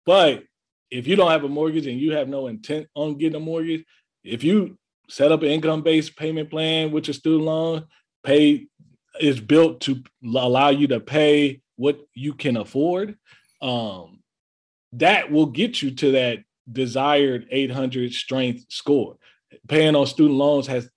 but 0.05 0.43
if 0.91 1.07
you 1.07 1.15
don't 1.15 1.31
have 1.31 1.43
a 1.43 1.49
mortgage 1.49 1.87
and 1.87 1.99
you 1.99 2.13
have 2.13 2.27
no 2.27 2.47
intent 2.47 2.87
on 2.95 3.17
getting 3.17 3.35
a 3.35 3.39
mortgage 3.39 3.85
if 4.23 4.43
you 4.43 4.77
set 5.09 5.31
up 5.31 5.41
an 5.41 5.49
income-based 5.49 6.15
payment 6.15 6.49
plan 6.49 6.91
with 6.91 7.07
your 7.07 7.13
student 7.13 7.43
loan 7.43 7.85
pay 8.23 8.67
is 9.19 9.39
built 9.39 9.81
to 9.81 10.03
allow 10.23 10.69
you 10.69 10.87
to 10.87 10.99
pay 10.99 11.61
what 11.75 11.99
you 12.13 12.33
can 12.33 12.57
afford, 12.57 13.17
um, 13.61 14.19
that 14.93 15.31
will 15.31 15.45
get 15.45 15.81
you 15.81 15.91
to 15.91 16.11
that 16.11 16.39
desired 16.71 17.47
800 17.49 18.13
strength 18.13 18.65
score. 18.69 19.17
Paying 19.67 19.95
on 19.95 20.05
student 20.05 20.37
loans 20.37 20.67
has, 20.67 20.89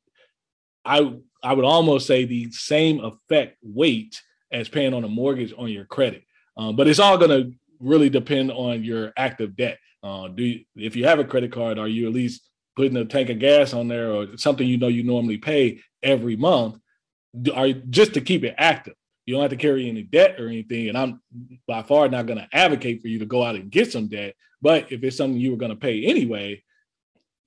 I 0.85 1.15
I 1.43 1.55
would 1.55 1.65
almost 1.65 2.07
say 2.07 2.25
the 2.25 2.51
same 2.53 3.01
effect 3.01 3.57
weight 3.63 4.21
as 4.53 4.69
paying 4.69 4.95
on 4.95 5.05
a 5.05 5.09
mortgage 5.09 5.53
on 5.57 5.69
your 5.69 5.85
credit. 5.85 6.23
Um, 6.57 6.77
but 6.77 6.87
it's 6.87 7.01
all 7.01 7.19
going 7.19 7.31
to 7.31 7.53
really 7.81 8.11
depend 8.11 8.53
on 8.53 8.85
your 8.85 9.13
active 9.17 9.57
debt. 9.57 9.79
Uh, 10.05 10.29
do 10.29 10.45
you, 10.45 10.65
if 10.77 10.95
you 10.95 11.07
have 11.07 11.19
a 11.19 11.25
credit 11.25 11.51
card, 11.51 11.79
are 11.79 11.89
you 11.89 12.07
at 12.07 12.13
least 12.13 12.49
putting 12.77 12.97
a 12.97 13.05
tank 13.05 13.31
of 13.31 13.39
gas 13.39 13.73
on 13.75 13.89
there 13.89 14.13
or 14.13 14.37
something 14.37 14.67
you 14.67 14.79
know 14.79 14.89
you 14.89 15.03
normally 15.03 15.39
pay 15.39 15.81
every 16.03 16.37
month? 16.37 16.79
are 17.55 17.73
just 17.73 18.15
to 18.15 18.21
keep 18.21 18.45
it 18.45 18.55
active. 18.59 18.95
You 19.27 19.35
don't 19.35 19.43
have 19.43 19.51
to 19.51 19.57
carry 19.57 19.89
any 19.89 20.03
debt 20.03 20.41
or 20.41 20.49
anything. 20.49 20.89
And 20.89 20.99
I'm 20.99 21.21
by 21.67 21.83
far 21.83 22.09
not 22.09 22.27
going 22.27 22.39
to 22.39 22.49
advocate 22.53 23.01
for 23.01 23.09
you 23.09 23.21
to 23.21 23.27
go 23.27 23.43
out 23.43 23.55
and 23.55 23.71
get 23.71 23.93
some 23.93 24.09
debt. 24.09 24.35
But 24.61 24.91
if 24.93 25.03
it's 25.03 25.17
something 25.17 25.41
you 25.41 25.51
were 25.51 25.57
going 25.57 25.71
to 25.71 25.77
pay 25.77 26.05
anyway, 26.05 26.63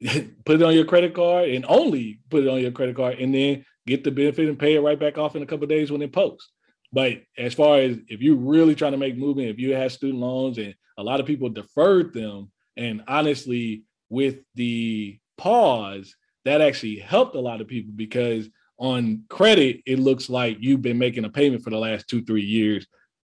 put 0.46 0.62
it 0.62 0.64
on 0.64 0.74
your 0.74 0.86
credit 0.86 1.14
card 1.14 1.50
and 1.50 1.66
only 1.68 2.20
put 2.30 2.44
it 2.44 2.50
on 2.50 2.62
your 2.62 2.72
credit 2.72 2.96
card 2.96 3.20
and 3.20 3.34
then 3.34 3.66
get 3.86 4.04
the 4.04 4.12
benefit 4.12 4.50
and 4.50 4.60
pay 4.60 4.76
it 4.76 4.82
right 4.82 5.00
back 5.00 5.18
off 5.18 5.36
in 5.36 5.44
a 5.44 5.46
couple 5.46 5.68
days 5.68 5.92
when 5.92 6.02
it 6.02 6.14
posts. 6.14 6.50
But 6.92 7.22
as 7.38 7.54
far 7.54 7.78
as 7.80 7.98
if 8.08 8.22
you're 8.22 8.36
really 8.36 8.76
trying 8.76 8.94
to 8.94 8.98
make 8.98 9.18
movement, 9.18 9.50
if 9.50 9.60
you 9.60 9.76
have 9.76 9.92
student 9.92 10.20
loans 10.20 10.58
and 10.58 10.74
a 10.98 11.04
lot 11.04 11.20
of 11.20 11.26
people 11.26 11.50
deferred 11.50 12.14
them, 12.14 12.52
and 12.78 13.04
honestly, 13.08 13.84
with 14.16 14.38
the 14.56 15.20
pause, 15.38 16.16
that 16.46 16.62
actually 16.62 17.00
helped 17.00 17.36
a 17.36 17.40
lot 17.40 17.60
of 17.60 17.68
people 17.68 17.92
because 17.94 18.48
on 18.78 19.26
credit, 19.30 19.82
it 19.86 20.00
looks 20.00 20.30
like 20.30 20.58
you've 20.62 20.82
been 20.82 20.98
making 20.98 21.26
a 21.26 21.30
payment 21.30 21.64
for 21.64 21.70
the 21.70 21.78
last 21.78 22.08
two, 22.08 22.24
three 22.24 22.46
years, 22.46 22.88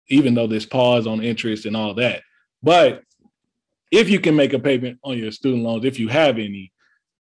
even 0.10 0.36
though 0.36 0.46
there's 0.46 0.68
pause 0.68 1.08
on 1.08 1.24
interest 1.24 1.66
and 1.66 1.76
all 1.76 1.96
that. 1.96 2.22
But 2.62 3.02
if 3.92 4.12
you 4.12 4.20
can 4.20 4.36
make 4.36 4.54
a 4.54 4.60
payment 4.60 5.00
on 5.04 5.18
your 5.18 5.32
student 5.32 5.64
loans, 5.64 5.86
if 5.86 6.00
you 6.00 6.08
have 6.08 6.38
any, 6.38 6.72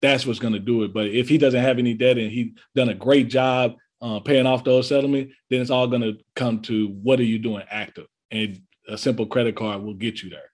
that's 0.00 0.24
what's 0.24 0.38
going 0.38 0.54
to 0.54 0.58
do 0.58 0.82
it. 0.84 0.94
But 0.94 1.08
if 1.08 1.28
he 1.28 1.36
doesn't 1.36 1.62
have 1.62 1.78
any 1.78 1.92
debt 1.92 2.16
and 2.16 2.30
he's 2.30 2.52
done 2.74 2.88
a 2.88 2.94
great 2.94 3.28
job 3.28 3.74
uh, 4.00 4.20
paying 4.20 4.46
off 4.46 4.64
those 4.64 4.88
settlements, 4.88 5.34
then 5.50 5.60
it's 5.60 5.70
all 5.70 5.86
going 5.86 6.02
to 6.02 6.16
come 6.34 6.62
to 6.62 6.88
what 7.02 7.20
are 7.20 7.24
you 7.24 7.38
doing 7.38 7.64
active, 7.70 8.06
and 8.30 8.62
a 8.88 8.96
simple 8.96 9.26
credit 9.26 9.54
card 9.54 9.82
will 9.82 9.94
get 9.94 10.22
you 10.22 10.30
there. 10.30 10.49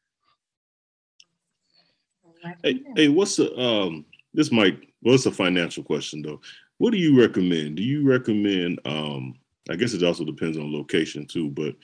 Hey, 2.63 2.83
hey, 2.95 3.09
what's 3.09 3.37
the 3.37 3.57
um? 3.59 4.05
This 4.35 4.53
might 4.53 4.81
what's 5.01 5.27
a 5.27 5.31
financial 5.31 5.83
question 5.83 6.23
though? 6.23 6.41
What 6.79 6.91
do 6.91 6.99
you 6.99 7.19
recommend? 7.19 7.77
Do 7.77 7.83
you 7.83 8.09
recommend? 8.09 8.81
Um, 8.85 9.35
I 9.71 9.77
guess 9.77 9.95
it 9.95 10.03
also 10.03 10.25
depends 10.25 10.59
on 10.59 10.73
location 10.73 11.27
too, 11.27 11.51
but 11.51 11.75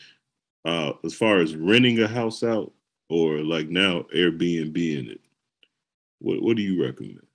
uh, 0.64 0.92
as 1.04 1.14
far 1.14 1.38
as 1.38 1.56
renting 1.56 2.00
a 2.00 2.08
house 2.08 2.42
out 2.42 2.72
or 3.08 3.38
like 3.38 3.68
now 3.68 4.02
Airbnb 4.14 4.76
in 4.76 5.10
it, 5.10 5.20
what 6.18 6.42
what 6.42 6.56
do 6.56 6.62
you 6.62 6.82
recommend? 6.84 7.26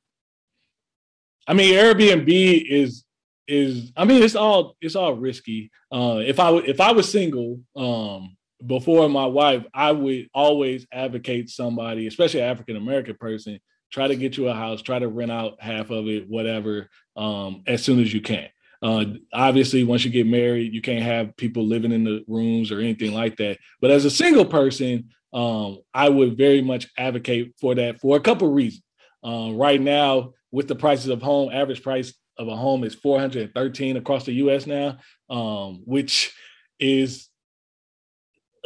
I 1.48 1.54
mean, 1.54 1.74
Airbnb 1.74 2.66
is 2.70 3.04
is 3.48 3.92
I 3.96 4.06
mean 4.06 4.24
it's 4.24 4.36
all 4.36 4.76
it's 4.82 4.96
all 4.96 5.16
risky. 5.16 5.72
Uh, 5.92 6.22
if 6.24 6.40
I 6.40 6.52
if 6.58 6.80
I 6.80 6.92
was 6.92 7.12
single 7.12 7.60
um, 7.76 8.37
before 8.66 9.08
my 9.10 9.26
wife, 9.26 9.66
I 9.74 9.92
would 9.92 10.30
always 10.34 10.86
advocate 10.92 11.50
somebody, 11.50 12.08
especially 12.08 12.42
an 12.42 12.50
African 12.50 12.76
American 12.76 13.16
person, 13.16 13.60
try 13.92 14.08
to 14.08 14.16
get 14.16 14.38
you 14.38 14.48
a 14.48 14.54
house, 14.54 14.82
try 14.82 15.00
to 15.00 15.08
rent 15.08 15.32
out 15.32 15.62
half 15.62 15.90
of 15.90 16.08
it, 16.08 16.28
whatever, 16.28 16.90
um, 17.16 17.64
as 17.68 17.84
soon 17.84 18.00
as 18.00 18.14
you 18.14 18.22
can. 18.22 18.50
Uh, 18.82 19.06
obviously, 19.34 19.84
once 19.84 20.06
you 20.06 20.12
get 20.12 20.28
married, 20.28 20.74
you 20.74 20.82
can't 20.82 21.04
have 21.04 21.36
people 21.38 21.66
living 21.66 21.92
in 21.92 22.04
the 22.04 22.24
rooms 22.28 22.72
or 22.72 22.80
anything 22.80 23.14
like 23.14 23.38
that. 23.38 23.58
But 23.82 23.92
as 23.92 24.06
a 24.06 24.12
single 24.12 24.46
person, 24.46 25.10
um, 25.34 25.80
I 25.94 26.10
would 26.10 26.38
very 26.38 26.62
much 26.62 26.88
advocate 26.98 27.56
for 27.60 27.76
that 27.76 28.00
for 28.00 28.18
a 28.18 28.22
couple 28.22 28.52
reasons. 28.52 28.84
Uh, 29.24 29.52
right 29.54 29.82
now, 29.82 30.34
with 30.52 30.68
the 30.68 30.76
prices 30.76 31.10
of 31.10 31.22
home, 31.22 31.52
average 31.52 31.84
price 31.84 32.14
of 32.38 32.48
a 32.48 32.56
home 32.56 32.84
is 32.84 32.96
413 32.96 33.98
across 33.98 34.26
the 34.26 34.34
U.S. 34.34 34.68
now, 34.68 34.98
um, 35.30 35.82
which 35.86 36.34
is 36.80 37.28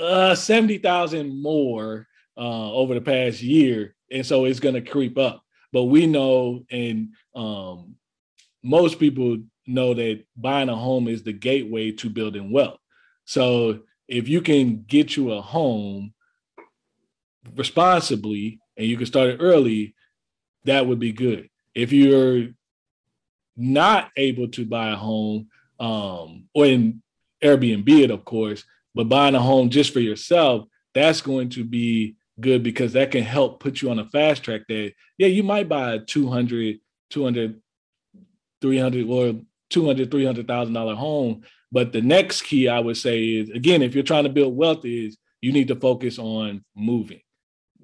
uh, 0.01 0.35
70,000 0.35 1.41
more 1.41 2.07
uh, 2.37 2.71
over 2.73 2.93
the 2.93 3.01
past 3.01 3.41
year 3.41 3.95
and 4.11 4.25
so 4.25 4.45
it's 4.45 4.59
going 4.59 4.75
to 4.75 4.81
creep 4.81 5.17
up. 5.17 5.43
But 5.71 5.85
we 5.85 6.05
know, 6.05 6.65
and 6.69 7.13
um, 7.33 7.95
most 8.61 8.99
people 8.99 9.37
know 9.65 9.93
that 9.93 10.23
buying 10.35 10.69
a 10.69 10.75
home 10.75 11.07
is 11.07 11.23
the 11.23 11.33
gateway 11.33 11.91
to 11.93 12.09
building 12.09 12.51
wealth. 12.51 12.79
So 13.25 13.79
if 14.07 14.27
you 14.27 14.41
can 14.41 14.83
get 14.83 15.15
you 15.15 15.31
a 15.31 15.41
home 15.41 16.13
responsibly 17.55 18.59
and 18.75 18.85
you 18.85 18.97
can 18.97 19.05
start 19.05 19.29
it 19.29 19.37
early, 19.39 19.95
that 20.65 20.85
would 20.85 20.99
be 20.99 21.13
good. 21.13 21.49
If 21.73 21.93
you're 21.93 22.49
not 23.55 24.11
able 24.17 24.49
to 24.49 24.65
buy 24.65 24.89
a 24.89 24.95
home, 24.95 25.47
um, 25.79 26.49
or 26.53 26.65
in 26.65 27.01
Airbnb 27.41 27.87
it, 27.87 28.11
of 28.11 28.25
course, 28.25 28.63
but 28.93 29.09
buying 29.09 29.35
a 29.35 29.39
home 29.39 29.69
just 29.69 29.93
for 29.93 29.99
yourself, 29.99 30.65
that's 30.93 31.21
going 31.21 31.49
to 31.49 31.63
be 31.63 32.15
good 32.39 32.63
because 32.63 32.93
that 32.93 33.11
can 33.11 33.23
help 33.23 33.59
put 33.59 33.81
you 33.81 33.91
on 33.91 33.99
a 33.99 34.05
fast 34.09 34.43
track 34.43 34.61
that 34.67 34.91
yeah 35.17 35.27
you 35.27 35.43
might 35.43 35.69
buy 35.69 35.93
a 35.93 35.99
200 35.99 36.79
200 37.09 37.61
300 38.61 39.07
or 39.07 39.41
200 39.69 40.11
300000 40.11 40.73
dollar 40.73 40.95
home. 40.95 41.43
But 41.71 41.93
the 41.93 42.01
next 42.01 42.43
key 42.43 42.67
i 42.67 42.79
would 42.79 42.97
say 42.97 43.23
is 43.23 43.49
again 43.49 43.81
if 43.81 43.93
you're 43.93 44.03
trying 44.03 44.23
to 44.23 44.29
build 44.29 44.55
wealth 44.55 44.85
is 44.85 45.17
you 45.41 45.51
need 45.51 45.67
to 45.69 45.75
focus 45.75 46.19
on 46.19 46.63
moving. 46.75 47.21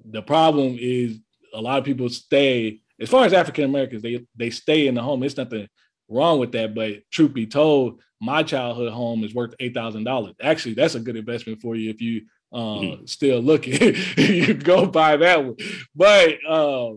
The 0.04 0.22
problem 0.22 0.76
is 0.78 1.18
a 1.54 1.60
lot 1.60 1.78
of 1.78 1.84
people 1.84 2.08
stay 2.08 2.80
as 3.00 3.08
far 3.08 3.24
as 3.24 3.32
african 3.32 3.64
americans 3.64 4.02
they 4.02 4.26
they 4.36 4.50
stay 4.50 4.86
in 4.86 4.94
the 4.94 5.02
home. 5.02 5.22
It's 5.22 5.36
nothing 5.36 5.68
wrong 6.08 6.38
with 6.38 6.52
that 6.52 6.74
but 6.74 7.08
truth 7.10 7.32
be 7.32 7.46
told 7.46 8.00
my 8.20 8.42
childhood 8.42 8.92
home 8.92 9.22
is 9.24 9.34
worth 9.34 9.54
$8000 9.58 10.34
actually 10.42 10.74
that's 10.74 10.94
a 10.94 11.00
good 11.00 11.16
investment 11.16 11.60
for 11.60 11.76
you 11.76 11.90
if 11.90 12.00
you 12.00 12.22
mm-hmm. 12.52 13.04
still 13.06 13.40
looking, 13.40 13.94
you 14.16 14.54
go 14.54 14.86
buy 14.86 15.16
that 15.16 15.44
one. 15.44 15.56
But 15.94 16.34
uh, 16.48 16.92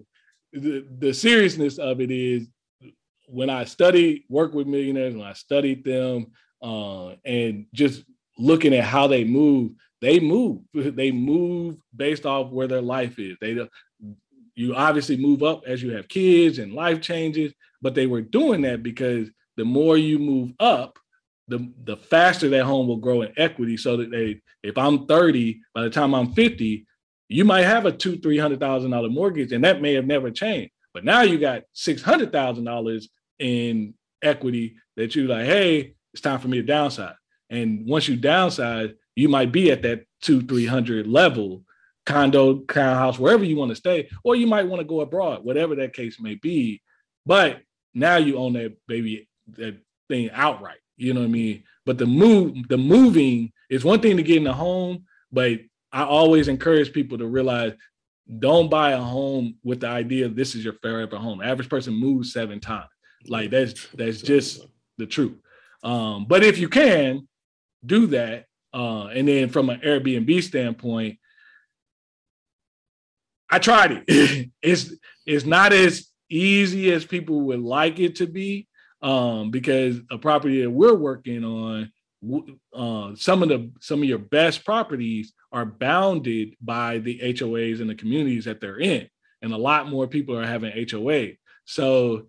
the, 0.54 0.86
the 1.00 1.14
seriousness 1.14 1.78
of 1.78 2.02
it 2.02 2.12
is 2.12 2.48
when 3.28 3.50
I 3.50 3.66
studied 3.66 4.24
work 4.30 4.54
with 4.54 4.68
millionaires, 4.68 5.16
when 5.16 5.28
I 5.28 5.34
studied 5.34 5.84
them, 5.84 6.28
uh, 6.62 7.16
and 7.26 7.66
just 7.74 8.04
looking 8.38 8.74
at 8.74 8.84
how 8.84 9.08
they 9.08 9.24
move, 9.24 9.72
they 10.02 10.20
move. 10.20 10.62
They 10.74 11.12
move 11.12 11.78
based 11.96 12.26
off 12.26 12.52
where 12.52 12.68
their 12.68 12.82
life 12.82 13.20
is. 13.20 13.38
They 13.40 13.68
you 14.56 14.76
obviously 14.76 15.18
move 15.18 15.44
up 15.44 15.64
as 15.66 15.82
you 15.82 15.92
have 15.92 16.08
kids 16.08 16.60
and 16.60 16.74
life 16.74 17.02
changes, 17.02 17.54
but 17.82 17.96
they 17.96 18.08
were 18.08 18.22
doing 18.22 18.62
that 18.62 18.84
because 18.84 19.30
the 19.58 19.66
more 19.66 19.98
you 19.98 20.20
move 20.20 20.54
up, 20.60 20.98
the 21.48 21.72
the 21.84 21.98
faster 21.98 22.50
that 22.50 22.66
home 22.66 22.88
will 22.88 22.98
grow 22.98 23.22
in 23.24 23.34
equity 23.36 23.76
so 23.76 23.98
that 23.98 24.12
they 24.12 24.40
if 24.64 24.78
i'm 24.78 25.08
30 25.08 25.60
by 25.74 25.82
the 25.82 25.90
time 25.90 26.14
i'm 26.14 26.32
50 26.34 26.86
you 27.32 27.46
might 27.46 27.64
have 27.64 27.86
a 27.86 27.92
two 27.92 28.18
three 28.18 28.38
hundred 28.38 28.60
thousand 28.60 28.92
dollar 28.92 29.10
mortgage 29.10 29.54
and 29.54 29.64
that 29.64 29.82
may 29.82 29.94
have 29.94 30.06
never 30.06 30.30
changed. 30.30 30.72
But 30.94 31.06
now 31.06 31.22
you 31.22 31.40
got 31.40 31.64
six 31.72 32.02
hundred 32.02 32.32
thousand 32.34 32.66
dollars 32.66 33.10
in 33.40 33.94
equity 34.22 34.76
that 34.98 35.16
you 35.16 35.28
like 35.28 35.46
hey 35.46 35.96
it's 36.14 36.22
time 36.22 36.40
for 36.40 36.50
me 36.50 36.62
to 36.62 36.68
downsize. 36.68 37.16
And 37.50 37.88
once 37.88 38.08
you 38.08 38.18
downsize, 38.18 38.94
you 39.16 39.30
might 39.30 39.52
be 39.52 39.72
at 39.72 39.82
that 39.84 40.04
two, 40.22 40.42
300 40.42 41.08
level 41.08 41.64
condo, 42.06 42.64
house, 42.74 43.20
wherever 43.20 43.44
you 43.44 43.56
want 43.56 43.70
to 43.70 43.76
stay, 43.76 44.10
or 44.24 44.36
you 44.36 44.48
might 44.48 44.68
want 44.68 44.80
to 44.80 44.88
go 44.88 45.02
abroad, 45.02 45.44
whatever 45.44 45.76
that 45.76 45.94
case 45.94 46.20
may 46.20 46.36
be. 46.36 46.82
But 47.26 47.62
now 47.94 48.18
you 48.18 48.38
own 48.38 48.54
that 48.54 48.76
baby, 48.88 49.28
that 49.58 49.78
thing 50.10 50.30
outright. 50.32 50.80
You 50.98 51.14
know 51.14 51.22
what 51.22 51.28
I 51.28 51.32
mean? 51.32 51.64
But 51.86 51.98
the 51.98 52.06
move, 52.06 52.68
the 52.68 52.78
moving 52.78 53.52
is 53.70 53.84
one 53.84 54.00
thing 54.00 54.18
to 54.18 54.24
get 54.24 54.38
in 54.38 54.48
a 54.48 54.54
home, 54.54 55.06
but 55.32 55.60
I 55.92 56.04
always 56.04 56.48
encourage 56.48 56.94
people 56.94 57.18
to 57.18 57.28
realize 57.28 57.74
don't 58.40 58.70
buy 58.70 58.92
a 58.92 59.02
home 59.02 59.56
with 59.64 59.82
the 59.82 59.88
idea 59.88 60.30
this 60.30 60.56
is 60.56 60.64
your 60.64 60.76
forever 60.82 61.18
home. 61.18 61.42
Average 61.42 61.70
person 61.70 61.94
moves 61.94 62.32
seven 62.32 62.60
times. 62.60 62.88
Like 63.28 63.52
that's 63.52 63.88
that's 63.90 64.22
just 64.22 64.66
the 64.98 65.06
truth. 65.06 65.38
Um, 65.84 66.26
but 66.28 66.44
if 66.44 66.58
you 66.58 66.70
can 66.70 67.28
do 67.86 68.08
that, 68.08 68.46
uh, 68.74 69.08
and 69.08 69.28
then 69.28 69.50
from 69.50 69.70
an 69.70 69.82
Airbnb 69.82 70.44
standpoint, 70.44 71.18
I 73.52 73.60
tried 73.60 74.04
it. 74.08 74.50
it's 74.62 74.94
it's 75.26 75.46
not 75.46 75.74
as 75.74 76.08
easy 76.30 76.92
as 76.92 77.06
people 77.06 77.42
would 77.42 77.60
like 77.60 78.00
it 78.00 78.16
to 78.16 78.26
be 78.28 78.68
um, 79.02 79.52
because 79.52 80.00
a 80.10 80.18
property 80.18 80.62
that 80.62 80.70
we're 80.70 80.96
working 80.96 81.44
on, 81.44 81.92
uh, 82.74 83.16
some 83.16 83.44
of 83.44 83.50
the 83.50 83.72
some 83.82 84.02
of 84.02 84.08
your 84.08 84.20
best 84.20 84.64
properties 84.64 85.34
are 85.52 85.66
bounded 85.66 86.56
by 86.62 87.00
the 87.00 87.20
HOAs 87.20 87.82
and 87.82 87.90
the 87.90 87.96
communities 87.96 88.46
that 88.46 88.62
they're 88.62 88.80
in, 88.80 89.08
and 89.42 89.54
a 89.54 89.58
lot 89.58 89.90
more 89.90 90.08
people 90.08 90.38
are 90.38 90.46
having 90.46 90.88
HOA. 90.90 91.32
So 91.66 92.28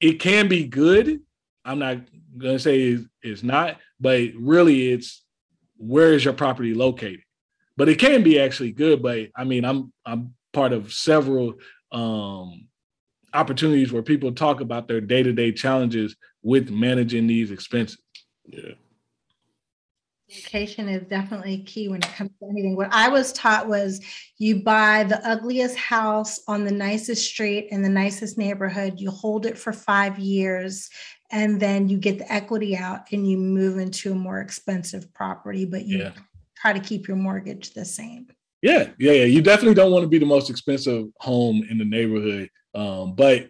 it 0.00 0.14
can 0.14 0.48
be 0.48 0.66
good. 0.66 1.20
I'm 1.64 1.78
not 1.78 1.98
gonna 2.36 2.58
say 2.58 2.80
it's, 2.80 3.04
it's 3.22 3.42
not, 3.42 3.78
but 4.00 4.30
really 4.36 4.90
it's 4.92 5.22
where 5.76 6.12
is 6.12 6.24
your 6.24 6.34
property 6.34 6.74
located? 6.74 7.20
But 7.76 7.88
it 7.88 7.98
can 7.98 8.22
be 8.22 8.40
actually 8.40 8.72
good. 8.72 9.02
But 9.02 9.28
I 9.36 9.44
mean, 9.44 9.64
I'm 9.64 9.92
I'm 10.04 10.34
part 10.52 10.72
of 10.72 10.92
several 10.92 11.54
um, 11.92 12.68
opportunities 13.34 13.92
where 13.92 14.02
people 14.02 14.32
talk 14.32 14.60
about 14.60 14.88
their 14.88 15.00
day-to-day 15.00 15.52
challenges 15.52 16.16
with 16.42 16.70
managing 16.70 17.26
these 17.26 17.50
expenses. 17.50 17.98
Yeah. 18.46 18.72
Communication 20.28 20.88
is 20.88 21.06
definitely 21.06 21.58
key 21.58 21.88
when 21.88 22.00
it 22.00 22.12
comes 22.14 22.30
to 22.40 22.48
anything. 22.48 22.74
What 22.74 22.92
I 22.92 23.08
was 23.08 23.32
taught 23.32 23.68
was 23.68 24.00
you 24.38 24.62
buy 24.64 25.04
the 25.04 25.24
ugliest 25.24 25.76
house 25.76 26.40
on 26.48 26.64
the 26.64 26.72
nicest 26.72 27.28
street 27.28 27.68
in 27.70 27.82
the 27.82 27.88
nicest 27.88 28.36
neighborhood, 28.36 28.98
you 28.98 29.10
hold 29.10 29.46
it 29.46 29.56
for 29.56 29.72
five 29.72 30.18
years, 30.18 30.90
and 31.30 31.60
then 31.60 31.88
you 31.88 31.98
get 31.98 32.18
the 32.18 32.32
equity 32.32 32.76
out 32.76 33.12
and 33.12 33.30
you 33.30 33.36
move 33.36 33.78
into 33.78 34.12
a 34.12 34.16
more 34.16 34.40
expensive 34.40 35.12
property, 35.14 35.64
but 35.64 35.84
you 35.84 35.98
yeah. 35.98 36.12
Try 36.56 36.72
to 36.72 36.80
keep 36.80 37.08
your 37.08 37.16
mortgage 37.16 37.74
the 37.74 37.84
same. 37.84 38.26
Yeah, 38.62 38.88
yeah, 38.98 39.12
yeah. 39.12 39.24
You 39.24 39.42
definitely 39.42 39.74
don't 39.74 39.92
want 39.92 40.02
to 40.02 40.08
be 40.08 40.18
the 40.18 40.26
most 40.26 40.50
expensive 40.50 41.06
home 41.20 41.66
in 41.70 41.78
the 41.78 41.84
neighborhood. 41.84 42.50
Um, 42.74 43.14
but 43.14 43.48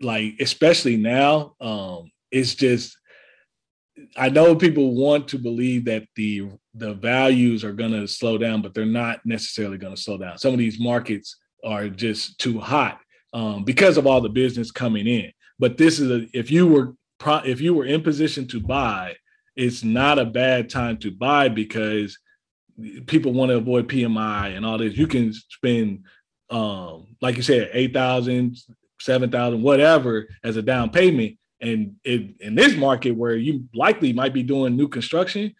like 0.00 0.34
especially 0.40 0.96
now, 0.96 1.54
um, 1.60 2.10
it's 2.30 2.54
just 2.54 2.96
I 4.16 4.28
know 4.28 4.54
people 4.54 4.94
want 4.94 5.28
to 5.28 5.38
believe 5.38 5.84
that 5.86 6.04
the 6.16 6.50
the 6.74 6.94
values 6.94 7.64
are 7.64 7.72
going 7.72 7.92
to 7.92 8.06
slow 8.06 8.36
down, 8.38 8.62
but 8.62 8.74
they're 8.74 8.84
not 8.84 9.20
necessarily 9.24 9.78
going 9.78 9.94
to 9.94 10.00
slow 10.00 10.18
down. 10.18 10.38
Some 10.38 10.52
of 10.52 10.58
these 10.58 10.78
markets 10.78 11.36
are 11.64 11.88
just 11.88 12.38
too 12.38 12.60
hot 12.60 13.00
um, 13.32 13.64
because 13.64 13.96
of 13.96 14.06
all 14.06 14.20
the 14.20 14.28
business 14.28 14.70
coming 14.70 15.06
in. 15.06 15.32
But 15.58 15.78
this 15.78 15.98
is 15.98 16.10
a 16.10 16.26
if 16.32 16.50
you 16.50 16.66
were 16.66 16.94
if 17.44 17.60
you 17.60 17.74
were 17.74 17.86
in 17.86 18.02
position 18.02 18.46
to 18.48 18.60
buy, 18.60 19.14
it's 19.54 19.82
not 19.82 20.18
a 20.18 20.26
bad 20.26 20.68
time 20.68 20.98
to 20.98 21.10
buy 21.10 21.48
because 21.48 22.18
people 23.06 23.32
want 23.32 23.50
to 23.50 23.56
avoid 23.56 23.88
PMI 23.88 24.56
and 24.56 24.64
all 24.64 24.78
this. 24.78 24.96
You 24.96 25.06
can 25.06 25.32
spend 25.32 26.04
um, 26.48 27.16
like 27.20 27.36
you 27.36 27.42
said, 27.42 27.70
eight 27.72 27.92
thousand, 27.92 28.56
seven 29.00 29.30
thousand, 29.30 29.62
whatever 29.62 30.28
as 30.44 30.56
a 30.56 30.62
down 30.62 30.90
payment 30.90 31.38
and 31.60 31.96
it, 32.04 32.40
in 32.40 32.54
this 32.54 32.76
market 32.76 33.12
where 33.12 33.34
you 33.34 33.64
likely 33.74 34.12
might 34.12 34.34
be 34.34 34.42
doing 34.42 34.76
new 34.76 34.88
construction, 34.88 35.54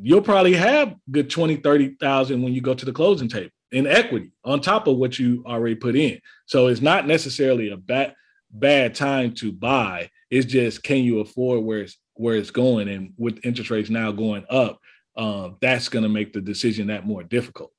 you'll 0.00 0.22
probably 0.22 0.54
have 0.54 0.94
good 1.10 1.30
20, 1.30 1.56
30,000 1.56 2.42
when 2.42 2.54
you 2.54 2.60
go 2.60 2.74
to 2.74 2.84
the 2.84 2.92
closing 2.92 3.28
table 3.28 3.50
in 3.72 3.86
equity 3.86 4.30
on 4.44 4.60
top 4.60 4.86
of 4.86 4.96
what 4.96 5.18
you 5.18 5.44
already 5.46 5.74
put 5.74 5.96
in. 5.96 6.20
So 6.46 6.68
it's 6.68 6.80
not 6.80 7.06
necessarily 7.06 7.70
a 7.70 7.76
bad 7.76 8.14
bad 8.56 8.94
time 8.94 9.34
to 9.34 9.50
buy. 9.50 10.10
It's 10.30 10.46
just 10.46 10.84
can 10.84 10.98
you 10.98 11.18
afford 11.18 11.64
where 11.64 11.80
it's 11.80 11.98
where 12.14 12.36
it's 12.36 12.52
going 12.52 12.88
and 12.88 13.12
with 13.18 13.44
interest 13.44 13.70
rates 13.70 13.90
now 13.90 14.12
going 14.12 14.44
up, 14.48 14.78
um, 15.16 15.56
that's 15.60 15.88
going 15.88 16.02
to 16.02 16.08
make 16.08 16.32
the 16.32 16.40
decision 16.40 16.88
that 16.88 17.06
more 17.06 17.22
difficult. 17.22 17.72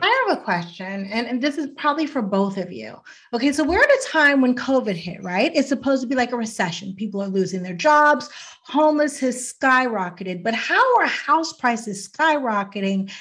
I 0.00 0.26
have 0.26 0.38
a 0.38 0.42
question, 0.42 1.06
and, 1.12 1.26
and 1.26 1.42
this 1.42 1.58
is 1.58 1.68
probably 1.76 2.06
for 2.06 2.22
both 2.22 2.56
of 2.56 2.72
you. 2.72 2.96
Okay, 3.34 3.52
so 3.52 3.62
we're 3.62 3.82
at 3.82 3.90
a 3.90 4.06
time 4.08 4.40
when 4.40 4.54
COVID 4.54 4.94
hit, 4.94 5.22
right? 5.22 5.52
It's 5.54 5.68
supposed 5.68 6.00
to 6.02 6.08
be 6.08 6.14
like 6.14 6.32
a 6.32 6.36
recession. 6.36 6.94
People 6.94 7.22
are 7.22 7.28
losing 7.28 7.62
their 7.62 7.74
jobs, 7.74 8.30
homeless 8.64 9.18
has 9.20 9.52
skyrocketed. 9.52 10.42
But 10.42 10.54
how 10.54 10.96
are 10.98 11.06
house 11.06 11.52
prices 11.52 12.08
skyrocketing 12.08 13.12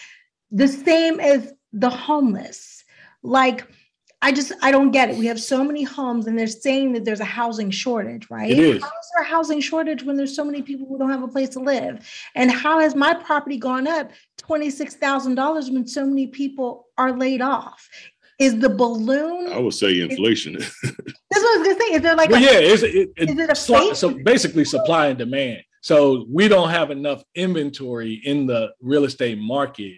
the 0.52 0.68
same 0.68 1.20
as 1.20 1.52
the 1.74 1.90
homeless? 1.90 2.86
Like, 3.22 3.68
I 4.24 4.32
just 4.32 4.52
I 4.62 4.72
don't 4.72 4.92
get 4.92 5.10
it. 5.10 5.18
We 5.18 5.26
have 5.26 5.42
so 5.42 5.64
many 5.64 5.84
homes, 5.84 6.28
and 6.28 6.38
they're 6.38 6.46
saying 6.46 6.94
that 6.94 7.06
there's 7.06 7.22
a 7.22 7.26
housing 7.26 7.72
shortage, 7.72 8.30
right? 8.30 8.52
It 8.52 8.60
is. 8.60 8.82
How 8.82 8.88
is 8.88 9.12
there 9.16 9.24
a 9.24 9.26
housing 9.26 9.60
shortage 9.60 10.04
when 10.04 10.16
there's 10.16 10.36
so 10.36 10.46
many 10.46 10.62
people 10.62 10.88
who 10.88 10.98
don't 10.98 11.10
have 11.10 11.24
a 11.24 11.28
place 11.28 11.50
to 11.50 11.60
live? 11.60 12.08
And 12.36 12.52
how 12.52 12.80
has 12.80 12.96
my 12.96 13.16
property 13.16 13.58
gone 13.58 13.88
up 13.88 14.12
twenty 14.38 14.70
six 14.70 14.96
thousand 14.96 15.36
dollars 15.36 15.72
when 15.72 15.88
so 15.88 16.06
many 16.06 16.28
people 16.28 16.88
are 16.98 17.12
laid 17.18 17.42
off? 17.42 17.90
Is 18.38 18.60
the 18.60 18.70
balloon? 18.70 19.52
I 19.52 19.60
would 19.60 19.74
say 19.74 20.02
inflation. 20.02 20.56
Is, 20.56 20.76
that's 20.84 20.96
what 21.32 21.58
I 21.58 21.60
was 21.60 21.68
gonna 21.68 21.80
say. 21.80 21.96
Is 21.96 22.02
there 22.02 22.16
like? 22.16 22.30
Well, 22.30 22.42
a, 22.42 22.46
yeah, 22.46 22.60
is 22.60 22.84
it, 22.84 23.10
it, 23.18 23.30
is 23.30 23.40
it 23.40 23.50
a 23.50 23.56
so, 23.56 23.94
so 23.94 24.10
basically 24.24 24.66
supply 24.66 25.08
and 25.08 25.18
demand. 25.18 25.64
So 25.82 26.26
we 26.30 26.48
don't 26.48 26.70
have 26.70 26.92
enough 26.92 27.24
inventory 27.34 28.22
in 28.24 28.46
the 28.46 28.72
real 28.82 29.04
estate 29.04 29.40
market 29.40 29.98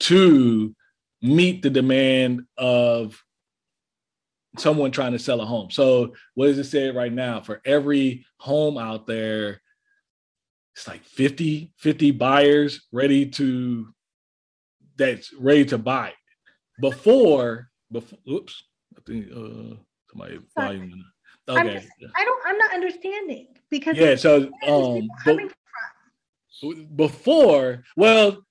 to 0.00 0.74
meet 1.22 1.62
the 1.62 1.70
demand 1.70 2.42
of 2.58 3.22
someone 4.58 4.90
trying 4.90 5.12
to 5.12 5.18
sell 5.18 5.40
a 5.40 5.46
home. 5.46 5.70
So 5.70 6.14
what 6.34 6.46
does 6.46 6.58
it 6.58 6.64
say 6.64 6.90
right 6.90 7.12
now? 7.12 7.40
For 7.40 7.60
every 7.64 8.26
home 8.38 8.78
out 8.78 9.06
there, 9.06 9.60
it's 10.74 10.88
like 10.88 11.04
50, 11.04 11.72
50 11.76 12.10
buyers 12.12 12.86
ready 12.92 13.26
to 13.30 13.88
that's 14.96 15.32
ready 15.34 15.64
to 15.66 15.78
buy. 15.78 16.12
Before, 16.80 17.68
before 17.90 18.18
oops, 18.28 18.64
I 18.96 19.00
think 19.06 19.26
uh 19.32 19.76
somebody 20.10 20.38
volume. 20.56 21.04
Okay. 21.48 21.74
Just, 21.74 21.88
I 22.16 22.24
don't 22.24 22.42
I'm 22.46 22.58
not 22.58 22.74
understanding 22.74 23.48
because 23.70 23.96
yeah, 23.96 24.16
so 24.16 24.50
um 24.66 25.08
before, 26.94 27.82
well, 27.96 28.44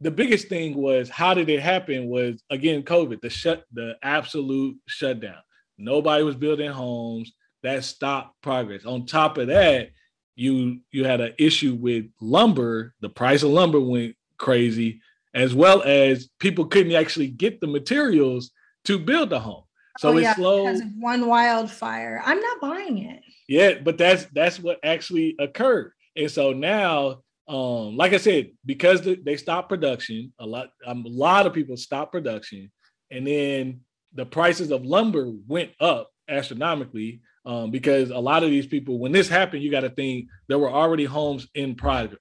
the 0.00 0.10
biggest 0.10 0.48
thing 0.48 0.76
was 0.76 1.10
how 1.10 1.34
did 1.34 1.48
it 1.48 1.60
happen 1.60 2.08
was 2.08 2.42
again 2.50 2.82
COVID, 2.82 3.20
the 3.20 3.30
shut 3.30 3.64
the 3.72 3.96
absolute 4.02 4.76
shutdown. 4.86 5.42
Nobody 5.78 6.24
was 6.24 6.34
building 6.34 6.70
homes. 6.70 7.32
That 7.62 7.84
stopped 7.84 8.40
progress. 8.42 8.84
On 8.84 9.06
top 9.06 9.38
of 9.38 9.48
that, 9.48 9.90
you 10.34 10.80
you 10.92 11.04
had 11.04 11.20
an 11.20 11.34
issue 11.38 11.74
with 11.74 12.06
lumber. 12.20 12.94
The 13.00 13.08
price 13.08 13.42
of 13.42 13.50
lumber 13.50 13.80
went 13.80 14.14
crazy, 14.36 15.00
as 15.34 15.54
well 15.54 15.82
as 15.82 16.28
people 16.38 16.66
couldn't 16.66 16.94
actually 16.94 17.28
get 17.28 17.60
the 17.60 17.66
materials 17.66 18.50
to 18.84 18.98
build 18.98 19.32
a 19.32 19.40
home. 19.40 19.64
So 19.98 20.10
oh, 20.10 20.18
yeah, 20.18 20.30
it's 20.30 20.38
slow. 20.38 20.64
Because 20.64 20.80
of 20.80 20.88
one 20.98 21.26
wildfire, 21.26 22.22
I'm 22.24 22.40
not 22.40 22.60
buying 22.60 22.98
it. 22.98 23.20
Yeah, 23.48 23.74
but 23.82 23.98
that's 23.98 24.26
that's 24.26 24.60
what 24.60 24.78
actually 24.84 25.34
occurred. 25.40 25.92
And 26.14 26.30
so 26.30 26.52
now, 26.52 27.22
um, 27.48 27.96
like 27.96 28.12
I 28.12 28.18
said, 28.18 28.50
because 28.64 29.00
they 29.02 29.36
stopped 29.36 29.68
production, 29.68 30.32
a 30.38 30.46
lot 30.46 30.68
um, 30.86 31.04
a 31.04 31.08
lot 31.08 31.46
of 31.46 31.52
people 31.52 31.76
stopped 31.76 32.12
production, 32.12 32.70
and 33.10 33.26
then 33.26 33.80
the 34.18 34.26
prices 34.26 34.72
of 34.72 34.84
lumber 34.84 35.30
went 35.46 35.70
up 35.80 36.10
astronomically 36.28 37.20
um, 37.46 37.70
because 37.70 38.10
a 38.10 38.18
lot 38.18 38.42
of 38.42 38.50
these 38.50 38.66
people, 38.66 38.98
when 38.98 39.12
this 39.12 39.28
happened, 39.28 39.62
you 39.62 39.70
got 39.70 39.82
to 39.82 39.90
think 39.90 40.26
there 40.48 40.58
were 40.58 40.70
already 40.70 41.04
homes 41.04 41.46
in 41.54 41.76
progress. 41.76 42.18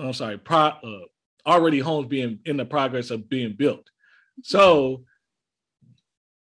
I'm 0.00 0.12
sorry, 0.12 0.38
pro, 0.38 0.58
uh, 0.58 0.80
already 1.46 1.78
homes 1.78 2.08
being 2.08 2.40
in 2.46 2.56
the 2.56 2.64
progress 2.64 3.12
of 3.12 3.28
being 3.28 3.54
built. 3.56 3.88
So 4.42 5.04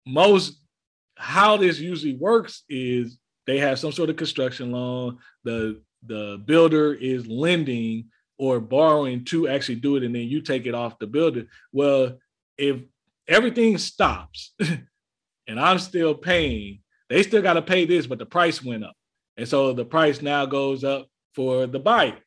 most 0.06 0.60
how 1.16 1.56
this 1.56 1.80
usually 1.80 2.18
works 2.18 2.64
is 2.68 3.18
they 3.48 3.58
have 3.60 3.80
some 3.80 3.94
sort 3.94 4.10
of 4.10 4.18
construction 4.18 4.74
loan. 4.74 5.20
The 5.46 5.82
the 6.06 6.44
builder 6.46 6.94
is 6.94 7.26
lending 7.26 8.10
or 8.38 8.60
borrowing 8.60 9.24
to 9.26 9.48
actually 9.48 9.76
do 9.76 9.96
it, 9.96 10.04
and 10.04 10.14
then 10.14 10.24
you 10.24 10.42
take 10.42 10.66
it 10.66 10.76
off 10.76 11.00
the 11.00 11.08
builder. 11.08 11.46
Well, 11.72 12.18
if 12.58 12.82
everything 13.30 13.78
stops 13.78 14.54
and 15.50 15.60
I'm 15.60 15.80
still 15.80 16.14
paying, 16.14 16.80
they 17.10 17.24
still 17.24 17.42
got 17.42 17.54
to 17.54 17.62
pay 17.62 17.86
this, 17.86 18.06
but 18.08 18.20
the 18.20 18.26
price 18.26 18.64
went 18.64 18.86
up. 18.86 18.96
And 19.36 19.48
so 19.48 19.74
the 19.74 19.84
price 19.84 20.22
now 20.22 20.46
goes 20.46 20.84
up 20.84 21.08
for 21.34 21.66
the 21.66 21.80
buyer. 21.80 22.20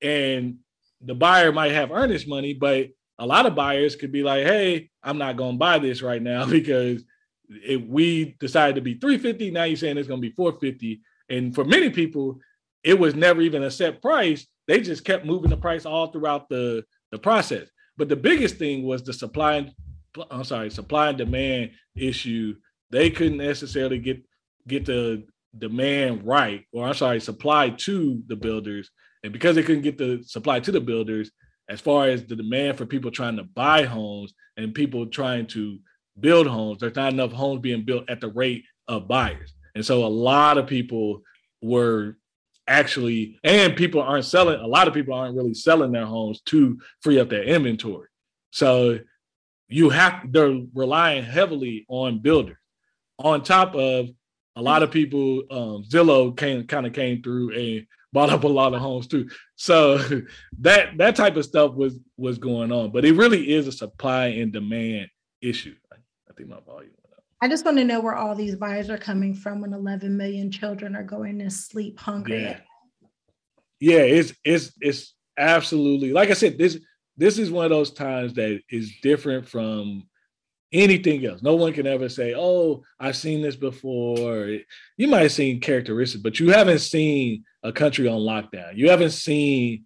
and 0.00 0.58
the 1.04 1.14
buyer 1.14 1.50
might 1.50 1.72
have 1.72 1.90
earnest 1.90 2.28
money, 2.28 2.54
but 2.54 2.88
a 3.18 3.26
lot 3.26 3.46
of 3.46 3.56
buyers 3.56 3.96
could 3.96 4.12
be 4.12 4.22
like, 4.22 4.46
"Hey, 4.46 4.90
I'm 5.02 5.18
not 5.18 5.36
going 5.36 5.54
to 5.54 5.58
buy 5.58 5.78
this 5.80 6.00
right 6.00 6.22
now 6.22 6.46
because 6.58 7.02
if 7.48 7.82
we 7.82 8.36
decided 8.38 8.76
to 8.76 8.80
be 8.80 8.94
350, 8.94 9.50
now 9.50 9.64
you're 9.64 9.76
saying 9.76 9.98
it's 9.98 10.06
going 10.06 10.22
to 10.22 10.28
be 10.28 10.34
450." 10.34 11.00
And 11.28 11.54
for 11.54 11.64
many 11.64 11.90
people, 11.90 12.38
it 12.84 12.98
was 12.98 13.14
never 13.16 13.40
even 13.40 13.64
a 13.64 13.70
set 13.70 14.00
price. 14.00 14.46
They 14.68 14.80
just 14.80 15.04
kept 15.04 15.26
moving 15.26 15.50
the 15.50 15.56
price 15.56 15.86
all 15.86 16.08
throughout 16.08 16.48
the 16.48 16.84
the 17.10 17.18
process. 17.18 17.68
But 17.96 18.08
the 18.08 18.16
biggest 18.16 18.56
thing 18.56 18.84
was 18.84 19.02
the 19.02 19.12
supply 19.12 19.72
I'm 20.30 20.44
sorry, 20.44 20.70
supply 20.70 21.08
and 21.08 21.18
demand 21.18 21.72
issue. 21.96 22.56
They 22.90 23.10
couldn't 23.10 23.38
necessarily 23.38 23.98
get 23.98 24.22
get 24.66 24.86
the 24.86 25.24
demand 25.56 26.26
right, 26.26 26.64
or 26.72 26.86
I'm 26.86 26.94
sorry, 26.94 27.20
supply 27.20 27.70
to 27.70 28.22
the 28.26 28.36
builders. 28.36 28.90
And 29.24 29.32
because 29.32 29.56
they 29.56 29.62
couldn't 29.62 29.82
get 29.82 29.98
the 29.98 30.22
supply 30.26 30.60
to 30.60 30.72
the 30.72 30.80
builders, 30.80 31.30
as 31.68 31.80
far 31.80 32.08
as 32.08 32.24
the 32.24 32.36
demand 32.36 32.76
for 32.76 32.86
people 32.86 33.10
trying 33.10 33.36
to 33.36 33.44
buy 33.44 33.84
homes 33.84 34.34
and 34.56 34.74
people 34.74 35.06
trying 35.06 35.46
to 35.48 35.78
build 36.18 36.46
homes, 36.46 36.78
there's 36.80 36.96
not 36.96 37.12
enough 37.12 37.32
homes 37.32 37.60
being 37.60 37.84
built 37.84 38.08
at 38.10 38.20
the 38.20 38.28
rate 38.28 38.64
of 38.88 39.08
buyers. 39.08 39.54
And 39.74 39.84
so 39.84 40.04
a 40.04 40.08
lot 40.08 40.58
of 40.58 40.66
people 40.66 41.22
were 41.62 42.16
actually, 42.66 43.38
and 43.44 43.76
people 43.76 44.02
aren't 44.02 44.24
selling, 44.24 44.60
a 44.60 44.66
lot 44.66 44.88
of 44.88 44.94
people 44.94 45.14
aren't 45.14 45.36
really 45.36 45.54
selling 45.54 45.92
their 45.92 46.06
homes 46.06 46.40
to 46.46 46.78
free 47.00 47.18
up 47.18 47.30
their 47.30 47.44
inventory. 47.44 48.08
So 48.50 48.98
you 49.72 49.90
have, 49.90 50.32
they're 50.32 50.60
relying 50.74 51.24
heavily 51.24 51.84
on 51.88 52.20
builders. 52.20 52.56
On 53.18 53.42
top 53.42 53.74
of 53.74 54.08
a 54.56 54.62
lot 54.62 54.82
of 54.82 54.90
people, 54.90 55.42
um, 55.50 55.84
Zillow 55.88 56.36
came 56.36 56.66
kind 56.66 56.86
of 56.86 56.92
came 56.92 57.22
through 57.22 57.52
and 57.54 57.86
bought 58.12 58.30
up 58.30 58.44
a 58.44 58.48
lot 58.48 58.74
of 58.74 58.80
homes 58.80 59.06
too. 59.06 59.28
So 59.56 59.98
that 60.60 60.98
that 60.98 61.16
type 61.16 61.36
of 61.36 61.44
stuff 61.44 61.74
was 61.74 61.98
was 62.16 62.38
going 62.38 62.72
on, 62.72 62.90
but 62.90 63.04
it 63.04 63.14
really 63.14 63.52
is 63.52 63.66
a 63.66 63.72
supply 63.72 64.26
and 64.26 64.52
demand 64.52 65.08
issue. 65.40 65.74
I 65.92 66.32
think 66.36 66.48
my 66.48 66.60
volume. 66.60 66.92
I 67.40 67.48
just 67.48 67.64
want 67.64 67.76
to 67.78 67.84
know 67.84 68.00
where 68.00 68.14
all 68.14 68.36
these 68.36 68.54
buyers 68.54 68.88
are 68.88 68.96
coming 68.96 69.34
from 69.34 69.60
when 69.60 69.72
11 69.72 70.16
million 70.16 70.48
children 70.48 70.94
are 70.94 71.02
going 71.02 71.40
to 71.40 71.50
sleep 71.50 71.98
hungry. 71.98 72.42
Yeah, 72.42 72.60
yeah 73.80 73.98
it's 73.98 74.32
it's 74.44 74.72
it's 74.80 75.14
absolutely 75.36 76.12
like 76.12 76.30
I 76.30 76.34
said. 76.34 76.56
This 76.56 76.78
this 77.22 77.38
is 77.38 77.50
one 77.50 77.64
of 77.64 77.70
those 77.70 77.92
times 77.92 78.34
that 78.34 78.60
is 78.68 78.92
different 79.00 79.48
from 79.48 80.02
anything 80.72 81.24
else. 81.24 81.40
No 81.40 81.54
one 81.54 81.72
can 81.72 81.86
ever 81.86 82.08
say, 82.08 82.34
"Oh, 82.36 82.82
I've 82.98 83.16
seen 83.16 83.42
this 83.42 83.54
before." 83.54 84.58
You 84.96 85.08
might 85.08 85.22
have 85.22 85.32
seen 85.32 85.60
characteristics, 85.60 86.22
but 86.22 86.40
you 86.40 86.50
haven't 86.50 86.80
seen 86.80 87.44
a 87.62 87.72
country 87.72 88.08
on 88.08 88.20
lockdown. 88.20 88.76
You 88.76 88.90
haven't 88.90 89.12
seen 89.12 89.84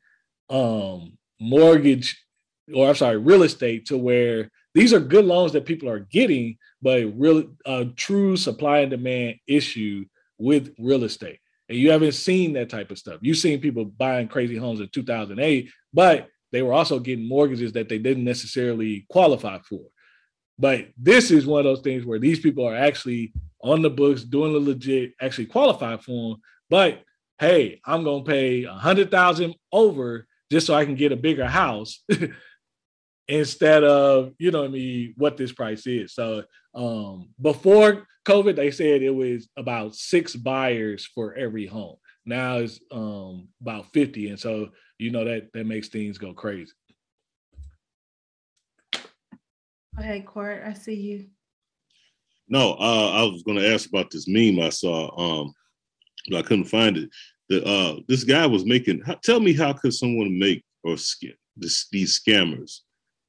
um, 0.49 1.18
mortgage, 1.39 2.24
or 2.72 2.89
I'm 2.89 2.95
sorry, 2.95 3.18
real 3.18 3.43
estate 3.43 3.87
to 3.87 3.99
where 3.99 4.51
these 4.74 4.95
are 4.95 5.01
good 5.01 5.26
loans 5.26 5.53
that 5.53 5.66
people 5.66 5.91
are 5.91 6.01
getting, 6.01 6.57
but 6.80 7.05
really 7.16 7.49
a 7.66 7.84
true 7.84 8.37
supply 8.39 8.78
and 8.78 8.91
demand 8.91 9.37
issue 9.47 10.07
with 10.39 10.74
real 10.78 11.05
estate. 11.05 11.41
And 11.68 11.76
you 11.76 11.91
haven't 11.91 12.12
seen 12.12 12.55
that 12.55 12.70
type 12.70 12.91
of 12.91 12.99
stuff. 12.99 13.18
You've 13.20 13.39
seen 13.39 13.61
people 13.61 13.84
buying 13.84 14.28
crazy 14.28 14.57
homes 14.57 14.80
in 14.80 14.89
2008, 14.89 15.70
but 15.93 16.28
they 16.53 16.63
were 16.63 16.73
also 16.73 16.99
getting 16.99 17.29
mortgages 17.29 17.73
that 17.73 17.89
they 17.89 17.99
didn't 17.99 18.25
necessarily 18.25 19.07
qualify 19.09 19.59
for. 19.59 19.83
But 20.59 20.89
this 20.97 21.31
is 21.31 21.47
one 21.47 21.61
of 21.61 21.65
those 21.65 21.83
things 21.83 22.05
where 22.05 22.19
these 22.19 22.41
people 22.41 22.67
are 22.67 22.77
actually 22.77 23.33
on 23.63 23.83
the 23.83 23.91
books, 23.91 24.23
doing 24.23 24.53
the 24.53 24.61
legit, 24.61 25.13
actually 25.21 25.47
qualified 25.47 26.03
for 26.03 26.31
them. 26.31 26.43
But 26.71 27.03
hey, 27.39 27.81
I'm 27.85 28.05
gonna 28.05 28.25
pay 28.25 28.65
a 28.65 28.73
hundred 28.73 29.11
thousand 29.11 29.55
over 29.73 30.27
just 30.51 30.67
so 30.67 30.75
I 30.75 30.85
can 30.85 30.95
get 30.95 31.13
a 31.13 31.17
bigger 31.17 31.47
house 31.47 32.03
instead 33.29 33.85
of 33.85 34.33
you 34.39 34.51
know 34.51 34.65
I 34.65 34.69
mean 34.69 35.15
what 35.17 35.37
this 35.37 35.53
price 35.53 35.87
is. 35.87 36.15
So 36.15 36.45
um 36.75 37.31
before 37.41 38.07
COVID, 38.27 38.57
they 38.57 38.71
said 38.71 39.03
it 39.03 39.11
was 39.11 39.49
about 39.57 39.95
six 39.95 40.35
buyers 40.35 41.07
for 41.07 41.35
every 41.35 41.67
home. 41.67 41.97
Now 42.25 42.57
it's 42.59 42.81
um 42.91 43.49
about 43.61 43.93
50. 43.93 44.31
And 44.31 44.41
so 44.41 44.71
you 44.99 45.11
know 45.11 45.25
that 45.25 45.53
that 45.53 45.67
makes 45.67 45.89
things 45.89 46.19
go 46.19 46.33
crazy. 46.33 46.73
Hey, 49.99 50.21
Court, 50.21 50.63
I 50.67 50.75
see 50.75 50.95
you. 50.95 51.27
No, 52.49 52.75
uh, 52.75 53.13
I 53.15 53.23
was 53.25 53.43
going 53.43 53.59
to 53.59 53.73
ask 53.73 53.89
about 53.89 54.11
this 54.11 54.29
meme 54.29 54.61
I 54.61 54.69
saw, 54.69 55.11
um, 55.19 55.53
but 56.31 56.39
I 56.39 56.43
couldn't 56.43 56.67
find 56.67 56.97
it. 56.97 57.11
The 57.49 57.65
uh, 57.65 57.97
this 58.07 58.25
guy 58.25 58.47
was 58.47 58.67
making. 58.67 59.03
Tell 59.23 59.41
me, 59.41 59.53
how 59.53 59.73
could 59.73 59.95
someone 59.95 60.39
make 60.39 60.65
or 60.85 60.95
scam 60.95 61.35
this, 61.57 61.89
these 61.91 62.21
scammers? 62.21 62.81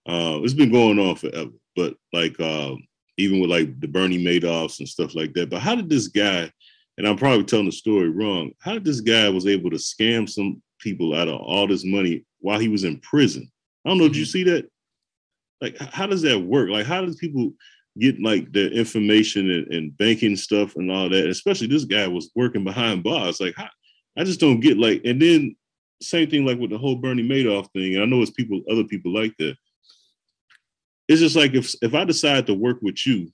Uh, 0.07 0.39
it's 0.43 0.53
been 0.53 0.71
going 0.71 0.99
on 0.99 1.15
forever, 1.15 1.51
but 1.75 1.95
like 2.13 2.39
uh, 2.39 2.73
even 3.17 3.39
with 3.39 3.49
like 3.49 3.79
the 3.79 3.87
Bernie 3.87 4.23
Madoffs 4.23 4.79
and 4.79 4.87
stuff 4.87 5.15
like 5.15 5.33
that. 5.33 5.49
But 5.49 5.61
how 5.61 5.75
did 5.75 5.89
this 5.89 6.07
guy? 6.07 6.51
And 6.97 7.07
I'm 7.07 7.17
probably 7.17 7.43
telling 7.43 7.67
the 7.67 7.71
story 7.71 8.09
wrong. 8.09 8.51
How 8.59 8.73
did 8.73 8.83
this 8.83 9.01
guy 9.01 9.29
was 9.29 9.45
able 9.45 9.69
to 9.69 9.75
scam 9.75 10.27
some 10.27 10.61
people 10.79 11.15
out 11.15 11.27
of 11.27 11.39
all 11.39 11.67
this 11.67 11.85
money 11.85 12.25
while 12.39 12.59
he 12.59 12.67
was 12.67 12.83
in 12.83 12.99
prison? 12.99 13.51
I 13.85 13.89
don't 13.89 13.97
know. 13.97 14.07
Did 14.07 14.17
you 14.17 14.23
mm-hmm. 14.23 14.31
see 14.31 14.43
that? 14.43 14.69
like 15.61 15.77
how 15.77 16.05
does 16.05 16.21
that 16.21 16.39
work 16.39 16.69
like 16.69 16.85
how 16.85 17.03
does 17.03 17.15
people 17.15 17.51
get 17.99 18.21
like 18.21 18.51
the 18.51 18.69
information 18.71 19.49
and, 19.49 19.73
and, 19.73 19.97
banking 19.97 20.35
stuff 20.35 20.75
and 20.75 20.91
all 20.91 21.09
that 21.09 21.27
especially 21.27 21.67
this 21.67 21.85
guy 21.85 22.07
was 22.07 22.29
working 22.35 22.63
behind 22.63 23.03
bars 23.03 23.39
like 23.39 23.55
how, 23.55 23.67
i 24.17 24.23
just 24.23 24.39
don't 24.39 24.59
get 24.59 24.77
like 24.77 25.01
and 25.05 25.21
then 25.21 25.55
same 26.01 26.29
thing 26.29 26.45
like 26.45 26.59
with 26.59 26.69
the 26.69 26.77
whole 26.77 26.95
bernie 26.95 27.27
madoff 27.27 27.71
thing 27.71 27.95
and 27.95 28.03
i 28.03 28.05
know 28.05 28.21
it's 28.21 28.31
people 28.31 28.61
other 28.69 28.83
people 28.83 29.13
like 29.13 29.35
that 29.37 29.55
it's 31.07 31.21
just 31.21 31.35
like 31.35 31.53
if 31.53 31.73
if 31.81 31.95
i 31.95 32.03
decide 32.03 32.45
to 32.45 32.53
work 32.53 32.77
with 32.81 33.05
you 33.05 33.31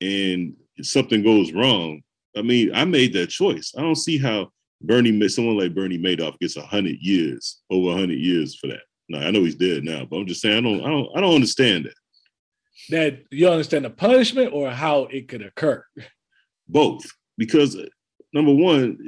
and 0.00 0.54
something 0.82 1.22
goes 1.22 1.52
wrong 1.52 2.02
i 2.36 2.42
mean 2.42 2.70
i 2.74 2.84
made 2.84 3.12
that 3.12 3.28
choice 3.28 3.72
i 3.78 3.80
don't 3.80 3.96
see 3.96 4.18
how 4.18 4.50
bernie 4.80 5.28
someone 5.28 5.58
like 5.58 5.74
bernie 5.74 5.98
madoff 5.98 6.38
gets 6.38 6.56
100 6.56 6.96
years 7.00 7.60
over 7.70 7.88
100 7.88 8.14
years 8.14 8.54
for 8.54 8.68
that 8.68 8.80
no, 9.08 9.18
I 9.18 9.30
know 9.30 9.44
he's 9.44 9.54
dead 9.54 9.84
now, 9.84 10.04
but 10.04 10.18
I'm 10.18 10.26
just 10.26 10.42
saying 10.42 10.58
I 10.58 10.60
don't 10.60 10.84
I 10.84 10.88
don't 10.88 11.08
I 11.16 11.20
don't 11.20 11.34
understand 11.34 11.86
that. 11.86 11.94
That 12.90 13.22
you 13.30 13.48
understand 13.48 13.84
the 13.84 13.90
punishment 13.90 14.52
or 14.52 14.70
how 14.70 15.04
it 15.04 15.28
could 15.28 15.42
occur? 15.42 15.84
Both. 16.68 17.04
Because 17.36 17.76
uh, 17.76 17.86
number 18.32 18.54
one, 18.54 18.98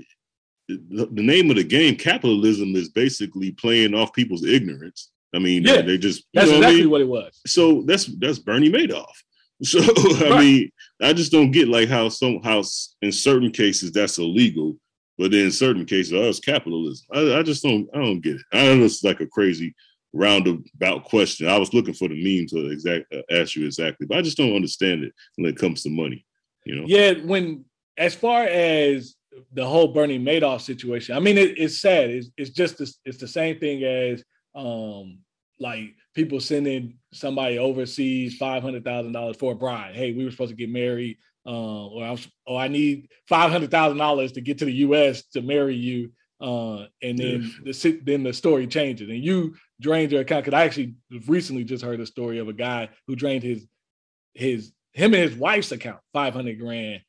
the, 0.69 1.07
the 1.07 1.23
name 1.23 1.51
of 1.51 1.57
the 1.57 1.65
game, 1.65 1.97
capitalism, 1.97 2.75
is 2.77 2.89
basically 2.89 3.53
playing 3.53 3.95
off 3.95 4.13
people's 4.13 4.45
ignorance. 4.45 5.11
I 5.35 5.39
mean, 5.39 5.65
yeah, 5.65 5.83
they 5.83 5.99
just 5.99 6.25
that's 6.35 6.51
exactly 6.51 6.67
what, 6.67 6.73
I 6.73 6.81
mean? 6.81 6.91
what, 6.91 7.01
it 7.01 7.09
was. 7.27 7.41
So 7.47 7.83
that's 7.83 8.07
that's 8.19 8.39
Bernie 8.39 8.71
Madoff. 8.71 9.05
So 9.63 9.79
I 9.79 10.31
right. 10.31 10.41
mean, 10.41 10.71
I 11.03 11.13
just 11.13 11.31
don't 11.31 11.51
get 11.51 11.69
like 11.69 11.91
how 11.91 12.09
some 12.09 12.41
how 12.43 12.63
in 13.03 13.13
certain 13.13 13.51
cases 13.51 13.93
that's 13.93 14.17
illegal, 14.17 14.79
but 15.21 15.31
then 15.31 15.45
in 15.45 15.53
certain 15.53 15.85
cases, 15.85 16.15
oh, 16.15 16.31
it's 16.31 16.41
capitalism. 16.41 17.07
I, 17.13 17.39
I 17.39 17.43
just 17.43 17.63
don't 17.63 17.87
I 17.95 17.99
don't 17.99 18.23
get 18.23 18.37
it. 18.37 18.43
I 18.55 18.75
know 18.75 18.85
it's 18.85 19.05
like 19.05 19.21
a 19.21 19.27
crazy 19.27 19.75
roundabout 20.15 21.05
question. 21.05 21.47
I 21.47 21.59
was 21.59 21.75
looking 21.75 21.93
for 21.93 22.09
the 22.09 22.15
meme 22.15 22.47
to 22.49 22.71
exact 22.71 23.13
uh, 23.13 23.21
ask 23.31 23.55
you 23.55 23.67
exactly, 23.67 24.07
but 24.07 24.17
I 24.17 24.23
just 24.23 24.39
don't 24.39 24.57
understand 24.57 25.05
it 25.05 25.13
when 25.37 25.51
it 25.51 25.59
comes 25.59 25.83
to 25.83 25.91
money. 25.91 26.25
You 26.65 26.77
know? 26.77 26.85
Yeah, 26.87 27.13
when 27.23 27.67
as 27.99 28.15
far 28.15 28.45
as 28.45 29.15
the 29.53 29.67
whole 29.67 29.89
Bernie 29.89 30.19
Madoff 30.19 30.63
situation, 30.63 31.15
I 31.15 31.21
mean, 31.21 31.37
it, 31.37 31.59
it's 31.59 31.83
sad. 31.83 32.09
It's, 32.09 32.31
it's 32.39 32.51
just 32.51 32.79
this, 32.79 32.99
it's 33.05 33.19
the 33.19 33.29
same 33.29 33.61
thing 33.61 33.85
as 33.85 34.25
um 34.55 35.19
like 35.61 35.95
people 36.15 36.41
sending 36.41 36.97
somebody 37.13 37.59
overseas 37.59 38.37
five 38.39 38.63
hundred 38.63 38.85
thousand 38.87 39.13
dollars 39.13 39.37
for 39.37 39.53
a 39.53 39.57
bride. 39.57 39.95
Hey, 39.95 40.13
we 40.13 40.25
were 40.25 40.31
supposed 40.31 40.51
to 40.51 40.57
get 40.57 40.71
married, 40.71 41.19
uh, 41.47 41.87
or 41.87 42.05
I 42.05 42.11
was, 42.11 42.29
oh, 42.47 42.57
I 42.57 42.69
need 42.69 43.09
five 43.29 43.51
hundred 43.51 43.71
thousand 43.71 43.99
dollars 43.99 44.33
to 44.33 44.41
get 44.41 44.59
to 44.59 44.65
the 44.65 44.73
U.S. 44.73 45.23
to 45.33 45.43
marry 45.43 45.75
you. 45.75 46.13
Uh, 46.41 46.87
and 47.03 47.19
then 47.19 47.55
the 47.65 48.01
then 48.03 48.23
the 48.23 48.33
story 48.33 48.67
changes, 48.67 49.09
and 49.11 49.23
you 49.23 49.55
drained 49.81 50.11
your 50.13 50.23
account. 50.23 50.45
Because 50.45 50.59
I 50.59 50.65
actually 50.65 50.95
recently 51.27 51.65
just 51.65 51.85
heard 51.85 52.01
a 52.01 52.07
story 52.07 52.39
of 52.39 52.49
a 52.49 52.55
guy 52.55 52.89
who 53.07 53.15
drained 53.15 53.43
his 53.43 53.67
his 54.35 54.73
him 54.93 55.15
and 55.15 55.23
his 55.23 55.35
wife's 55.35 55.73
account, 55.73 56.01
five 56.13 56.33
hundred 56.33 56.59
grand, 56.59 57.03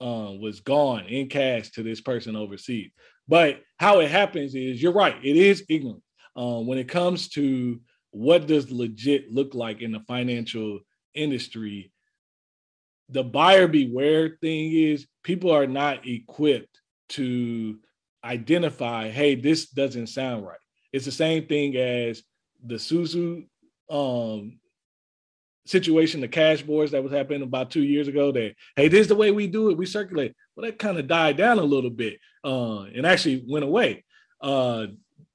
uh, 0.00 0.32
was 0.40 0.60
gone 0.60 1.04
in 1.06 1.28
cash 1.28 1.70
to 1.72 1.82
this 1.82 2.00
person 2.00 2.34
overseas. 2.34 2.90
But 3.26 3.60
how 3.76 4.00
it 4.00 4.10
happens 4.10 4.54
is, 4.54 4.82
you're 4.82 4.92
right, 4.92 5.16
it 5.22 5.36
is 5.36 5.64
ignorant 5.68 6.02
um, 6.34 6.66
when 6.66 6.78
it 6.78 6.88
comes 6.88 7.28
to 7.30 7.80
what 8.10 8.46
does 8.46 8.70
legit 8.70 9.30
look 9.30 9.54
like 9.54 9.82
in 9.82 9.92
the 9.92 10.00
financial 10.00 10.80
industry. 11.14 11.92
The 13.10 13.24
buyer 13.24 13.68
beware 13.68 14.36
thing 14.40 14.72
is 14.72 15.06
people 15.22 15.50
are 15.50 15.66
not 15.66 16.06
equipped 16.06 16.80
to 17.10 17.78
identify, 18.22 19.08
hey, 19.08 19.34
this 19.34 19.70
doesn't 19.70 20.08
sound 20.08 20.44
right. 20.44 20.58
It's 20.92 21.04
the 21.04 21.12
same 21.12 21.46
thing 21.46 21.76
as 21.76 22.22
the 22.64 22.76
Susu 22.76 23.46
um, 23.90 24.58
situation, 25.66 26.20
the 26.20 26.28
cash 26.28 26.62
boards 26.62 26.92
that 26.92 27.02
was 27.02 27.12
happening 27.12 27.42
about 27.42 27.70
two 27.70 27.82
years 27.82 28.08
ago. 28.08 28.32
That 28.32 28.54
hey, 28.76 28.88
this 28.88 29.02
is 29.02 29.08
the 29.08 29.14
way 29.14 29.30
we 29.30 29.46
do 29.46 29.70
it. 29.70 29.76
We 29.76 29.86
circulate. 29.86 30.34
Well, 30.56 30.66
that 30.66 30.78
kind 30.78 30.98
of 30.98 31.06
died 31.06 31.36
down 31.36 31.58
a 31.58 31.62
little 31.62 31.90
bit, 31.90 32.18
uh, 32.44 32.82
and 32.82 33.06
actually 33.06 33.44
went 33.46 33.64
away. 33.64 34.04
Uh, 34.40 34.86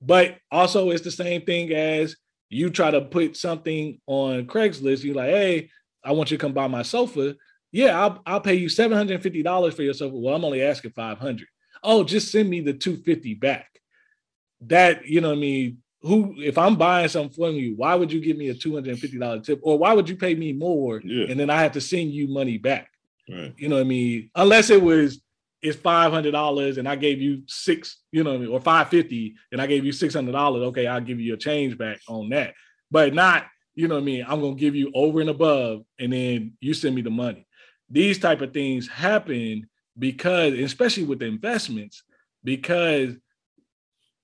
but 0.02 0.38
also 0.52 0.90
it's 0.90 1.04
the 1.04 1.12
same 1.12 1.44
thing 1.44 1.72
as 1.72 2.16
you 2.50 2.70
try 2.70 2.92
to 2.92 3.02
put 3.02 3.38
something 3.38 4.00
on 4.06 4.46
Craigslist. 4.48 5.04
You're 5.04 5.16
like, 5.16 5.30
hey, 5.30 5.70
I 6.04 6.12
want 6.12 6.32
you 6.32 6.38
to 6.38 6.42
come 6.42 6.54
buy 6.54 6.68
my 6.68 6.82
sofa. 6.82 7.36
Yeah, 7.74 8.00
I'll, 8.00 8.22
I'll 8.26 8.40
pay 8.42 8.54
you 8.54 8.68
$750 8.68 9.74
for 9.74 9.82
yourself. 9.82 10.12
Well, 10.14 10.36
I'm 10.36 10.46
only 10.46 10.62
asking 10.62 10.92
500. 10.92 11.48
Oh, 11.84 12.04
just 12.04 12.32
send 12.32 12.50
me 12.50 12.62
the 12.62 12.74
250 12.74 13.34
back. 13.34 13.68
That, 14.62 15.06
you 15.06 15.20
know 15.20 15.30
what 15.30 15.38
I 15.38 15.42
mean? 15.42 15.80
Who, 16.04 16.36
if 16.38 16.58
I'm 16.58 16.76
buying 16.76 17.08
something 17.08 17.34
from 17.34 17.56
you, 17.56 17.76
why 17.76 17.96
would 17.96 18.12
you 18.12 18.22
give 18.22 18.38
me 18.38 18.50
a 18.50 18.54
$250 18.54 19.44
tip? 19.44 19.60
Or 19.64 19.78
why 19.78 19.94
would 19.94 20.08
you 20.08 20.16
pay 20.16 20.36
me 20.36 20.54
more 20.54 21.02
Yeah. 21.04 21.26
and 21.30 21.40
then 21.40 21.50
I 21.50 21.62
have 21.62 21.72
to 21.74 21.82
send 21.82 22.12
you 22.12 22.28
money 22.28 22.58
back? 22.58 22.90
Right. 23.30 23.54
You 23.58 23.70
know 23.70 23.76
what 23.76 23.82
I 23.82 23.86
mean? 23.86 24.30
Unless 24.36 24.70
it 24.70 24.82
was 24.82 25.22
it's 25.62 25.80
five 25.80 26.12
hundred 26.12 26.32
dollars 26.32 26.78
and 26.78 26.90
I 26.90 26.98
gave 26.98 27.22
you 27.22 27.44
six, 27.48 28.02
you 28.12 28.22
know, 28.22 28.32
what 28.32 28.36
I 28.36 28.40
mean, 28.40 28.50
or 28.50 28.60
five 28.60 28.90
fifty 28.90 29.36
and 29.50 29.62
I 29.62 29.66
gave 29.66 29.86
you 29.86 29.94
six 29.94 30.14
hundred 30.14 30.34
dollars. 30.34 30.64
Okay, 30.64 30.88
I'll 30.88 31.00
give 31.00 31.22
you 31.22 31.36
a 31.36 31.38
change 31.38 31.78
back 31.78 32.02
on 32.10 32.28
that, 32.30 32.54
but 32.92 33.14
not, 33.14 33.46
you 33.74 33.88
know 33.88 33.96
what 33.96 34.02
I 34.02 34.06
mean? 34.06 34.26
I'm 34.28 34.42
gonna 34.42 34.56
give 34.56 34.76
you 34.76 34.92
over 34.94 35.22
and 35.22 35.30
above, 35.30 35.84
and 35.98 36.12
then 36.12 36.58
you 36.60 36.74
send 36.74 36.96
me 36.96 37.02
the 37.02 37.10
money. 37.12 37.48
These 37.94 38.18
type 38.18 38.42
of 38.42 38.54
things 38.54 38.88
happen 38.88 39.68
because, 39.98 40.54
especially 40.54 41.04
with 41.04 41.22
investments, 41.22 42.02
because 42.44 43.16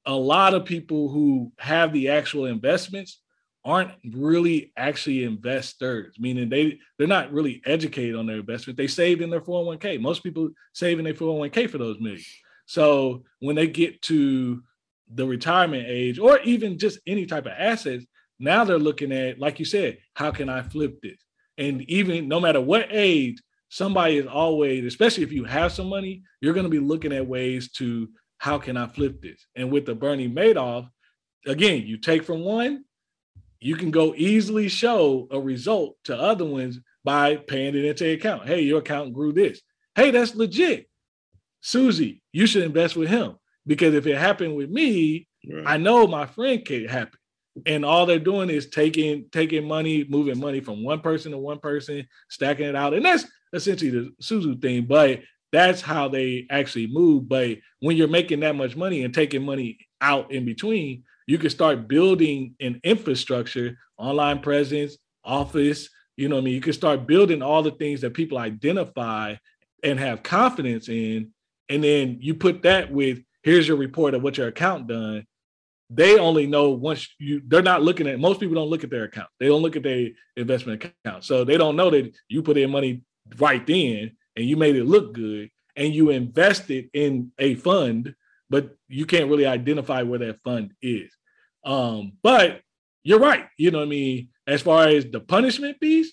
a 0.06 0.16
lot 0.16 0.56
of 0.56 0.66
people 0.66 1.10
who 1.10 1.52
have 1.60 1.94
the 1.94 2.10
actual 2.10 2.46
investments 2.48 3.22
aren't 3.64 3.92
really 4.12 4.72
actually 4.76 5.24
investors, 5.24 6.16
meaning 6.18 6.50
they 6.50 6.80
they're 6.98 7.08
not 7.08 7.32
really 7.32 7.62
educated 7.64 8.16
on 8.16 8.26
their 8.26 8.38
investment. 8.38 8.76
They 8.76 8.88
saved 8.88 9.22
in 9.22 9.30
their 9.30 9.42
401k. 9.42 10.02
Most 10.02 10.24
people 10.24 10.50
save 10.74 10.98
in 10.98 11.06
their 11.06 11.14
401k 11.14 11.70
for 11.70 11.78
those 11.78 12.00
millions. 12.00 12.28
So 12.66 13.24
when 13.40 13.56
they 13.56 13.68
get 13.68 14.02
to 14.04 14.64
the 15.14 15.28
retirement 15.28 15.86
age 15.88 16.18
or 16.18 16.40
even 16.40 16.80
just 16.80 17.00
any 17.06 17.28
type 17.28 17.46
of 17.46 17.54
assets, 17.56 18.06
now 18.40 18.64
they're 18.64 18.80
looking 18.80 19.12
at, 19.12 19.38
like 19.38 19.60
you 19.60 19.66
said, 19.66 20.00
how 20.16 20.32
can 20.32 20.50
I 20.50 20.64
flip 20.64 21.02
this? 21.02 21.20
And 21.58 21.82
even 21.84 22.28
no 22.28 22.40
matter 22.40 22.62
what 22.62 22.88
age, 22.90 23.40
somebody 23.70 24.18
is 24.18 24.28
always, 24.28 24.86
especially 24.86 25.24
if 25.24 25.32
you 25.32 25.46
have 25.46 25.72
some 25.72 25.88
money, 25.88 26.24
you're 26.42 26.54
going 26.54 26.66
to 26.66 26.70
be 26.70 26.80
looking 26.80 27.14
at 27.14 27.28
ways 27.28 27.72
to 27.74 28.10
how 28.38 28.58
can 28.58 28.78
I 28.78 28.88
flip 28.88 29.22
this? 29.22 29.46
And 29.56 29.72
with 29.72 29.86
the 29.86 29.96
Bernie 29.96 30.30
Madoff, 30.30 30.90
again, 31.46 31.84
you 31.86 31.98
take 31.98 32.24
from 32.24 32.42
one, 32.42 32.86
you 33.60 33.76
can 33.76 33.92
go 33.92 34.14
easily 34.16 34.70
show 34.70 35.28
a 35.32 35.40
result 35.40 35.98
to 36.06 36.18
other 36.18 36.46
ones 36.46 36.80
by 37.04 37.36
paying 37.36 37.76
it 37.76 37.86
into 37.86 38.04
the 38.04 38.14
account. 38.14 38.46
Hey, 38.48 38.62
your 38.62 38.80
account 38.80 39.14
grew 39.14 39.34
this. 39.34 39.62
Hey, 39.96 40.12
that's 40.12 40.36
legit. 40.36 40.90
Susie, 41.62 42.22
you 42.32 42.48
should 42.48 42.64
invest 42.64 42.96
with 42.96 43.10
him 43.10 43.36
because 43.68 43.94
if 43.94 44.08
it 44.08 44.18
happened 44.18 44.56
with 44.56 44.70
me, 44.70 45.28
Right. 45.48 45.64
I 45.66 45.78
know 45.78 46.08
my 46.08 46.26
friend 46.26 46.64
can't 46.66 46.90
happen. 46.90 47.20
And 47.66 47.84
all 47.84 48.06
they're 48.06 48.20
doing 48.20 48.50
is 48.50 48.70
taking 48.70 49.26
taking 49.32 49.68
money, 49.68 50.06
moving 50.08 50.40
money 50.40 50.62
from 50.62 50.84
one 50.84 51.02
person 51.02 51.32
to 51.32 51.38
one 51.38 51.60
person, 51.60 52.08
stacking 52.30 52.68
it 52.68 52.76
out. 52.76 52.94
And 52.94 53.04
that's 53.04 53.26
essentially 53.54 53.92
the 53.92 54.14
Susu 54.22 54.62
thing, 54.62 54.86
but 54.86 55.22
that's 55.52 55.82
how 55.82 56.08
they 56.08 56.46
actually 56.50 56.88
move. 56.88 57.28
But 57.28 57.58
when 57.80 57.98
you're 57.98 58.08
making 58.08 58.42
that 58.42 58.56
much 58.56 58.76
money 58.76 59.04
and 59.04 59.14
taking 59.14 59.44
money 59.44 59.80
out 60.02 60.32
in 60.32 60.46
between, 60.46 61.04
you 61.28 61.38
can 61.38 61.50
start 61.50 61.88
building 61.88 62.56
an 62.60 62.80
infrastructure, 62.84 63.78
online 63.98 64.40
presence, 64.40 64.98
office. 65.24 65.90
You 66.18 66.28
know 66.28 66.36
what 66.36 66.42
I 66.42 66.46
mean? 66.46 66.54
You 66.56 66.62
can 66.62 66.74
start 66.74 67.08
building 67.08 67.42
all 67.42 67.64
the 67.64 67.72
things 67.72 68.02
that 68.02 68.14
people 68.14 68.38
identify 68.38 69.36
and 69.84 70.00
have 70.00 70.24
confidence 70.24 70.90
in. 70.90 71.32
And 71.70 71.84
then 71.84 72.18
you 72.20 72.34
put 72.34 72.64
that 72.64 72.92
with 72.92 73.20
here's 73.44 73.68
your 73.68 73.78
report 73.78 74.14
of 74.14 74.22
what 74.22 74.38
your 74.38 74.48
account 74.48 74.88
done. 74.88 75.26
They 75.92 76.20
only 76.20 76.46
know 76.46 76.70
once 76.72 77.08
you 77.18 77.42
they're 77.48 77.62
not 77.64 77.82
looking 77.82 78.08
at 78.08 78.20
most 78.20 78.40
people 78.40 78.56
don't 78.56 78.70
look 78.70 78.84
at 78.84 78.92
their 78.92 79.06
account. 79.06 79.30
They 79.40 79.48
don't 79.48 79.62
look 79.62 79.76
at 79.76 79.84
their 79.84 80.10
investment 80.36 80.84
account. 80.84 81.24
So 81.24 81.44
they 81.44 81.58
don't 81.58 81.76
know 81.76 81.90
that 81.90 82.16
you 82.28 82.44
put 82.44 82.58
in 82.58 82.70
money 82.70 83.02
right 83.38 83.66
then 83.66 84.12
and 84.36 84.46
you 84.46 84.58
made 84.58 84.76
it 84.76 84.86
look 84.86 85.14
good 85.14 85.50
and 85.76 85.94
you 85.94 86.10
invested 86.10 86.90
in 86.94 87.32
a 87.40 87.56
fund, 87.56 88.14
but 88.50 88.76
you 88.88 89.06
can't 89.06 89.30
really 89.30 89.46
identify 89.46 90.02
where 90.02 90.20
that 90.20 90.42
fund 90.44 90.74
is. 90.82 91.12
Um, 91.64 92.14
but 92.22 92.62
you're 93.04 93.20
right. 93.20 93.48
You 93.58 93.72
know 93.72 93.80
what 93.80 93.86
I 93.86 93.90
mean? 93.90 94.30
As 94.48 94.62
far 94.62 94.88
as 94.88 95.06
the 95.06 95.20
punishment 95.20 95.80
piece, 95.80 96.12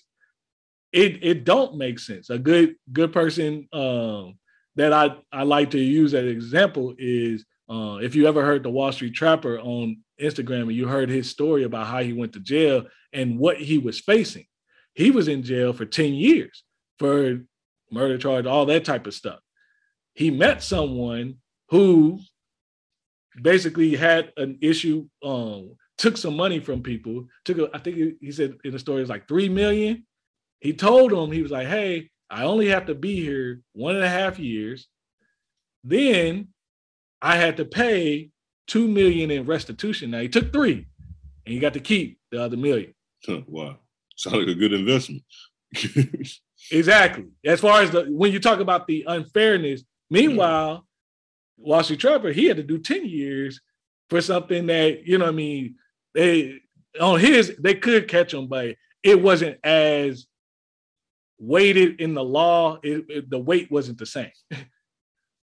it 0.93 1.23
it 1.23 1.43
don't 1.43 1.77
make 1.77 1.99
sense. 1.99 2.29
A 2.29 2.39
good 2.39 2.75
good 2.91 3.11
person 3.11 3.67
um 3.73 4.37
that 4.75 4.93
I, 4.93 5.15
I 5.31 5.43
like 5.43 5.71
to 5.71 5.79
use 5.79 6.13
as 6.13 6.23
an 6.23 6.29
example 6.29 6.95
is 6.97 7.43
uh, 7.69 7.97
if 8.01 8.15
you 8.15 8.27
ever 8.27 8.45
heard 8.45 8.63
the 8.63 8.69
Wall 8.69 8.91
Street 8.91 9.15
Trapper 9.15 9.59
on 9.59 9.97
Instagram 10.21 10.63
and 10.63 10.73
you 10.73 10.87
heard 10.87 11.09
his 11.09 11.29
story 11.29 11.63
about 11.63 11.87
how 11.87 12.01
he 12.01 12.13
went 12.13 12.33
to 12.33 12.39
jail 12.39 12.85
and 13.11 13.39
what 13.39 13.57
he 13.57 13.79
was 13.79 13.99
facing. 13.99 14.45
He 14.93 15.11
was 15.11 15.27
in 15.27 15.43
jail 15.43 15.73
for 15.73 15.85
10 15.85 16.13
years 16.13 16.63
for 16.99 17.41
murder 17.91 18.17
charge, 18.17 18.45
all 18.45 18.65
that 18.65 18.85
type 18.85 19.07
of 19.07 19.13
stuff. 19.13 19.39
He 20.13 20.31
met 20.31 20.63
someone 20.63 21.35
who 21.69 22.19
basically 23.41 23.95
had 23.95 24.31
an 24.37 24.57
issue, 24.61 25.07
um, 25.23 25.75
took 25.97 26.17
some 26.17 26.35
money 26.35 26.59
from 26.59 26.81
people, 26.81 27.27
took 27.45 27.57
a, 27.57 27.69
I 27.73 27.79
think 27.79 28.15
he- 28.19 28.31
said 28.31 28.55
in 28.63 28.71
the 28.71 28.79
story 28.79 29.01
it's 29.01 29.09
like 29.09 29.27
three 29.27 29.49
million. 29.49 30.05
He 30.59 30.73
told 30.73 31.13
him, 31.13 31.31
he 31.31 31.43
was 31.43 31.51
like, 31.51 31.67
hey, 31.67 32.09
I 32.29 32.43
only 32.43 32.67
have 32.69 32.87
to 32.87 32.95
be 32.95 33.21
here 33.21 33.61
one 33.73 33.95
and 33.95 34.03
a 34.03 34.09
half 34.09 34.39
years. 34.39 34.87
Then 35.83 36.49
I 37.21 37.35
had 37.37 37.57
to 37.57 37.65
pay 37.65 38.31
two 38.65 38.87
million 38.87 39.31
in 39.31 39.45
restitution. 39.45 40.11
Now 40.11 40.19
he 40.19 40.29
took 40.29 40.51
three, 40.51 40.87
and 41.45 41.53
he 41.53 41.59
got 41.59 41.73
to 41.73 41.79
keep 41.79 42.19
the 42.31 42.41
other 42.41 42.57
million. 42.57 42.93
Huh, 43.25 43.41
wow. 43.47 43.77
Sounds 44.15 44.37
like 44.37 44.47
a 44.47 44.55
good 44.55 44.73
investment. 44.73 45.23
Exactly. 46.71 47.25
As 47.45 47.59
far 47.61 47.81
as 47.81 47.91
the 47.91 48.05
when 48.05 48.31
you 48.31 48.39
talk 48.39 48.59
about 48.59 48.87
the 48.87 49.05
unfairness, 49.07 49.83
meanwhile, 50.09 50.85
Wall 51.57 51.83
Street 51.83 51.99
Trapper, 51.99 52.31
he 52.31 52.45
had 52.45 52.57
to 52.57 52.63
do 52.63 52.77
10 52.79 53.05
years 53.05 53.59
for 54.09 54.21
something 54.21 54.67
that, 54.67 55.05
you 55.07 55.17
know 55.17 55.25
what 55.25 55.31
I 55.33 55.35
mean, 55.35 55.75
they 56.13 56.59
on 56.99 57.19
his, 57.19 57.55
they 57.59 57.75
could 57.75 58.07
catch 58.07 58.33
him, 58.33 58.47
but 58.47 58.75
it 59.03 59.21
wasn't 59.21 59.57
as 59.63 60.25
weighted 61.39 62.01
in 62.01 62.13
the 62.13 62.23
law. 62.23 62.79
It, 62.83 63.05
it- 63.09 63.29
the 63.29 63.39
weight 63.39 63.71
wasn't 63.71 63.97
the 63.99 64.05
same. 64.05 64.31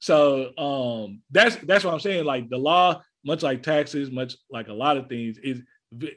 so 0.03 0.57
um 0.57 1.21
that's 1.31 1.57
that's 1.57 1.85
what 1.85 1.93
I'm 1.93 2.01
saying. 2.01 2.25
Like 2.25 2.49
the 2.49 2.57
law, 2.59 3.03
much 3.25 3.43
like 3.43 3.63
taxes, 3.63 4.11
much 4.11 4.37
like 4.51 4.69
a 4.69 4.73
lot 4.73 4.97
of 4.97 5.09
things, 5.09 5.39
is 5.39 5.61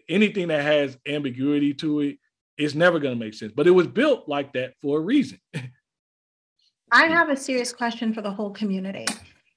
anything 0.08 0.50
that 0.50 0.64
has 0.64 0.98
ambiguity 1.08 1.74
to 1.76 2.02
it 2.02 2.18
it's 2.58 2.76
never 2.76 3.00
going 3.00 3.18
to 3.18 3.20
make 3.20 3.34
sense. 3.34 3.52
But 3.56 3.68
it 3.68 3.72
was 3.72 3.88
built 3.88 4.28
like 4.28 4.54
that 4.54 4.74
for 4.82 5.00
a 5.00 5.02
reason. 5.02 5.40
I 6.92 7.06
have 7.06 7.30
a 7.30 7.36
serious 7.36 7.74
question 7.74 8.14
for 8.14 8.22
the 8.22 8.32
whole 8.32 8.52
community. 8.52 9.06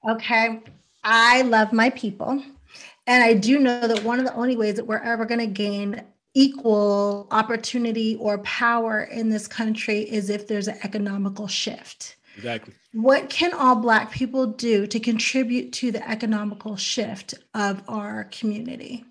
Okay. 0.08 0.62
I 1.04 1.42
love 1.42 1.72
my 1.72 1.90
people. 1.90 2.42
And 3.06 3.22
I 3.22 3.34
do 3.34 3.58
know 3.58 3.86
that 3.86 4.02
one 4.02 4.18
of 4.18 4.24
the 4.24 4.34
only 4.34 4.56
ways 4.56 4.76
that 4.76 4.86
we're 4.86 4.98
ever 4.98 5.26
going 5.26 5.40
to 5.40 5.46
gain 5.46 6.02
equal 6.34 7.28
opportunity 7.30 8.16
or 8.16 8.38
power 8.38 9.04
in 9.04 9.28
this 9.28 9.46
country 9.46 10.00
is 10.00 10.28
if 10.28 10.48
there's 10.48 10.68
an 10.68 10.78
economical 10.82 11.46
shift. 11.46 12.16
Exactly. 12.36 12.74
What 12.92 13.30
can 13.30 13.54
all 13.54 13.76
Black 13.76 14.10
people 14.10 14.46
do 14.46 14.86
to 14.86 15.00
contribute 15.00 15.72
to 15.74 15.92
the 15.92 16.06
economical 16.08 16.76
shift 16.76 17.34
of 17.54 17.82
our 17.88 18.24
community? 18.24 19.04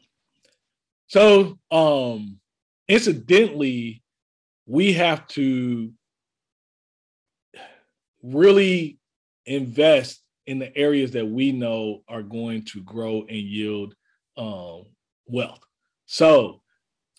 So, 1.08 1.58
um, 1.72 2.40
incidentally, 2.88 4.04
we 4.66 4.94
have 4.94 5.28
to 5.28 5.92
really 8.24 9.00
invest 9.46 10.22
in 10.48 10.60
the 10.60 10.76
areas 10.78 11.12
that 11.12 11.26
we 11.26 11.52
know 11.52 12.02
are 12.08 12.24
going 12.24 12.64
to 12.66 12.82
grow 12.84 13.26
and 13.28 13.38
yield 13.38 13.96
um, 14.38 14.86
wealth. 15.28 15.64
So, 16.06 16.62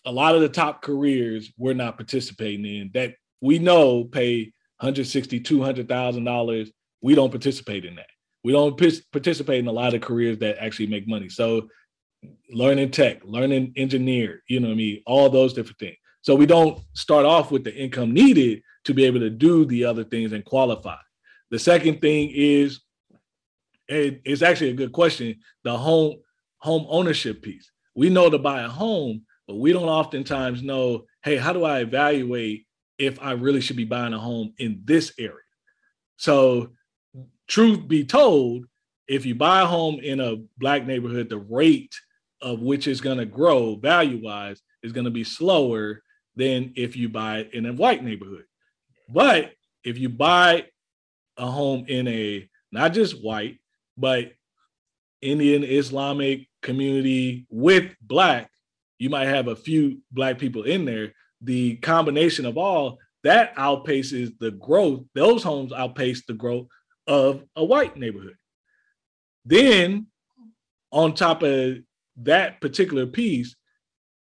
a 0.05 0.11
lot 0.11 0.35
of 0.35 0.41
the 0.41 0.49
top 0.49 0.81
careers 0.81 1.51
we're 1.57 1.73
not 1.73 1.97
participating 1.97 2.65
in 2.65 2.89
that 2.93 3.15
we 3.41 3.59
know 3.59 4.05
pay 4.05 4.43
160 4.79 5.41
200,000 5.41 6.23
dollars 6.23 6.71
we 7.01 7.13
don't 7.13 7.29
participate 7.29 7.83
in 7.83 7.95
that 7.95 8.07
we 8.43 8.53
don't 8.53 8.79
participate 9.11 9.59
in 9.59 9.67
a 9.67 9.71
lot 9.71 9.93
of 9.93 10.01
careers 10.01 10.39
that 10.39 10.63
actually 10.63 10.87
make 10.87 11.07
money 11.07 11.27
so 11.27 11.67
learning 12.51 12.91
tech 12.91 13.19
learning 13.23 13.73
engineer 13.75 14.41
you 14.47 14.59
know 14.59 14.67
what 14.67 14.73
i 14.73 14.77
mean? 14.77 15.01
All 15.05 15.29
those 15.29 15.53
different 15.53 15.79
things. 15.79 15.97
So 16.21 16.35
we 16.35 16.45
don't 16.45 16.79
start 16.93 17.25
off 17.25 17.51
with 17.51 17.63
the 17.63 17.75
income 17.75 18.13
needed 18.13 18.61
to 18.85 18.93
be 18.93 19.05
able 19.05 19.19
to 19.19 19.29
do 19.29 19.65
the 19.65 19.85
other 19.85 20.03
things 20.03 20.33
and 20.33 20.43
qualify. 20.43 20.97
The 21.51 21.59
second 21.59 22.01
thing 22.01 22.31
is 22.33 22.81
it- 23.87 24.21
it's 24.25 24.41
actually 24.41 24.71
a 24.71 24.73
good 24.81 24.91
question 24.91 25.35
the 25.63 25.77
home 25.77 26.21
home 26.59 26.85
ownership 26.89 27.41
piece. 27.41 27.71
We 27.95 28.09
know 28.09 28.29
to 28.29 28.39
buy 28.39 28.61
a 28.63 28.69
home 28.69 29.25
but 29.47 29.55
we 29.55 29.71
don't 29.71 29.87
oftentimes 29.87 30.61
know 30.63 31.05
hey 31.23 31.37
how 31.37 31.53
do 31.53 31.63
i 31.63 31.79
evaluate 31.79 32.65
if 32.97 33.21
i 33.21 33.31
really 33.31 33.61
should 33.61 33.77
be 33.77 33.85
buying 33.85 34.13
a 34.13 34.19
home 34.19 34.53
in 34.57 34.81
this 34.85 35.13
area? 35.19 35.43
So 36.17 36.71
truth 37.47 37.87
be 37.87 38.03
told 38.05 38.65
if 39.07 39.25
you 39.25 39.35
buy 39.35 39.61
a 39.61 39.65
home 39.65 39.99
in 40.01 40.19
a 40.19 40.37
black 40.57 40.85
neighborhood 40.85 41.29
the 41.29 41.37
rate 41.37 41.95
of 42.41 42.61
which 42.61 42.87
is 42.87 43.01
going 43.01 43.17
to 43.17 43.25
grow 43.25 43.75
value 43.75 44.21
wise 44.23 44.61
is 44.83 44.91
going 44.91 45.05
to 45.05 45.11
be 45.11 45.23
slower 45.23 46.01
than 46.35 46.73
if 46.75 46.95
you 46.95 47.09
buy 47.09 47.47
in 47.53 47.65
a 47.65 47.73
white 47.73 48.03
neighborhood. 48.03 48.43
But 49.09 49.51
if 49.83 49.97
you 49.97 50.09
buy 50.09 50.65
a 51.37 51.49
home 51.49 51.85
in 51.87 52.07
a 52.07 52.47
not 52.71 52.93
just 52.93 53.23
white, 53.23 53.57
but 53.97 54.33
Indian 55.21 55.63
Islamic 55.63 56.47
community 56.61 57.47
with 57.49 57.95
black, 58.01 58.51
you 58.99 59.09
might 59.09 59.27
have 59.27 59.47
a 59.47 59.55
few 59.55 59.99
black 60.11 60.37
people 60.37 60.63
in 60.63 60.85
there. 60.85 61.13
The 61.41 61.77
combination 61.77 62.45
of 62.45 62.57
all 62.57 62.97
that 63.23 63.55
outpaces 63.55 64.37
the 64.39 64.51
growth, 64.51 65.03
those 65.15 65.43
homes 65.43 65.73
outpace 65.73 66.23
the 66.25 66.33
growth 66.33 66.67
of 67.07 67.43
a 67.55 67.63
white 67.63 67.97
neighborhood. 67.97 68.37
Then, 69.45 70.07
on 70.91 71.13
top 71.13 71.43
of 71.43 71.77
that 72.23 72.61
particular 72.61 73.05
piece, 73.05 73.55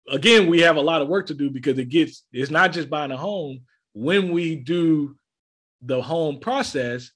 again, 0.09 0.49
we 0.49 0.61
have 0.61 0.77
a 0.77 0.81
lot 0.81 1.03
of 1.03 1.09
work 1.09 1.27
to 1.27 1.35
do 1.35 1.51
because 1.51 1.79
it 1.79 1.89
gets, 1.89 2.25
it's 2.33 2.51
not 2.51 2.73
just 2.73 2.91
buying 2.91 3.11
a 3.11 3.17
home. 3.17 3.61
When 3.93 4.33
we 4.33 4.57
do 4.57 5.17
the 5.83 6.03
home 6.03 6.41
process, 6.41 7.11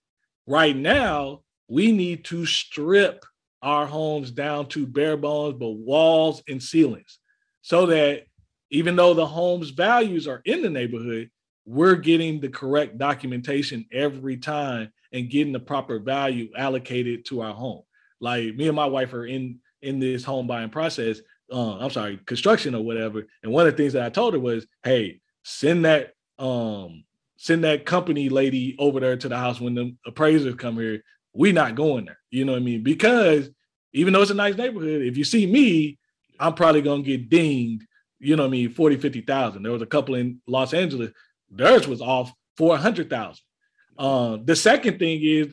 right 0.47 0.77
now, 0.77 1.43
we 1.69 1.93
need 1.93 2.25
to 2.27 2.47
strip 2.47 3.25
our 3.63 3.87
homes 3.87 4.31
down 4.31 4.69
to 4.69 4.87
bare 4.87 5.17
bones, 5.17 5.57
but 5.59 5.71
walls 5.71 6.43
and 6.49 6.63
ceilings, 6.63 7.19
so 7.63 7.87
that 7.87 8.25
even 8.71 8.97
though 8.97 9.15
the 9.15 9.27
home's 9.27 9.71
values 9.71 10.27
are 10.27 10.43
in 10.45 10.63
the 10.63 10.71
neighborhood, 10.71 11.31
we're 11.65 11.95
getting 11.95 12.41
the 12.41 12.49
correct 12.49 12.99
documentation 12.99 13.87
every 13.93 14.37
time 14.37 14.93
and 15.13 15.31
getting 15.31 15.53
the 15.53 15.61
proper 15.61 16.01
value 16.01 16.49
allocated 16.57 17.25
to 17.27 17.43
our 17.43 17.55
home. 17.55 17.83
Like 18.21 18.57
me 18.57 18.67
and 18.67 18.77
my 18.77 18.87
wife 18.87 19.13
are 19.13 19.27
in 19.27 19.61
in 19.83 19.99
this 19.99 20.25
home 20.25 20.47
buying 20.47 20.71
process. 20.71 21.21
Uh, 21.53 21.79
I'm 21.79 21.91
sorry, 21.91 22.19
construction 22.25 22.75
or 22.75 22.83
whatever. 22.83 23.27
And 23.43 23.53
one 23.53 23.67
of 23.67 23.73
the 23.73 23.77
things 23.77 23.93
that 23.93 24.05
I 24.05 24.11
told 24.11 24.35
her 24.35 24.41
was, 24.41 24.67
"Hey, 24.83 25.21
send 25.43 25.85
that 25.85 26.15
um 26.39 27.05
send 27.37 27.65
that 27.65 27.85
company 27.85 28.29
lady 28.29 28.77
over 28.79 29.01
there 29.01 29.17
to 29.17 29.29
the 29.29 29.37
house 29.37 29.61
when 29.61 29.75
the 29.75 29.95
appraisers 30.07 30.55
come 30.55 30.77
here. 30.77 31.03
We 31.35 31.51
not 31.51 31.75
going 31.75 32.05
there. 32.05 32.19
You 32.31 32.45
know 32.45 32.53
what 32.53 32.63
I 32.63 32.65
mean? 32.65 32.85
Because 32.85 33.51
even 33.93 34.13
though 34.13 34.23
it's 34.23 34.31
a 34.31 34.35
nice 34.35 34.57
neighborhood, 34.57 35.03
if 35.03 35.17
you 35.17 35.25
see 35.25 35.47
me, 35.47 35.99
I'm 36.39 36.55
probably 36.55 36.83
gonna 36.83 37.03
get 37.03 37.29
dinged. 37.29 37.85
You 38.21 38.37
know 38.37 38.45
what 38.45 38.51
I 38.51 38.53
mean? 38.53 38.71
40, 38.71 38.97
50,000. 38.97 39.63
There 39.63 39.73
was 39.73 39.83
a 39.83 39.87
couple 39.87 40.15
in 40.15 40.41
Los 40.47 40.73
Angeles. 40.73 41.11
Theirs 41.51 41.89
was 41.89 42.01
off 42.01 42.33
400,000. 42.57 43.43
Uh, 43.99 44.39
the 44.45 44.55
second 44.55 45.01
thing 45.01 45.21
is 45.23 45.53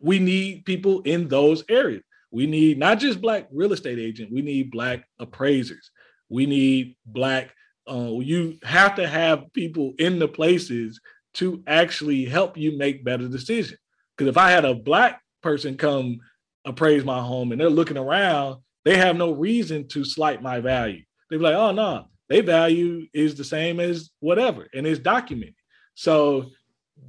we 0.00 0.18
need 0.18 0.64
people 0.64 1.02
in 1.02 1.28
those 1.28 1.62
areas. 1.68 2.02
We 2.34 2.48
need 2.48 2.78
not 2.78 2.98
just 2.98 3.20
black 3.20 3.46
real 3.52 3.72
estate 3.72 4.00
agents, 4.00 4.32
we 4.32 4.42
need 4.42 4.72
black 4.72 5.04
appraisers. 5.20 5.92
We 6.28 6.46
need 6.46 6.96
black, 7.06 7.54
uh, 7.88 8.18
you 8.18 8.58
have 8.64 8.96
to 8.96 9.06
have 9.06 9.52
people 9.52 9.94
in 9.98 10.18
the 10.18 10.26
places 10.26 11.00
to 11.34 11.62
actually 11.68 12.24
help 12.24 12.56
you 12.56 12.76
make 12.76 13.04
better 13.04 13.28
decisions. 13.28 13.78
Because 14.16 14.28
if 14.28 14.36
I 14.36 14.50
had 14.50 14.64
a 14.64 14.74
black 14.74 15.20
person 15.42 15.76
come 15.76 16.18
appraise 16.64 17.04
my 17.04 17.20
home 17.20 17.52
and 17.52 17.60
they're 17.60 17.70
looking 17.70 17.98
around, 17.98 18.60
they 18.84 18.96
have 18.96 19.16
no 19.16 19.32
reason 19.32 19.86
to 19.88 20.04
slight 20.04 20.42
my 20.42 20.58
value. 20.58 21.02
They're 21.30 21.38
like, 21.38 21.54
oh 21.54 21.70
no, 21.70 22.08
their 22.28 22.42
value 22.42 23.06
is 23.14 23.36
the 23.36 23.44
same 23.44 23.78
as 23.78 24.10
whatever, 24.18 24.68
and 24.74 24.88
it's 24.88 24.98
documented. 24.98 25.54
So 25.94 26.50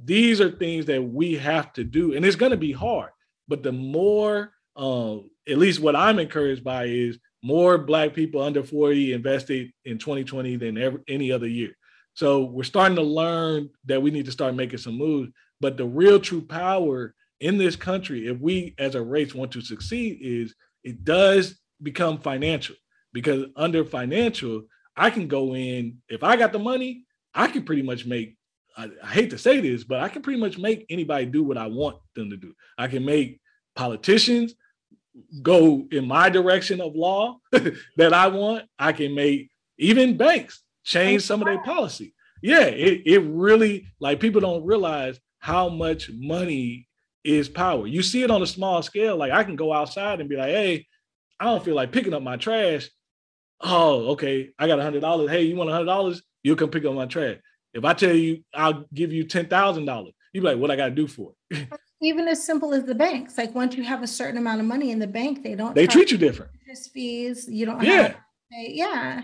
these 0.04 0.40
are 0.40 0.50
things 0.50 0.86
that 0.86 1.02
we 1.02 1.34
have 1.34 1.72
to 1.72 1.82
do, 1.82 2.14
and 2.14 2.24
it's 2.24 2.36
going 2.36 2.52
to 2.52 2.56
be 2.56 2.72
hard. 2.72 3.10
But 3.48 3.64
the 3.64 3.72
more, 3.72 4.52
uh, 4.76 5.16
at 5.48 5.58
least 5.58 5.80
what 5.80 5.96
I'm 5.96 6.18
encouraged 6.18 6.64
by, 6.64 6.84
is 6.84 7.18
more 7.42 7.78
Black 7.78 8.14
people 8.14 8.42
under 8.42 8.62
40 8.62 9.12
invested 9.12 9.70
in 9.84 9.98
2020 9.98 10.56
than 10.56 10.78
ever, 10.78 11.02
any 11.08 11.32
other 11.32 11.46
year. 11.46 11.76
So 12.14 12.44
we're 12.44 12.64
starting 12.64 12.96
to 12.96 13.02
learn 13.02 13.70
that 13.84 14.02
we 14.02 14.10
need 14.10 14.24
to 14.26 14.32
start 14.32 14.54
making 14.54 14.78
some 14.78 14.96
moves. 14.96 15.30
But 15.60 15.76
the 15.76 15.84
real 15.84 16.18
true 16.18 16.42
power 16.42 17.14
in 17.40 17.58
this 17.58 17.76
country, 17.76 18.26
if 18.26 18.38
we 18.38 18.74
as 18.78 18.94
a 18.94 19.02
race 19.02 19.34
want 19.34 19.52
to 19.52 19.60
succeed, 19.60 20.18
is 20.20 20.54
it 20.82 21.04
does 21.04 21.58
become 21.82 22.18
financial. 22.18 22.76
Because 23.12 23.46
under 23.54 23.84
financial, 23.84 24.62
I 24.96 25.10
can 25.10 25.28
go 25.28 25.54
in, 25.54 25.98
if 26.08 26.22
I 26.22 26.36
got 26.36 26.52
the 26.52 26.58
money, 26.58 27.04
I 27.34 27.48
can 27.48 27.64
pretty 27.64 27.82
much 27.82 28.06
make 28.06 28.36
I, 28.76 28.90
I, 29.02 29.06
hate 29.08 29.30
to 29.30 29.38
say 29.38 29.60
this, 29.60 29.84
but 29.84 30.00
I 30.00 30.08
can 30.08 30.22
pretty 30.22 30.40
much 30.40 30.58
make 30.58 30.84
anybody 30.90 31.26
do 31.26 31.42
what 31.42 31.56
I 31.56 31.66
want 31.66 31.96
them 32.14 32.30
to 32.30 32.36
do. 32.36 32.52
I 32.76 32.88
can 32.88 33.04
make 33.04 33.40
politicians 33.74 34.54
go 35.42 35.86
in 35.90 36.06
my 36.06 36.28
direction 36.28 36.80
of 36.80 36.94
law 36.94 37.38
that 37.96 38.12
I 38.12 38.28
want. 38.28 38.64
I 38.78 38.92
can 38.92 39.14
make 39.14 39.50
even 39.78 40.16
banks 40.16 40.62
change 40.84 41.22
some 41.22 41.40
of 41.40 41.46
their 41.46 41.62
policy. 41.62 42.14
Yeah, 42.42 42.64
it, 42.64 43.02
it 43.06 43.18
really 43.20 43.86
like 43.98 44.20
people 44.20 44.40
don't 44.40 44.64
realize 44.64 45.18
how 45.38 45.68
much 45.68 46.10
money 46.12 46.88
is 47.24 47.48
power. 47.48 47.86
You 47.86 48.02
see 48.02 48.22
it 48.22 48.30
on 48.30 48.42
a 48.42 48.46
small 48.46 48.82
scale. 48.82 49.16
Like 49.16 49.32
I 49.32 49.44
can 49.44 49.56
go 49.56 49.72
outside 49.72 50.20
and 50.20 50.28
be 50.28 50.36
like, 50.36 50.50
hey, 50.50 50.86
I 51.40 51.46
don't 51.46 51.64
feel 51.64 51.74
like 51.74 51.92
picking 51.92 52.14
up 52.14 52.22
my 52.22 52.36
trash. 52.36 52.88
Oh, 53.60 54.10
okay. 54.12 54.50
I 54.58 54.66
got 54.66 54.78
a 54.78 54.82
hundred 54.82 55.00
dollars. 55.00 55.30
Hey, 55.30 55.42
you 55.42 55.56
want 55.56 55.70
a 55.70 55.72
hundred 55.72 55.86
dollars? 55.86 56.22
You'll 56.42 56.56
come 56.56 56.70
pick 56.70 56.84
up 56.84 56.94
my 56.94 57.06
trash. 57.06 57.38
If 57.74 57.84
I 57.84 57.94
tell 57.94 58.14
you 58.14 58.44
I'll 58.54 58.84
give 58.94 59.12
you 59.12 59.24
ten 59.24 59.48
thousand 59.48 59.86
dollars, 59.86 60.12
you 60.32 60.40
be 60.40 60.46
like, 60.46 60.58
what 60.58 60.70
I 60.70 60.76
gotta 60.76 60.94
do 60.94 61.06
for 61.06 61.32
it? 61.50 61.68
Even 62.06 62.28
as 62.28 62.40
simple 62.50 62.72
as 62.72 62.84
the 62.84 62.94
banks, 62.94 63.36
like 63.36 63.52
once 63.54 63.76
you 63.76 63.82
have 63.82 64.02
a 64.02 64.06
certain 64.06 64.38
amount 64.38 64.60
of 64.60 64.66
money 64.66 64.88
in 64.94 64.98
the 64.98 65.06
bank, 65.18 65.42
they 65.42 65.54
don't 65.60 65.74
they 65.74 65.88
treat 65.88 66.12
you 66.12 66.18
different. 66.26 66.52
Interest 66.60 66.92
fees, 66.92 67.48
you 67.48 67.66
don't 67.66 67.82
yeah. 67.82 68.14
Pay, 68.52 68.72
yeah. 68.82 69.22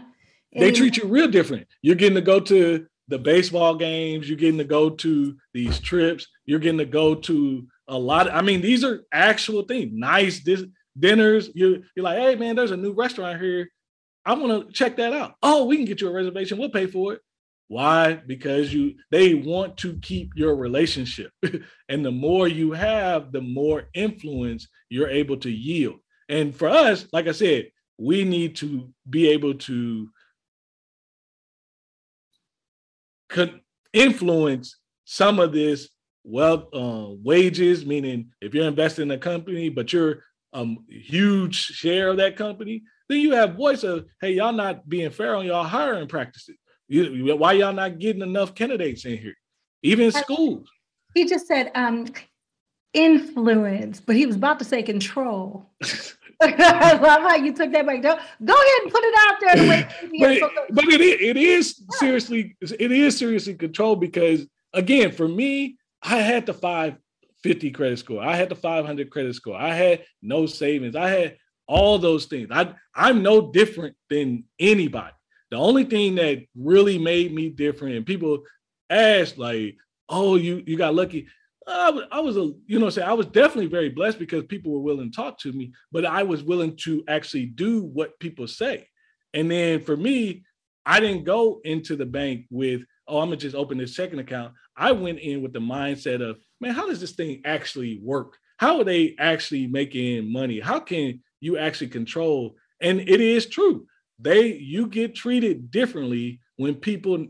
They 0.52 0.68
and, 0.68 0.76
treat 0.76 0.96
you 0.96 1.06
real 1.06 1.28
different. 1.28 1.66
You're 1.80 2.00
getting 2.02 2.16
to 2.16 2.20
go 2.32 2.40
to 2.40 2.86
the 3.06 3.18
baseball 3.18 3.76
games, 3.76 4.28
you're 4.28 4.42
getting 4.44 4.58
to 4.58 4.64
go 4.78 4.90
to 4.90 5.36
these 5.54 5.78
trips, 5.78 6.26
you're 6.44 6.58
getting 6.58 6.78
to 6.78 6.84
go 7.00 7.14
to 7.14 7.66
a 7.86 7.96
lot. 7.96 8.26
Of, 8.26 8.34
I 8.34 8.42
mean, 8.42 8.60
these 8.60 8.82
are 8.82 9.04
actual 9.12 9.62
things, 9.62 9.92
nice 9.94 10.40
dis- 10.40 10.64
dinners. 10.98 11.50
You're, 11.54 11.78
you're 11.94 12.04
like, 12.04 12.18
hey 12.18 12.34
man, 12.34 12.56
there's 12.56 12.72
a 12.72 12.76
new 12.76 12.94
restaurant 12.94 13.40
here. 13.40 13.68
I 14.24 14.34
want 14.34 14.66
to 14.66 14.72
check 14.72 14.96
that 14.96 15.12
out. 15.12 15.34
Oh, 15.42 15.66
we 15.66 15.76
can 15.76 15.84
get 15.84 16.00
you 16.00 16.08
a 16.08 16.12
reservation. 16.12 16.58
We'll 16.58 16.70
pay 16.70 16.86
for 16.86 17.14
it. 17.14 17.20
Why? 17.68 18.14
Because 18.14 18.72
you 18.72 18.94
they 19.10 19.34
want 19.34 19.78
to 19.78 19.96
keep 19.98 20.32
your 20.36 20.54
relationship. 20.56 21.30
and 21.88 22.04
the 22.04 22.10
more 22.10 22.48
you 22.48 22.72
have, 22.72 23.32
the 23.32 23.40
more 23.40 23.88
influence 23.94 24.68
you're 24.88 25.08
able 25.08 25.38
to 25.38 25.50
yield. 25.50 25.96
And 26.28 26.54
for 26.54 26.68
us, 26.68 27.06
like 27.12 27.28
I 27.28 27.32
said, 27.32 27.70
we 27.98 28.24
need 28.24 28.56
to 28.56 28.92
be 29.08 29.28
able 29.28 29.54
to 29.54 30.08
influence 33.92 34.76
some 35.04 35.38
of 35.38 35.52
this 35.52 35.88
wealth 36.24 36.68
uh, 36.74 37.08
wages, 37.22 37.84
meaning 37.84 38.30
if 38.40 38.54
you're 38.54 38.68
investing 38.68 39.04
in 39.04 39.10
a 39.10 39.18
company, 39.18 39.68
but 39.68 39.92
you're 39.92 40.22
a 40.54 40.58
um, 40.58 40.84
huge 40.88 41.54
share 41.54 42.08
of 42.08 42.18
that 42.18 42.36
company, 42.36 42.82
then 43.08 43.20
you 43.20 43.32
have 43.32 43.56
voice 43.56 43.82
of, 43.84 44.06
hey, 44.20 44.32
y'all 44.32 44.52
not 44.52 44.88
being 44.88 45.10
fair 45.10 45.34
on 45.34 45.46
y'all 45.46 45.64
hiring 45.64 46.08
practices. 46.08 46.56
You, 46.92 47.36
why 47.36 47.52
y'all 47.52 47.72
not 47.72 47.98
getting 47.98 48.20
enough 48.20 48.54
candidates 48.54 49.06
in 49.06 49.16
here, 49.16 49.34
even 49.82 50.06
in 50.06 50.12
schools? 50.12 50.68
He 51.14 51.26
just 51.26 51.46
said 51.46 51.70
um, 51.74 52.06
influence, 52.92 53.98
but 53.98 54.14
he 54.14 54.26
was 54.26 54.36
about 54.36 54.58
to 54.58 54.64
say 54.66 54.82
control. 54.82 55.70
I 56.42 56.98
love 57.00 57.22
how 57.22 57.36
you 57.36 57.54
took 57.54 57.72
that 57.72 57.86
back. 57.86 58.02
Go, 58.02 58.18
go 58.44 58.54
ahead 58.54 58.82
and 58.82 58.92
put 58.92 59.04
it 59.04 59.14
out 59.18 59.34
there. 59.40 59.56
The 59.56 60.08
but, 60.20 60.30
it, 60.32 60.74
but 60.74 60.84
it, 60.88 61.20
it 61.20 61.36
is 61.36 61.82
seriously, 61.92 62.56
it 62.60 62.92
is 62.92 63.16
seriously 63.16 63.54
control 63.54 63.96
because 63.96 64.46
again, 64.74 65.12
for 65.12 65.28
me, 65.28 65.78
I 66.02 66.16
had 66.16 66.44
the 66.44 66.52
550 66.52 67.70
credit 67.70 68.00
score. 68.00 68.22
I 68.22 68.36
had 68.36 68.48
the 68.48 68.56
500 68.56 69.10
credit 69.10 69.34
score. 69.34 69.56
I 69.56 69.72
had 69.72 70.04
no 70.20 70.46
savings. 70.46 70.96
I 70.96 71.08
had 71.08 71.36
all 71.66 71.98
those 71.98 72.26
things. 72.26 72.48
I 72.50 72.74
I'm 72.94 73.22
no 73.22 73.52
different 73.52 73.96
than 74.10 74.44
anybody. 74.58 75.14
The 75.52 75.58
only 75.58 75.84
thing 75.84 76.14
that 76.14 76.46
really 76.56 76.98
made 76.98 77.34
me 77.34 77.50
different, 77.50 77.94
and 77.94 78.06
people 78.06 78.42
ask 78.88 79.36
like, 79.36 79.76
"Oh, 80.08 80.36
you 80.36 80.62
you 80.66 80.78
got 80.78 80.94
lucky." 80.94 81.26
I 81.66 81.90
was, 81.90 82.04
I 82.10 82.20
was 82.20 82.36
a, 82.38 82.52
you 82.66 82.78
know, 82.78 82.88
say 82.88 83.02
I 83.02 83.12
was 83.12 83.26
definitely 83.26 83.66
very 83.66 83.90
blessed 83.90 84.18
because 84.18 84.44
people 84.44 84.72
were 84.72 84.80
willing 84.80 85.10
to 85.10 85.14
talk 85.14 85.38
to 85.40 85.52
me, 85.52 85.74
but 85.92 86.06
I 86.06 86.22
was 86.22 86.42
willing 86.42 86.74
to 86.84 87.04
actually 87.06 87.44
do 87.44 87.82
what 87.84 88.18
people 88.18 88.48
say. 88.48 88.88
And 89.34 89.50
then 89.50 89.82
for 89.82 89.94
me, 89.94 90.42
I 90.86 91.00
didn't 91.00 91.24
go 91.24 91.60
into 91.64 91.96
the 91.96 92.06
bank 92.06 92.46
with, 92.48 92.80
oh, 93.06 93.18
I'm 93.18 93.26
gonna 93.26 93.36
just 93.36 93.54
open 93.54 93.76
this 93.76 93.94
checking 93.94 94.20
account. 94.20 94.54
I 94.74 94.92
went 94.92 95.18
in 95.18 95.42
with 95.42 95.52
the 95.52 95.60
mindset 95.60 96.26
of, 96.26 96.38
man, 96.62 96.72
how 96.72 96.86
does 96.86 96.98
this 96.98 97.12
thing 97.12 97.42
actually 97.44 98.00
work? 98.02 98.38
How 98.56 98.80
are 98.80 98.84
they 98.84 99.16
actually 99.18 99.66
making 99.66 100.32
money? 100.32 100.60
How 100.60 100.80
can 100.80 101.20
you 101.40 101.58
actually 101.58 101.88
control? 101.88 102.56
And 102.80 103.00
it 103.00 103.20
is 103.20 103.44
true 103.50 103.86
they 104.18 104.52
you 104.54 104.86
get 104.86 105.14
treated 105.14 105.70
differently 105.70 106.40
when 106.56 106.74
people 106.74 107.26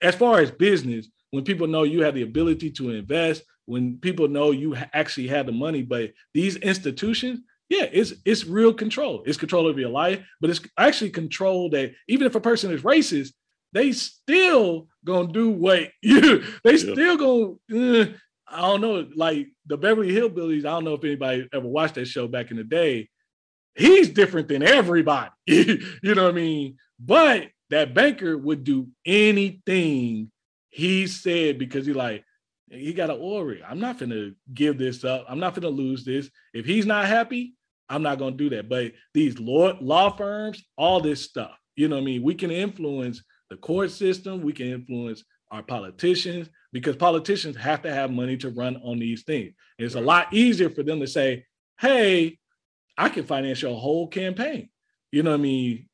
as 0.00 0.14
far 0.14 0.40
as 0.40 0.50
business 0.50 1.08
when 1.30 1.44
people 1.44 1.66
know 1.66 1.82
you 1.82 2.02
have 2.02 2.14
the 2.14 2.22
ability 2.22 2.70
to 2.70 2.90
invest 2.90 3.42
when 3.66 3.98
people 3.98 4.28
know 4.28 4.50
you 4.50 4.74
actually 4.92 5.28
have 5.28 5.46
the 5.46 5.52
money 5.52 5.82
but 5.82 6.12
these 6.34 6.56
institutions 6.56 7.40
yeah, 7.68 7.88
it's 7.90 8.12
it's 8.26 8.44
real 8.44 8.74
control. 8.74 9.22
It's 9.24 9.38
control 9.38 9.66
over 9.66 9.80
your 9.80 9.88
life, 9.88 10.22
but 10.42 10.50
it's 10.50 10.60
actually 10.78 11.08
control 11.08 11.70
that 11.70 11.92
even 12.06 12.26
if 12.26 12.34
a 12.34 12.40
person 12.40 12.70
is 12.70 12.82
racist, 12.82 13.30
they 13.72 13.92
still 13.92 14.88
gonna 15.06 15.32
do 15.32 15.48
what 15.48 15.88
you 16.02 16.44
they 16.64 16.72
Yeah. 16.72 16.76
still 16.92 17.16
gonna 17.16 18.00
uh, 18.02 18.06
I 18.46 18.60
don't 18.60 18.82
know, 18.82 19.08
like 19.16 19.48
the 19.64 19.78
Beverly 19.78 20.10
Hillbillies. 20.12 20.66
I 20.66 20.70
don't 20.72 20.84
know 20.84 20.94
if 20.94 21.04
anybody 21.04 21.48
ever 21.54 21.66
watched 21.66 21.94
that 21.94 22.04
show 22.04 22.28
back 22.28 22.50
in 22.50 22.58
the 22.58 22.64
day. 22.64 23.08
He's 23.74 24.10
different 24.10 24.48
than 24.48 24.62
everybody. 24.62 25.30
you 25.46 25.78
know 26.02 26.24
what 26.24 26.32
I 26.32 26.36
mean? 26.36 26.76
But 26.98 27.48
that 27.70 27.94
banker 27.94 28.36
would 28.36 28.64
do 28.64 28.88
anything 29.06 30.30
he 30.68 31.06
said 31.06 31.58
because 31.58 31.86
he 31.86 31.92
like 31.92 32.24
he 32.70 32.92
got 32.92 33.10
an 33.10 33.18
aura. 33.20 33.56
I'm 33.68 33.80
not 33.80 33.98
gonna 33.98 34.30
give 34.52 34.78
this 34.78 35.04
up. 35.04 35.26
I'm 35.28 35.38
not 35.38 35.54
gonna 35.54 35.68
lose 35.68 36.04
this. 36.04 36.30
If 36.54 36.64
he's 36.64 36.86
not 36.86 37.06
happy, 37.06 37.54
I'm 37.88 38.02
not 38.02 38.18
gonna 38.18 38.36
do 38.36 38.50
that. 38.50 38.68
But 38.68 38.92
these 39.14 39.38
law 39.38 39.76
law 39.80 40.10
firms, 40.10 40.62
all 40.76 41.00
this 41.00 41.22
stuff, 41.22 41.56
you 41.76 41.88
know 41.88 41.96
what 41.96 42.02
I 42.02 42.06
mean? 42.06 42.22
We 42.22 42.34
can 42.34 42.50
influence 42.50 43.22
the 43.50 43.56
court 43.56 43.90
system, 43.90 44.40
we 44.40 44.52
can 44.52 44.68
influence 44.68 45.24
our 45.50 45.62
politicians 45.62 46.48
because 46.72 46.96
politicians 46.96 47.56
have 47.56 47.82
to 47.82 47.92
have 47.92 48.10
money 48.10 48.36
to 48.38 48.48
run 48.50 48.76
on 48.82 48.98
these 48.98 49.22
things. 49.24 49.52
It's 49.78 49.94
a 49.94 50.00
lot 50.00 50.32
easier 50.32 50.70
for 50.70 50.82
them 50.82 51.00
to 51.00 51.06
say, 51.06 51.44
hey, 51.78 52.38
I 52.96 53.08
can 53.08 53.24
finance 53.24 53.62
your 53.62 53.78
whole 53.78 54.08
campaign. 54.08 54.68
You 55.10 55.22
know 55.22 55.30
what 55.30 55.40
I 55.40 55.42
mean? 55.42 55.88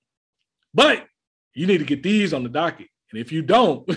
But 0.74 1.06
you 1.54 1.66
need 1.66 1.78
to 1.78 1.84
get 1.84 2.02
these 2.02 2.32
on 2.32 2.42
the 2.42 2.48
docket. 2.48 2.88
And 3.10 3.20
if 3.20 3.32
you 3.32 3.42
don't, 3.42 3.88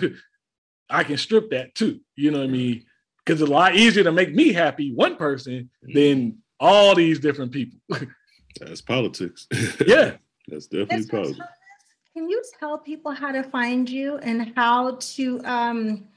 I 0.89 1.04
can 1.04 1.18
strip 1.18 1.52
that 1.52 1.76
too. 1.76 1.99
You 2.16 2.32
know 2.32 2.39
what 2.39 2.49
I 2.49 2.52
mean? 2.52 2.86
Because 3.24 3.41
it's 3.41 3.49
a 3.49 3.54
lot 3.54 3.76
easier 3.76 4.04
to 4.04 4.12
make 4.12 4.34
me 4.34 4.52
happy, 4.52 4.93
one 4.93 5.16
person, 5.16 5.70
than 5.82 6.39
all 6.60 6.95
these 6.95 7.20
different 7.20 7.52
people. 7.52 7.80
That's 8.60 8.82
politics. 8.82 9.47
yeah. 9.86 10.14
That's 10.47 10.68
definitely 10.68 11.06
Mr. 11.06 11.12
politics. 11.12 11.38
Thomas, 11.38 11.54
Can 12.14 12.30
you 12.30 12.41
tell 12.60 12.78
people 12.78 13.12
how 13.12 13.32
to 13.32 13.43
find 13.43 13.89
you 13.89 14.18
and 14.18 14.54
how 14.56 14.97
to 14.99 15.39
um, 15.45 16.08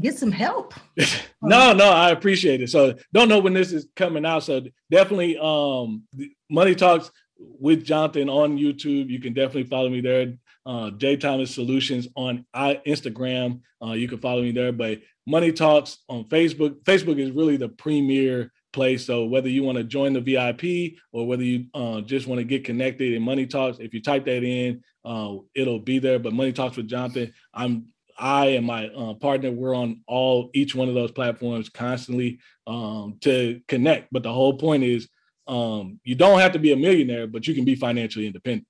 get 0.00 0.18
some 0.18 0.32
help? 0.32 0.74
no, 1.42 1.72
no, 1.72 1.90
I 1.90 2.10
appreciate 2.10 2.60
it. 2.60 2.70
So 2.70 2.94
don't 3.12 3.28
know 3.28 3.38
when 3.38 3.54
this 3.54 3.72
is 3.72 3.88
coming 3.96 4.24
out. 4.24 4.44
So 4.44 4.62
definitely 4.90 5.38
um 5.38 6.04
Money 6.50 6.74
Talks 6.74 7.10
with 7.38 7.84
Jonathan 7.84 8.28
on 8.28 8.58
YouTube. 8.58 9.08
You 9.08 9.20
can 9.20 9.32
definitely 9.32 9.64
follow 9.64 9.88
me 9.88 10.00
there. 10.00 10.34
Uh 10.66 10.90
J 10.90 11.16
Thomas 11.16 11.54
Solutions 11.54 12.08
on 12.16 12.44
I, 12.52 12.80
Instagram. 12.86 13.60
Uh 13.82 13.92
you 13.92 14.08
can 14.08 14.18
follow 14.18 14.42
me 14.42 14.52
there. 14.52 14.72
But 14.72 15.00
Money 15.26 15.52
Talks 15.52 15.98
on 16.08 16.24
Facebook. 16.24 16.82
Facebook 16.84 17.18
is 17.18 17.30
really 17.30 17.56
the 17.56 17.68
premier 17.68 18.50
place. 18.72 19.04
So 19.06 19.24
whether 19.24 19.48
you 19.48 19.62
want 19.62 19.78
to 19.78 19.84
join 19.84 20.12
the 20.12 20.20
VIP 20.20 20.98
or 21.12 21.26
whether 21.26 21.42
you 21.42 21.66
uh, 21.74 22.00
just 22.00 22.26
want 22.26 22.38
to 22.38 22.44
get 22.44 22.64
connected 22.64 23.12
in 23.12 23.22
Money 23.22 23.46
Talks, 23.46 23.78
if 23.78 23.92
you 23.94 24.00
type 24.00 24.24
that 24.26 24.42
in, 24.44 24.82
uh, 25.04 25.36
it'll 25.54 25.80
be 25.80 25.98
there. 25.98 26.18
But 26.18 26.32
Money 26.32 26.52
Talks 26.52 26.76
with 26.76 26.88
Jonathan, 26.88 27.32
I'm 27.52 27.86
I 28.18 28.46
and 28.46 28.66
my 28.66 28.88
uh, 28.88 29.14
partner, 29.14 29.50
we're 29.52 29.74
on 29.74 30.02
all 30.06 30.50
each 30.52 30.74
one 30.74 30.88
of 30.88 30.94
those 30.94 31.12
platforms 31.12 31.68
constantly 31.68 32.40
um, 32.66 33.16
to 33.20 33.60
connect. 33.68 34.08
But 34.12 34.24
the 34.24 34.32
whole 34.32 34.58
point 34.58 34.82
is, 34.82 35.08
um, 35.46 36.00
you 36.04 36.14
don't 36.14 36.40
have 36.40 36.52
to 36.52 36.58
be 36.58 36.72
a 36.72 36.76
millionaire, 36.76 37.26
but 37.26 37.46
you 37.46 37.54
can 37.54 37.64
be 37.64 37.74
financially 37.74 38.26
independent. 38.26 38.66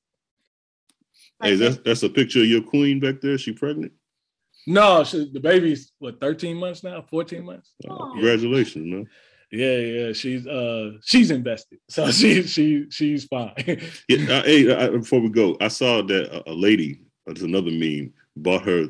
Hey, 1.42 1.54
that's 1.56 1.78
that's 1.78 2.02
a 2.02 2.08
picture 2.08 2.40
of 2.40 2.46
your 2.46 2.62
queen 2.62 3.00
back 3.00 3.20
there. 3.20 3.38
She 3.38 3.52
pregnant? 3.52 3.92
No, 4.66 5.02
she, 5.04 5.30
the 5.32 5.40
baby's 5.40 5.92
what 5.98 6.20
13 6.20 6.56
months 6.56 6.84
now, 6.84 7.02
14 7.02 7.44
months. 7.44 7.72
Uh, 7.88 8.10
congratulations, 8.12 8.86
man. 8.86 9.08
Yeah, 9.50 9.78
yeah, 9.78 10.12
she's 10.12 10.46
uh 10.46 10.92
she's 11.02 11.30
invested, 11.30 11.78
so 11.88 12.10
she 12.10 12.42
she 12.42 12.86
she's 12.90 13.24
fine. 13.24 13.54
Yeah, 14.08 14.38
uh, 14.38 14.42
hey, 14.42 14.70
uh, 14.70 14.90
before 14.90 15.20
we 15.20 15.30
go, 15.30 15.56
I 15.60 15.68
saw 15.68 16.02
that 16.02 16.26
a, 16.34 16.50
a 16.50 16.54
lady, 16.54 17.00
uh, 17.26 17.32
there's 17.32 17.42
another 17.42 17.70
meme, 17.70 18.12
bought 18.36 18.62
her 18.62 18.88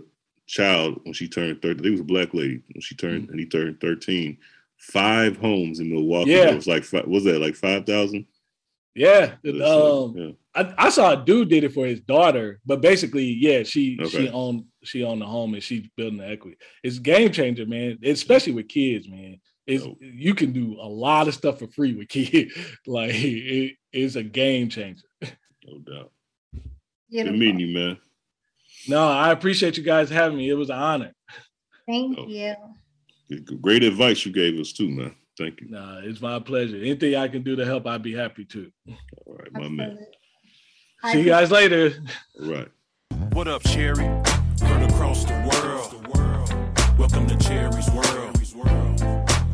child 0.49 0.99
when 1.05 1.12
she 1.12 1.28
turned 1.28 1.62
30. 1.62 1.86
It 1.86 1.90
was 1.92 2.01
a 2.01 2.05
black 2.05 2.34
lady 2.34 2.62
when 2.72 2.80
she 2.80 2.96
turned, 2.96 3.28
and 3.30 3.38
he 3.38 3.46
turned 3.46 3.80
13. 3.80 4.36
Five 4.78 5.36
homes 5.36 5.80
in 5.80 5.90
Milwaukee. 5.90 6.30
Yeah. 6.30 6.51
It 6.51 6.57
was 6.57 6.66
like, 6.66 6.84
fi- 6.84 7.03
was 7.07 7.24
that 7.24 7.40
like 7.40 7.55
5,000? 7.55 8.26
yeah, 8.94 9.34
Yeah. 9.44 9.64
um, 9.64 10.36
I, 10.55 10.74
I 10.78 10.88
saw 10.90 11.12
a 11.12 11.24
dude 11.24 11.49
did 11.51 11.62
it 11.64 11.72
for 11.72 11.86
his 11.86 12.01
daughter, 12.01 12.61
but 12.66 12.80
basically, 12.80 13.24
yeah, 13.24 13.62
she 13.62 13.96
Okay. 14.01 14.09
she 14.09 14.28
owned 14.28 14.64
she 14.82 15.05
owned 15.05 15.20
the 15.20 15.26
home 15.26 15.55
and 15.55 15.62
she's 15.62 15.86
building 15.96 16.18
the 16.18 16.26
equity. 16.28 16.57
It's 16.82 16.99
game 16.99 17.30
changer, 17.30 17.64
man. 17.66 17.99
Especially 18.03 18.53
with 18.55 18.66
kids, 18.68 19.09
man. 19.09 19.38
It's 19.68 19.84
Dope. 19.84 19.99
you 20.01 20.34
can 20.34 20.53
do 20.53 20.78
a 20.80 20.88
lot 20.88 21.28
of 21.28 21.34
stuff 21.34 21.59
for 21.61 21.68
free 21.68 21.94
with 21.94 22.09
kids. 22.18 22.53
like 22.86 23.12
it 23.14 23.74
is 23.92 24.16
a 24.16 24.22
game 24.24 24.68
changer. 24.68 25.03
No 25.64 25.78
doubt. 25.78 26.12
Beautiful. 27.11 27.32
Good 27.32 27.38
meeting 27.38 27.61
you, 27.61 27.74
man. 27.74 27.99
No, 28.89 29.07
I 29.07 29.30
appreciate 29.32 29.76
you 29.76 29.82
guys 29.82 30.09
having 30.09 30.39
me. 30.39 30.49
It 30.49 30.55
was 30.55 30.70
an 30.70 30.76
honor. 30.78 31.12
Thank 31.86 32.18
Oh. 32.18 32.26
you. 32.26 32.55
Great 33.61 33.82
advice 33.84 34.24
you 34.24 34.32
gave 34.32 34.59
us 34.59 34.72
too, 34.72 34.89
man. 34.89 35.14
Thank 35.36 35.61
you. 35.61 35.68
Nah, 35.68 35.99
it's 36.03 36.20
my 36.20 36.39
pleasure. 36.41 36.76
Anything 36.76 37.14
I 37.14 37.28
can 37.28 37.43
do 37.43 37.55
to 37.57 37.64
help, 37.64 37.86
I'd 37.86 38.03
be 38.03 38.14
happy 38.14 38.45
to. 38.47 38.72
All 39.26 39.34
right, 39.36 39.53
my 39.53 39.68
man. 39.68 39.99
I 41.03 41.12
See 41.12 41.20
you 41.20 41.26
guys 41.26 41.51
later. 41.51 41.93
All 42.43 42.51
right. 42.51 42.68
What 43.32 43.47
up, 43.47 43.62
Cherie? 43.66 44.05
Heard 44.62 44.91
across 44.91 45.24
the 45.24 45.34
world. 45.53 45.95
Welcome 46.99 47.26
to 47.28 47.36
Cherie's 47.36 47.89
world. 47.91 48.36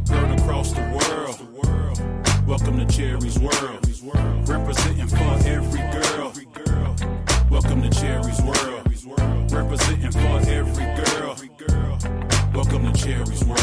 Heard 0.08 0.38
across 0.40 0.72
the 0.72 0.80
world. 0.80 2.46
Welcome 2.46 2.78
to 2.78 2.86
Cherie's 2.86 3.38
world. 3.38 4.48
Representing 4.48 5.08
for 5.08 5.48
every 5.48 5.80
girl. 5.92 6.32
Welcome 7.50 7.82
to 7.82 7.90
World. 9.06 9.52
Representing 9.52 10.10
for 10.12 10.18
every 10.50 10.94
girl. 10.96 11.98
Welcome 12.54 12.84
to 12.84 12.92
Cherie's 12.92 13.44
world. 13.44 13.60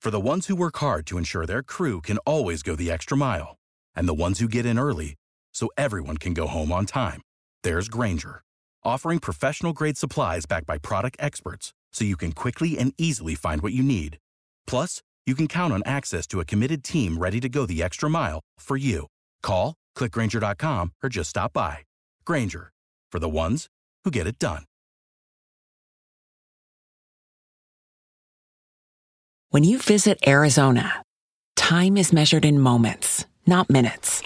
For 0.00 0.10
the 0.10 0.18
ones 0.18 0.48
who 0.48 0.56
work 0.56 0.76
hard 0.78 1.06
to 1.06 1.18
ensure 1.18 1.46
their 1.46 1.62
crew 1.62 2.00
can 2.00 2.18
always 2.18 2.64
go 2.64 2.74
the 2.74 2.90
extra 2.90 3.16
mile, 3.16 3.56
and 3.94 4.08
the 4.08 4.14
ones 4.14 4.40
who 4.40 4.48
get 4.48 4.66
in 4.66 4.78
early 4.78 5.14
so 5.52 5.68
everyone 5.78 6.16
can 6.16 6.34
go 6.34 6.48
home 6.48 6.72
on 6.72 6.86
time, 6.86 7.22
there's 7.62 7.88
Grainger, 7.88 8.42
offering 8.82 9.20
professional 9.20 9.72
grade 9.72 9.96
supplies 9.96 10.44
backed 10.46 10.66
by 10.66 10.78
product 10.78 11.16
experts 11.20 11.72
so 11.92 12.04
you 12.04 12.16
can 12.16 12.32
quickly 12.32 12.78
and 12.78 12.92
easily 12.98 13.34
find 13.34 13.62
what 13.62 13.72
you 13.72 13.82
need. 13.82 14.18
Plus, 14.66 15.02
you 15.26 15.34
can 15.34 15.46
count 15.48 15.72
on 15.72 15.82
access 15.86 16.26
to 16.26 16.40
a 16.40 16.44
committed 16.44 16.82
team 16.82 17.18
ready 17.18 17.40
to 17.40 17.48
go 17.48 17.64
the 17.64 17.82
extra 17.82 18.10
mile 18.10 18.40
for 18.58 18.76
you. 18.76 19.06
Call, 19.42 19.74
clickgrainger.com, 19.96 20.92
or 21.02 21.08
just 21.08 21.30
stop 21.30 21.52
by. 21.52 21.78
Grainger, 22.24 22.72
for 23.10 23.18
the 23.18 23.28
ones 23.28 23.68
who 24.04 24.10
get 24.10 24.26
it 24.26 24.38
done. 24.38 24.64
When 29.50 29.64
you 29.64 29.78
visit 29.78 30.18
Arizona, 30.26 31.02
time 31.56 31.98
is 31.98 32.10
measured 32.10 32.46
in 32.46 32.58
moments, 32.58 33.26
not 33.46 33.68
minutes. 33.68 34.22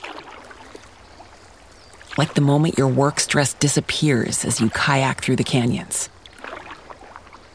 Like 2.17 2.35
the 2.35 2.41
moment 2.41 2.79
your 2.79 2.89
work 2.89 3.19
stress 3.19 3.53
disappears 3.55 4.45
as 4.45 4.61
you 4.61 4.71
kayak 4.71 5.21
through 5.21 5.37
the 5.37 5.45
canyons. 5.45 6.09